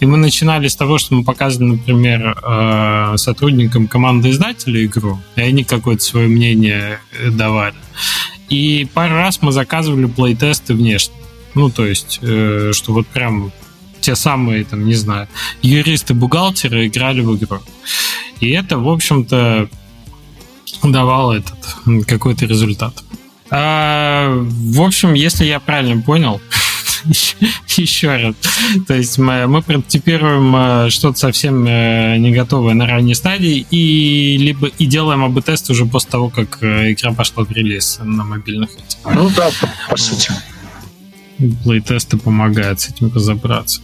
И 0.00 0.06
мы 0.06 0.16
начинали 0.16 0.68
с 0.68 0.76
того, 0.76 0.98
что 0.98 1.14
мы 1.14 1.24
показывали, 1.24 1.72
например, 1.72 2.36
э, 2.42 3.14
сотрудникам 3.16 3.88
команды 3.88 4.30
издателя 4.30 4.84
игру, 4.84 5.20
и 5.36 5.40
они 5.40 5.64
какое-то 5.64 6.02
свое 6.02 6.28
мнение 6.28 7.00
э, 7.12 7.30
давали. 7.30 7.76
И 8.48 8.86
пару 8.92 9.14
раз 9.14 9.40
мы 9.40 9.52
заказывали 9.52 10.06
плейтесты 10.06 10.74
внешне. 10.74 11.14
Ну, 11.54 11.70
то 11.70 11.86
есть, 11.86 12.18
э, 12.22 12.72
что 12.74 12.92
вот 12.92 13.06
прям 13.06 13.52
те 14.04 14.16
самые, 14.16 14.64
там, 14.64 14.84
не 14.84 14.94
знаю, 14.94 15.28
юристы-бухгалтеры 15.62 16.86
играли 16.86 17.22
в 17.22 17.36
игру. 17.36 17.60
И 18.40 18.50
это, 18.50 18.78
в 18.78 18.88
общем-то, 18.88 19.68
давало 20.82 21.32
этот 21.32 22.06
какой-то 22.06 22.44
результат. 22.44 23.02
А, 23.50 24.30
в 24.36 24.82
общем, 24.82 25.14
если 25.14 25.46
я 25.46 25.58
правильно 25.58 26.02
понял, 26.02 26.40
еще 27.76 28.16
раз. 28.16 28.34
То 28.86 28.94
есть 28.94 29.16
мы, 29.18 29.46
мы 29.46 29.62
прототипируем 29.62 30.54
э, 30.56 30.90
что-то 30.90 31.18
совсем 31.18 31.64
э, 31.66 32.16
не 32.18 32.30
готовое 32.32 32.74
на 32.74 32.86
ранней 32.86 33.14
стадии 33.14 33.66
и 33.70 34.36
либо 34.38 34.66
и 34.66 34.86
делаем 34.86 35.24
АБ-тест 35.24 35.70
уже 35.70 35.86
после 35.86 36.10
того, 36.10 36.28
как 36.28 36.58
э, 36.62 36.92
игра 36.92 37.12
пошла 37.12 37.44
в 37.44 37.50
релиз 37.50 38.00
на 38.02 38.24
мобильных. 38.24 38.70
Ну 39.04 39.30
да, 39.30 39.50
по, 39.60 39.68
по 39.90 39.96
сути. 39.96 40.30
Плейтесты 41.64 42.16
помогают 42.16 42.80
с 42.80 42.90
этим 42.90 43.12
разобраться. 43.12 43.80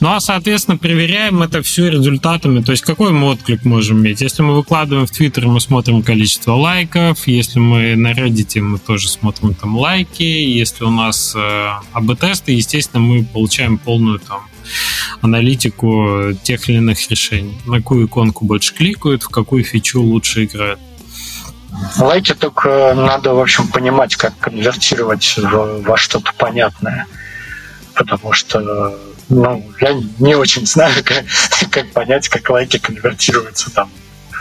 Ну 0.00 0.08
а, 0.08 0.20
соответственно, 0.20 0.78
проверяем 0.78 1.42
это 1.42 1.62
все 1.62 1.90
результатами. 1.90 2.62
То 2.62 2.72
есть 2.72 2.82
какой 2.84 3.12
мы 3.12 3.26
отклик 3.26 3.64
можем 3.64 3.98
иметь? 3.98 4.22
Если 4.22 4.42
мы 4.42 4.54
выкладываем 4.54 5.06
в 5.06 5.10
Твиттер, 5.10 5.46
мы 5.46 5.60
смотрим 5.60 6.02
количество 6.02 6.52
лайков. 6.54 7.26
Если 7.26 7.58
мы 7.58 7.96
на 7.96 8.12
Reddit, 8.12 8.60
мы 8.60 8.78
тоже 8.78 9.08
смотрим 9.08 9.54
там 9.54 9.76
лайки. 9.76 10.22
Если 10.22 10.84
у 10.84 10.90
нас 10.90 11.34
э, 11.36 11.70
АБ-тесты, 11.92 12.52
естественно, 12.52 13.02
мы 13.02 13.24
получаем 13.24 13.76
полную 13.76 14.20
там 14.20 14.40
аналитику 15.20 16.32
тех 16.42 16.68
или 16.68 16.78
иных 16.78 17.10
решений. 17.10 17.58
На 17.66 17.78
какую 17.78 18.06
иконку 18.06 18.46
больше 18.46 18.74
кликают, 18.74 19.22
в 19.22 19.28
какую 19.28 19.64
фичу 19.64 20.00
лучше 20.00 20.44
играют. 20.44 20.80
Лайки 21.98 22.34
только 22.34 22.94
надо, 22.94 23.34
в 23.34 23.40
общем, 23.40 23.68
понимать, 23.68 24.16
как 24.16 24.38
конвертировать 24.38 25.36
во 25.38 25.96
что-то 25.96 26.32
понятное. 26.36 27.06
Потому 27.94 28.32
что 28.32 28.98
ну, 29.30 29.64
я 29.80 30.00
не 30.18 30.34
очень 30.34 30.66
знаю, 30.66 30.92
как, 31.04 31.24
как 31.70 31.90
понять, 31.92 32.28
как 32.28 32.50
лайки 32.50 32.78
конвертируются 32.78 33.70
там 33.70 33.90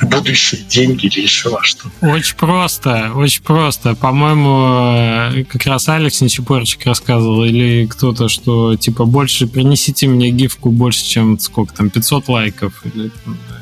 в 0.01 0.05
будущие 0.05 0.61
деньги 0.61 1.07
или 1.07 1.21
еще 1.21 1.49
во 1.49 1.61
что. 1.61 1.89
Очень 2.01 2.37
просто, 2.37 3.11
очень 3.13 3.43
просто. 3.43 3.95
По-моему, 3.95 4.95
э, 4.95 5.43
как 5.43 5.65
раз 5.65 5.89
Алекс 5.89 6.21
Нечепорчик 6.21 6.85
рассказывал, 6.85 7.43
или 7.43 7.85
кто-то, 7.85 8.29
что 8.29 8.77
типа 8.77 9.03
больше 9.03 9.45
принесите 9.45 10.07
мне 10.07 10.31
гифку 10.31 10.71
больше, 10.71 11.03
чем 11.03 11.37
сколько 11.37 11.73
там, 11.73 11.89
500 11.89 12.29
лайков. 12.29 12.81
Или, 12.85 13.11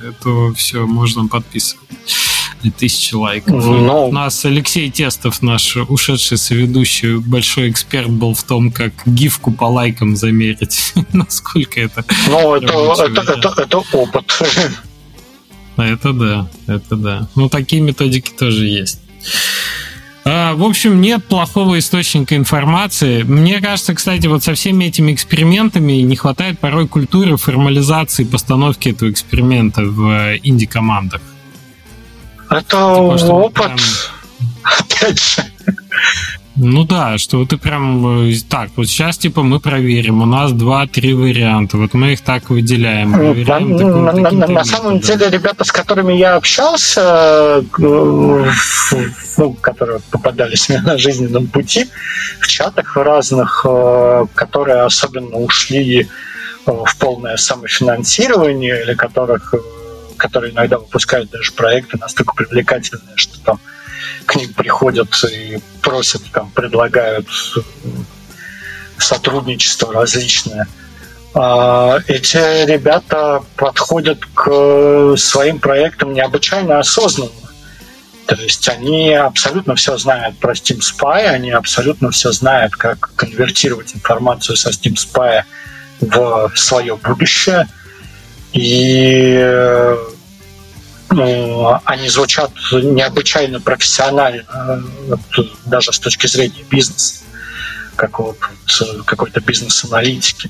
это 0.07 0.53
все 0.55 0.85
можно 0.85 1.27
подписывать 1.27 1.87
и 2.63 2.71
тысячи 2.71 3.15
лайков. 3.15 3.53
Но... 3.53 3.77
Ну, 3.77 4.07
У 4.07 4.11
нас 4.11 4.43
Алексей 4.45 4.89
Тестов, 4.89 5.41
наш 5.41 5.77
ушедший 5.77 6.37
соведущий, 6.37 7.17
большой 7.17 7.69
эксперт 7.69 8.09
был 8.09 8.33
в 8.33 8.43
том, 8.43 8.71
как 8.71 8.93
гифку 9.05 9.51
по 9.51 9.65
лайкам 9.65 10.15
замерить. 10.15 10.93
Насколько 11.13 11.81
это... 11.81 12.03
Ну, 12.27 12.55
это, 12.55 12.73
это, 13.03 13.33
это, 13.33 13.61
это 13.61 13.77
опыт. 13.93 14.41
Это 15.77 16.11
да, 16.11 16.49
это 16.65 16.95
да. 16.95 17.29
Ну, 17.35 17.49
такие 17.49 17.83
методики 17.83 18.31
тоже 18.31 18.65
есть. 18.65 18.99
А, 20.29 20.55
в 20.55 20.63
общем, 20.63 20.99
нет 20.99 21.23
плохого 21.23 21.79
источника 21.79 22.35
информации. 22.35 23.23
Мне 23.23 23.61
кажется, 23.61 23.93
кстати, 23.93 24.27
вот 24.27 24.43
со 24.43 24.55
всеми 24.55 24.85
этими 24.85 25.13
экспериментами 25.13 25.93
не 25.93 26.15
хватает 26.17 26.59
порой 26.59 26.87
культуры 26.87 27.37
формализации 27.37 28.25
постановки 28.25 28.89
этого 28.89 29.09
эксперимента 29.09 29.83
в 29.83 30.09
э, 30.09 30.39
инди-командах. 30.43 31.21
Это 32.49 33.17
типа, 33.17 33.31
опыт, 33.31 33.55
прям... 33.55 33.77
опять 34.63 35.19
же. 35.19 35.43
Ну 36.59 36.85
да, 36.85 37.19
что 37.19 37.45
ты 37.45 37.57
прям 37.57 38.29
э, 38.29 38.33
так, 38.49 38.71
вот 38.77 38.87
сейчас 38.87 39.19
типа 39.19 39.43
мы 39.43 39.59
проверим, 39.59 40.23
у 40.23 40.25
нас 40.25 40.51
два-три 40.53 41.13
варианта, 41.13 41.77
вот 41.77 41.93
мы 41.93 42.13
их 42.13 42.21
так 42.21 42.49
выделяем. 42.49 43.11
Ну, 43.11 43.17
проверяем 43.17 43.69
на, 43.69 43.77
таким, 43.77 44.05
на, 44.05 44.11
таким 44.23 44.39
на, 44.39 44.47
на 44.47 44.63
самом 44.63 44.99
деле, 44.99 45.29
ребята, 45.29 45.63
с 45.63 45.71
которыми 45.71 46.13
я 46.13 46.35
общался, 46.35 47.61
э, 47.61 48.45
ну, 49.37 49.53
которые 49.61 49.99
попадались 50.09 50.67
мне 50.67 50.81
на 50.81 50.97
жизненном 50.97 51.45
пути, 51.45 51.87
в 52.39 52.47
чатах 52.47 52.97
разных, 52.97 53.63
э, 53.69 54.25
которые 54.33 54.81
особенно 54.81 55.37
ушли 55.37 56.07
в 56.65 56.97
полное 56.97 57.37
самофинансирование, 57.37 58.81
или 58.81 58.95
которых, 58.95 59.53
которые 60.17 60.53
иногда 60.53 60.77
выпускают 60.77 61.29
даже 61.29 61.51
проекты 61.51 61.97
настолько 61.97 62.33
привлекательные, 62.35 63.15
что 63.15 63.39
там 63.41 63.59
к 64.25 64.35
ним 64.35 64.53
приходят 64.53 65.09
и 65.31 65.59
просят, 65.81 66.21
там, 66.31 66.51
предлагают 66.51 67.27
сотрудничество 68.97 69.93
различное. 69.93 70.67
А, 71.33 71.99
эти 72.07 72.65
ребята 72.65 73.43
подходят 73.55 74.25
к 74.33 75.15
своим 75.17 75.59
проектам 75.59 76.13
необычайно 76.13 76.79
осознанно. 76.79 77.31
То 78.25 78.35
есть 78.35 78.67
они 78.67 79.13
абсолютно 79.13 79.75
все 79.75 79.97
знают 79.97 80.37
про 80.37 80.53
Steam 80.53 80.79
Spy, 80.79 81.25
они 81.27 81.51
абсолютно 81.51 82.11
все 82.11 82.31
знают, 82.31 82.75
как 82.75 83.11
конвертировать 83.15 83.95
информацию 83.95 84.57
со 84.57 84.69
Steam 84.69 84.95
Spy 84.95 85.43
в 86.01 86.51
свое 86.55 86.95
будущее. 86.97 87.67
И 88.53 89.95
ну, 91.09 91.79
они 91.85 92.09
звучат 92.09 92.51
необычайно 92.71 93.59
профессионально, 93.59 94.43
даже 95.65 95.93
с 95.93 95.99
точки 95.99 96.27
зрения 96.27 96.63
бизнеса, 96.69 97.23
какой-то 97.95 99.39
бизнес-аналитики. 99.41 100.49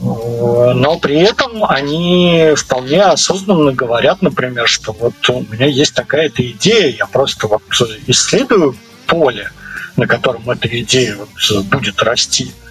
Но 0.00 0.98
при 1.00 1.16
этом 1.20 1.64
они 1.64 2.52
вполне 2.56 3.02
осознанно 3.02 3.72
говорят, 3.72 4.22
например, 4.22 4.68
что 4.68 4.92
вот 4.92 5.14
у 5.30 5.40
меня 5.42 5.66
есть 5.66 5.94
такая-то 5.94 6.48
идея, 6.50 6.94
я 6.96 7.06
просто 7.06 7.46
вот 7.46 7.62
исследую 8.06 8.76
поле, 9.06 9.50
на 9.96 10.06
котором 10.06 10.48
эта 10.50 10.68
идея 10.80 11.16
вот 11.16 11.64
будет 11.66 12.02
расти– 12.02 12.52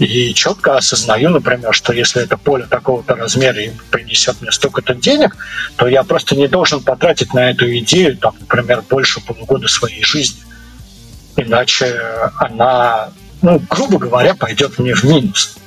и 0.00 0.32
четко 0.32 0.78
осознаю, 0.78 1.28
например, 1.28 1.74
что 1.74 1.92
если 1.92 2.22
это 2.22 2.38
поле 2.38 2.64
такого-то 2.64 3.14
размера 3.14 3.60
и 3.60 3.70
принесет 3.90 4.40
мне 4.40 4.50
столько-то 4.50 4.94
денег, 4.94 5.36
то 5.76 5.86
я 5.86 6.02
просто 6.04 6.34
не 6.36 6.48
должен 6.48 6.80
потратить 6.80 7.34
на 7.34 7.50
эту 7.50 7.70
идею, 7.78 8.16
там, 8.16 8.34
например, 8.40 8.82
больше 8.88 9.20
полугода 9.20 9.68
своей 9.68 10.02
жизни. 10.02 10.40
Иначе 11.36 12.00
она, 12.38 13.10
ну, 13.42 13.60
грубо 13.68 13.98
говоря, 13.98 14.34
пойдет 14.34 14.78
мне 14.78 14.94
в 14.94 15.04
минус. 15.04 15.58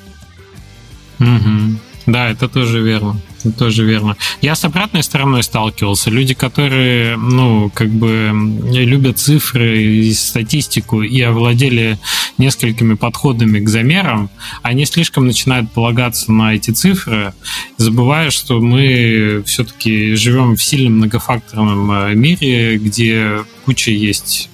Угу. 1.19 1.79
Да, 2.07 2.29
это 2.29 2.49
тоже 2.49 2.81
верно. 2.81 3.19
Тоже 3.57 3.83
верно. 3.83 4.15
Я 4.41 4.55
с 4.55 4.63
обратной 4.63 5.03
стороной 5.03 5.43
сталкивался. 5.43 6.09
Люди, 6.09 6.33
которые, 6.33 7.17
ну, 7.17 7.69
как 7.73 7.89
бы 7.89 8.31
любят 8.71 9.19
цифры 9.19 9.83
и 9.83 10.13
статистику 10.13 11.01
и 11.01 11.21
овладели 11.21 11.99
несколькими 12.37 12.93
подходами 12.93 13.59
к 13.59 13.67
замерам, 13.67 14.29
они 14.61 14.85
слишком 14.85 15.27
начинают 15.27 15.71
полагаться 15.71 16.31
на 16.31 16.55
эти 16.55 16.71
цифры, 16.71 17.33
забывая, 17.77 18.29
что 18.31 18.61
мы 18.61 19.43
все-таки 19.45 20.15
живем 20.15 20.55
в 20.55 20.63
сильном 20.63 20.97
многофакторном 20.97 21.91
э, 21.91 22.15
мире, 22.15 22.77
где 22.77 23.43
куча 23.65 23.91
есть 23.91 24.49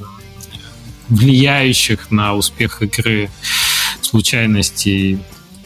влияющих 1.10 2.12
на 2.12 2.36
успех 2.36 2.82
игры 2.82 3.30
случайностей, 4.02 5.20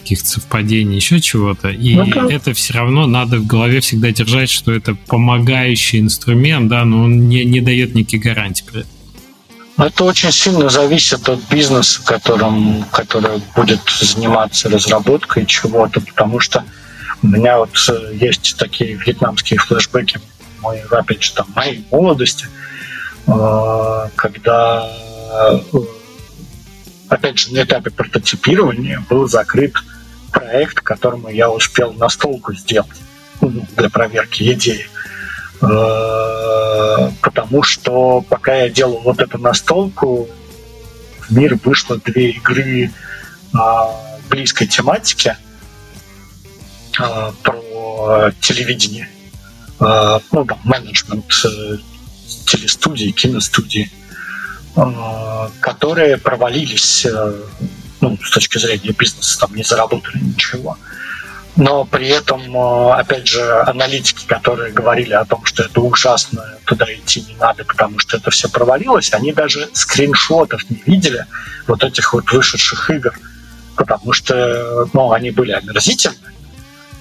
каких-то 0.04 0.28
совпадений, 0.28 0.98
еще 0.98 1.20
чего-то. 1.20 1.70
И 1.70 1.96
ну, 1.96 2.30
это 2.30 2.54
все 2.54 2.74
равно 2.74 3.08
надо 3.08 3.38
в 3.38 3.48
голове 3.48 3.80
всегда 3.80 4.12
держать, 4.12 4.50
что 4.50 4.72
это 4.72 4.96
помогающий 4.96 6.00
инструмент, 6.00 6.70
да, 6.70 6.86
но 6.86 7.04
он 7.04 7.28
не, 7.28 7.46
не 7.46 7.62
дает 7.62 7.96
никаких 7.96 8.22
гарантий 8.22 8.64
при 8.64 8.82
этом. 8.82 8.92
Это 9.78 10.04
очень 10.04 10.32
сильно 10.32 10.70
зависит 10.70 11.28
от 11.30 11.40
бизнеса, 11.50 12.02
которым, 12.06 12.84
который 12.92 13.42
будет 13.56 13.80
заниматься 13.90 14.70
разработкой 14.70 15.48
чего-то, 15.48 16.00
потому 16.00 16.40
что 16.40 16.64
у 17.24 17.28
меня 17.28 17.58
вот 17.58 17.72
э, 17.90 18.14
есть 18.14 18.56
такие 18.58 18.94
вьетнамские 18.94 19.58
флешбеки 19.58 20.20
моей, 20.62 20.84
опять 20.84 21.24
же, 21.24 21.34
там, 21.34 21.48
моей 21.56 21.84
молодости, 21.90 22.46
э, 23.26 24.10
когда 24.16 24.92
э, 25.32 25.60
опять 27.10 27.40
же, 27.40 27.54
на 27.54 27.64
этапе 27.64 27.90
прототипирования 27.90 29.04
был 29.10 29.28
закрыт 29.28 29.76
проект, 30.34 30.82
которому 30.82 31.30
я 31.30 31.50
успел 31.50 31.94
настолку 31.94 32.54
сделать 32.54 33.02
для 33.40 33.90
проверки 33.90 34.52
идеи. 34.52 34.88
Э, 35.62 37.12
потому 37.22 37.64
что 37.64 38.22
пока 38.22 38.56
я 38.56 38.70
делал 38.70 39.00
вот 39.04 39.20
эту 39.20 39.38
настолку, 39.38 40.28
в 41.20 41.32
мир 41.32 41.58
вышло 41.64 41.98
две 41.98 42.32
игры 42.32 42.92
а, 43.54 43.96
близкой 44.30 44.68
тематики 44.68 45.38
а, 47.00 47.34
про 47.42 48.32
телевидение. 48.42 49.10
Ну, 49.80 50.46
там, 50.46 50.60
менеджмент 50.64 51.26
э, 51.46 51.78
телестудии, 52.46 53.12
киностудии, 53.12 53.92
которые 55.60 56.18
провалились 56.18 57.06
ну, 58.04 58.18
с 58.22 58.32
точки 58.32 58.58
зрения 58.58 58.92
бизнеса, 58.92 59.40
там 59.40 59.56
не 59.56 59.64
заработали 59.64 60.20
ничего. 60.20 60.78
Но 61.56 61.86
при 61.86 62.10
этом, 62.10 62.42
э, 62.56 62.94
опять 62.96 63.28
же, 63.28 63.62
аналитики, 63.62 64.26
которые 64.26 64.74
говорили 64.74 65.14
о 65.14 65.24
том, 65.24 65.46
что 65.46 65.64
это 65.64 65.80
ужасно, 65.80 66.44
туда 66.66 66.86
идти 66.94 67.22
не 67.22 67.36
надо, 67.36 67.64
потому 67.64 68.00
что 68.00 68.18
это 68.18 68.30
все 68.30 68.50
провалилось, 68.50 69.14
они 69.14 69.32
даже 69.32 69.70
скриншотов 69.74 70.70
не 70.70 70.82
видели 70.86 71.26
вот 71.68 71.84
этих 71.84 72.14
вот 72.14 72.30
вышедших 72.32 72.90
игр, 72.90 73.18
потому 73.76 74.12
что 74.12 74.90
ну, 74.94 75.14
они 75.14 75.32
были 75.32 75.52
омерзительны, 75.52 76.34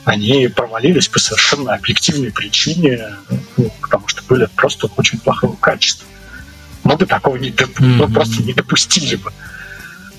они 0.04 0.48
провалились 0.48 1.08
по 1.08 1.18
совершенно 1.18 1.74
объективной 1.74 2.30
причине, 2.30 3.08
ну, 3.56 3.72
потому 3.80 4.06
что 4.06 4.22
были 4.28 4.46
просто 4.54 4.88
очень 4.96 5.18
плохого 5.18 5.56
качества. 5.56 6.06
Мы 6.84 6.96
бы 6.96 7.06
такого 7.06 7.36
не, 7.36 7.50
доп... 7.50 7.70
mm-hmm. 7.70 7.96
ну, 7.96 8.08
просто 8.08 8.42
не 8.42 8.52
допустили 8.52 9.16
бы. 9.16 9.32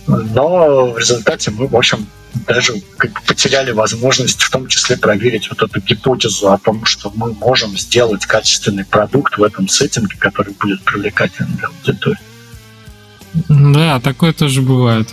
Но 0.07 0.91
в 0.91 0.97
результате 0.97 1.51
мы, 1.51 1.67
в 1.67 1.75
общем, 1.75 2.07
даже 2.47 2.73
как 2.97 3.11
бы 3.11 3.19
потеряли 3.27 3.71
возможность 3.71 4.41
в 4.41 4.49
том 4.49 4.67
числе 4.67 4.97
проверить 4.97 5.49
вот 5.49 5.61
эту 5.61 5.79
гипотезу 5.79 6.51
о 6.51 6.57
том, 6.57 6.85
что 6.85 7.11
мы 7.15 7.33
можем 7.33 7.77
сделать 7.77 8.25
качественный 8.25 8.85
продукт 8.85 9.37
в 9.37 9.43
этом 9.43 9.67
сеттинге, 9.67 10.15
который 10.17 10.53
будет 10.53 10.81
привлекательным 10.83 11.55
для 11.57 11.67
аудитории. 11.67 12.19
Да, 13.49 13.99
такое 13.99 14.33
тоже 14.33 14.61
бывает. 14.61 15.09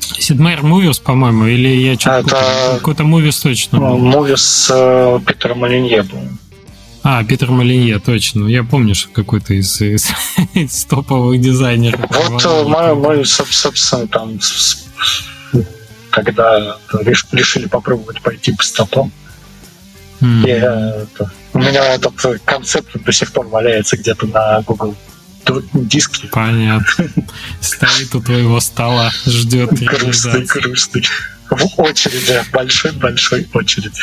Сидмейр 0.00 0.62
Мувис, 0.62 0.98
по-моему, 0.98 1.46
или 1.46 1.68
я 1.68 1.94
что-то... 1.98 2.18
Это... 2.18 2.76
Какой-то 2.78 3.04
Мувис 3.04 3.40
точно. 3.40 3.78
Мувис 3.80 4.70
э, 4.72 5.20
Питера 5.26 5.54
Малинье 5.54 6.02
был. 6.02 6.20
А, 7.06 7.22
Питер 7.22 7.50
Малинье, 7.50 7.98
точно. 7.98 8.46
Я 8.48 8.64
помню, 8.64 8.94
что 8.94 9.10
какой-то 9.10 9.52
из, 9.52 9.78
из, 9.82 10.08
из 10.54 10.86
топовых 10.86 11.38
дизайнеров. 11.38 12.00
Вот 12.08 12.42
э, 12.42 12.64
мы, 12.66 12.94
мы, 12.94 13.24
собственно, 13.26 14.08
там, 14.08 14.40
когда 16.08 16.78
решили 17.02 17.68
попробовать 17.68 18.22
пойти 18.22 18.52
по 18.52 18.64
стопам, 18.64 19.12
mm. 20.22 20.48
я, 20.48 21.02
это, 21.02 21.30
у 21.52 21.58
меня 21.58 21.94
этот 21.94 22.14
концепт 22.46 22.96
до 22.98 23.12
сих 23.12 23.32
пор 23.32 23.48
валяется 23.48 23.98
где-то 23.98 24.26
на 24.26 24.62
Google 24.62 24.96
диске. 25.74 26.28
Понятно. 26.28 27.06
Стоит 27.60 28.14
у 28.14 28.22
твоего 28.22 28.60
стола, 28.60 29.12
ждет. 29.26 29.74
Грустный, 29.74 30.46
грустный. 30.46 31.04
В 31.50 31.80
очереди, 31.82 32.40
большой-большой 32.50 33.46
очередь. 33.52 34.00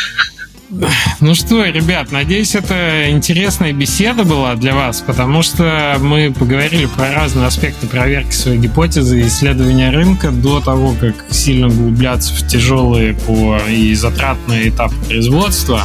Ну 1.22 1.36
что, 1.36 1.66
ребят, 1.66 2.12
надеюсь, 2.12 2.56
это 2.56 3.10
интересная 3.10 3.74
беседа 3.74 4.24
была 4.24 4.56
для 4.56 4.74
вас, 4.74 5.02
потому 5.06 5.42
что 5.42 5.98
мы 6.00 6.34
поговорили 6.38 6.86
про 6.86 7.14
разные 7.14 7.48
аспекты 7.48 7.88
проверки 7.88 8.32
своей 8.32 8.58
гипотезы 8.58 9.22
и 9.22 9.28
исследования 9.28 9.92
рынка 9.92 10.32
до 10.32 10.60
того, 10.62 10.96
как 11.00 11.26
сильно 11.30 11.68
углубляться 11.68 12.34
в 12.34 12.48
тяжелые 12.48 13.14
по 13.14 13.58
и 13.70 13.94
затратные 13.94 14.70
этапы 14.70 14.96
производства. 15.08 15.84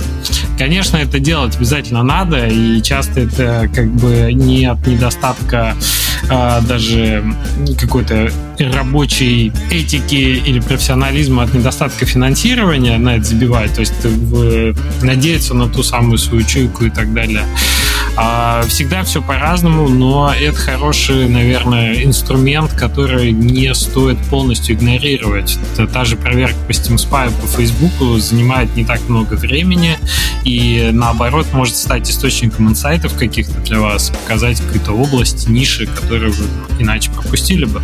Конечно, 0.58 0.96
это 0.96 1.18
делать 1.18 1.56
обязательно 1.56 2.02
надо, 2.02 2.46
и 2.46 2.80
часто 2.82 3.20
это 3.20 3.68
как 3.74 3.92
бы 3.92 4.32
не 4.32 4.64
от 4.64 4.86
недостатка 4.86 5.76
а, 6.28 6.60
даже 6.60 7.24
какой-то 7.78 8.30
рабочей 8.58 9.52
этики 9.70 10.14
или 10.14 10.60
профессионализма 10.60 11.44
от 11.44 11.54
недостатка 11.54 12.06
финансирования 12.06 12.98
на 12.98 13.16
это 13.16 13.24
забивает, 13.24 13.74
то 13.74 13.80
есть 13.80 14.04
в, 14.04 14.74
надеяться 15.02 15.54
на 15.54 15.68
ту 15.68 15.82
самую 15.82 16.18
свою 16.18 16.44
чуйку 16.44 16.84
и 16.84 16.90
так 16.90 17.12
далее. 17.12 17.44
А, 18.18 18.64
всегда 18.66 19.04
все 19.04 19.20
по-разному, 19.20 19.88
но 19.88 20.32
это 20.32 20.56
хороший, 20.56 21.28
наверное, 21.28 22.02
инструмент, 22.02 22.72
который 22.72 23.30
не 23.30 23.74
стоит 23.74 24.18
полностью 24.30 24.74
игнорировать. 24.74 25.58
Это 25.74 25.86
та 25.86 26.06
же 26.06 26.16
проверка 26.16 26.56
по 26.66 26.70
Steam 26.70 26.96
Spy 26.96 27.30
по 27.40 27.46
Facebook 27.46 27.92
занимает 28.18 28.74
не 28.74 28.86
так 28.86 29.06
много 29.08 29.34
времени 29.34 29.98
и, 30.44 30.90
наоборот, 30.92 31.46
может 31.52 31.76
стать 31.76 32.10
источником 32.10 32.70
инсайтов 32.70 33.14
каких-то 33.18 33.60
для 33.60 33.80
вас, 33.80 34.08
показать 34.08 34.60
какую-то 34.60 34.92
область, 34.92 35.48
ниши, 35.48 35.86
которые 35.86 36.32
вы 36.32 36.46
иначе 36.78 37.10
пропустили 37.10 37.66
бы. 37.66 37.82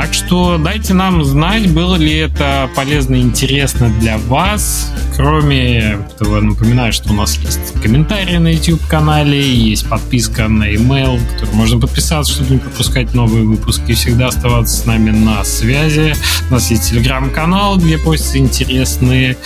Так 0.00 0.14
что 0.14 0.58
дайте 0.58 0.94
нам 0.94 1.24
знать, 1.24 1.72
было 1.72 1.96
ли 1.96 2.18
это 2.18 2.70
полезно 2.76 3.16
и 3.16 3.20
интересно 3.20 3.88
для 3.98 4.16
вас. 4.16 4.92
Кроме 5.16 5.98
этого, 6.12 6.40
напоминаю, 6.40 6.92
что 6.92 7.10
у 7.10 7.14
нас 7.14 7.36
есть 7.38 7.72
комментарии 7.82 8.36
на 8.36 8.52
YouTube-канале, 8.52 9.42
есть 9.42 9.88
подписка 9.88 10.46
на 10.46 10.72
email, 10.72 11.18
в 11.18 11.32
который 11.32 11.52
можно 11.56 11.80
подписаться, 11.80 12.32
чтобы 12.32 12.52
не 12.52 12.58
пропускать 12.58 13.12
новые 13.12 13.42
выпуски 13.42 13.90
и 13.90 13.94
всегда 13.94 14.28
оставаться 14.28 14.76
с 14.76 14.86
нами 14.86 15.10
на 15.10 15.42
связи. 15.42 16.14
У 16.48 16.52
нас 16.52 16.70
есть 16.70 16.90
телеграм-канал, 16.90 17.78
где 17.78 17.98
постятся 17.98 18.38
интересные 18.38 19.36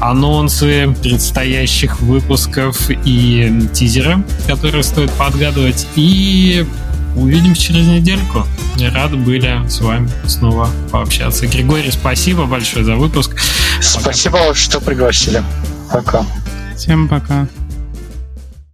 анонсы 0.00 0.96
предстоящих 1.02 2.00
выпусков 2.00 2.88
и 2.88 3.68
тизеры, 3.74 4.24
которые 4.46 4.82
стоит 4.82 5.10
подгадывать. 5.10 5.86
И 5.94 6.64
Увидимся 7.16 7.62
через 7.62 7.86
недельку. 7.86 8.46
Рады 8.94 9.16
были 9.16 9.68
с 9.68 9.80
вами 9.80 10.08
снова 10.26 10.68
пообщаться. 10.90 11.46
Григорий, 11.46 11.90
спасибо 11.90 12.46
большое 12.46 12.84
за 12.84 12.96
выпуск. 12.96 13.36
Спасибо, 13.80 14.38
пока. 14.38 14.54
что 14.54 14.80
пригласили. 14.80 15.42
Пока. 15.90 16.24
Всем 16.76 17.08
пока. 17.08 17.46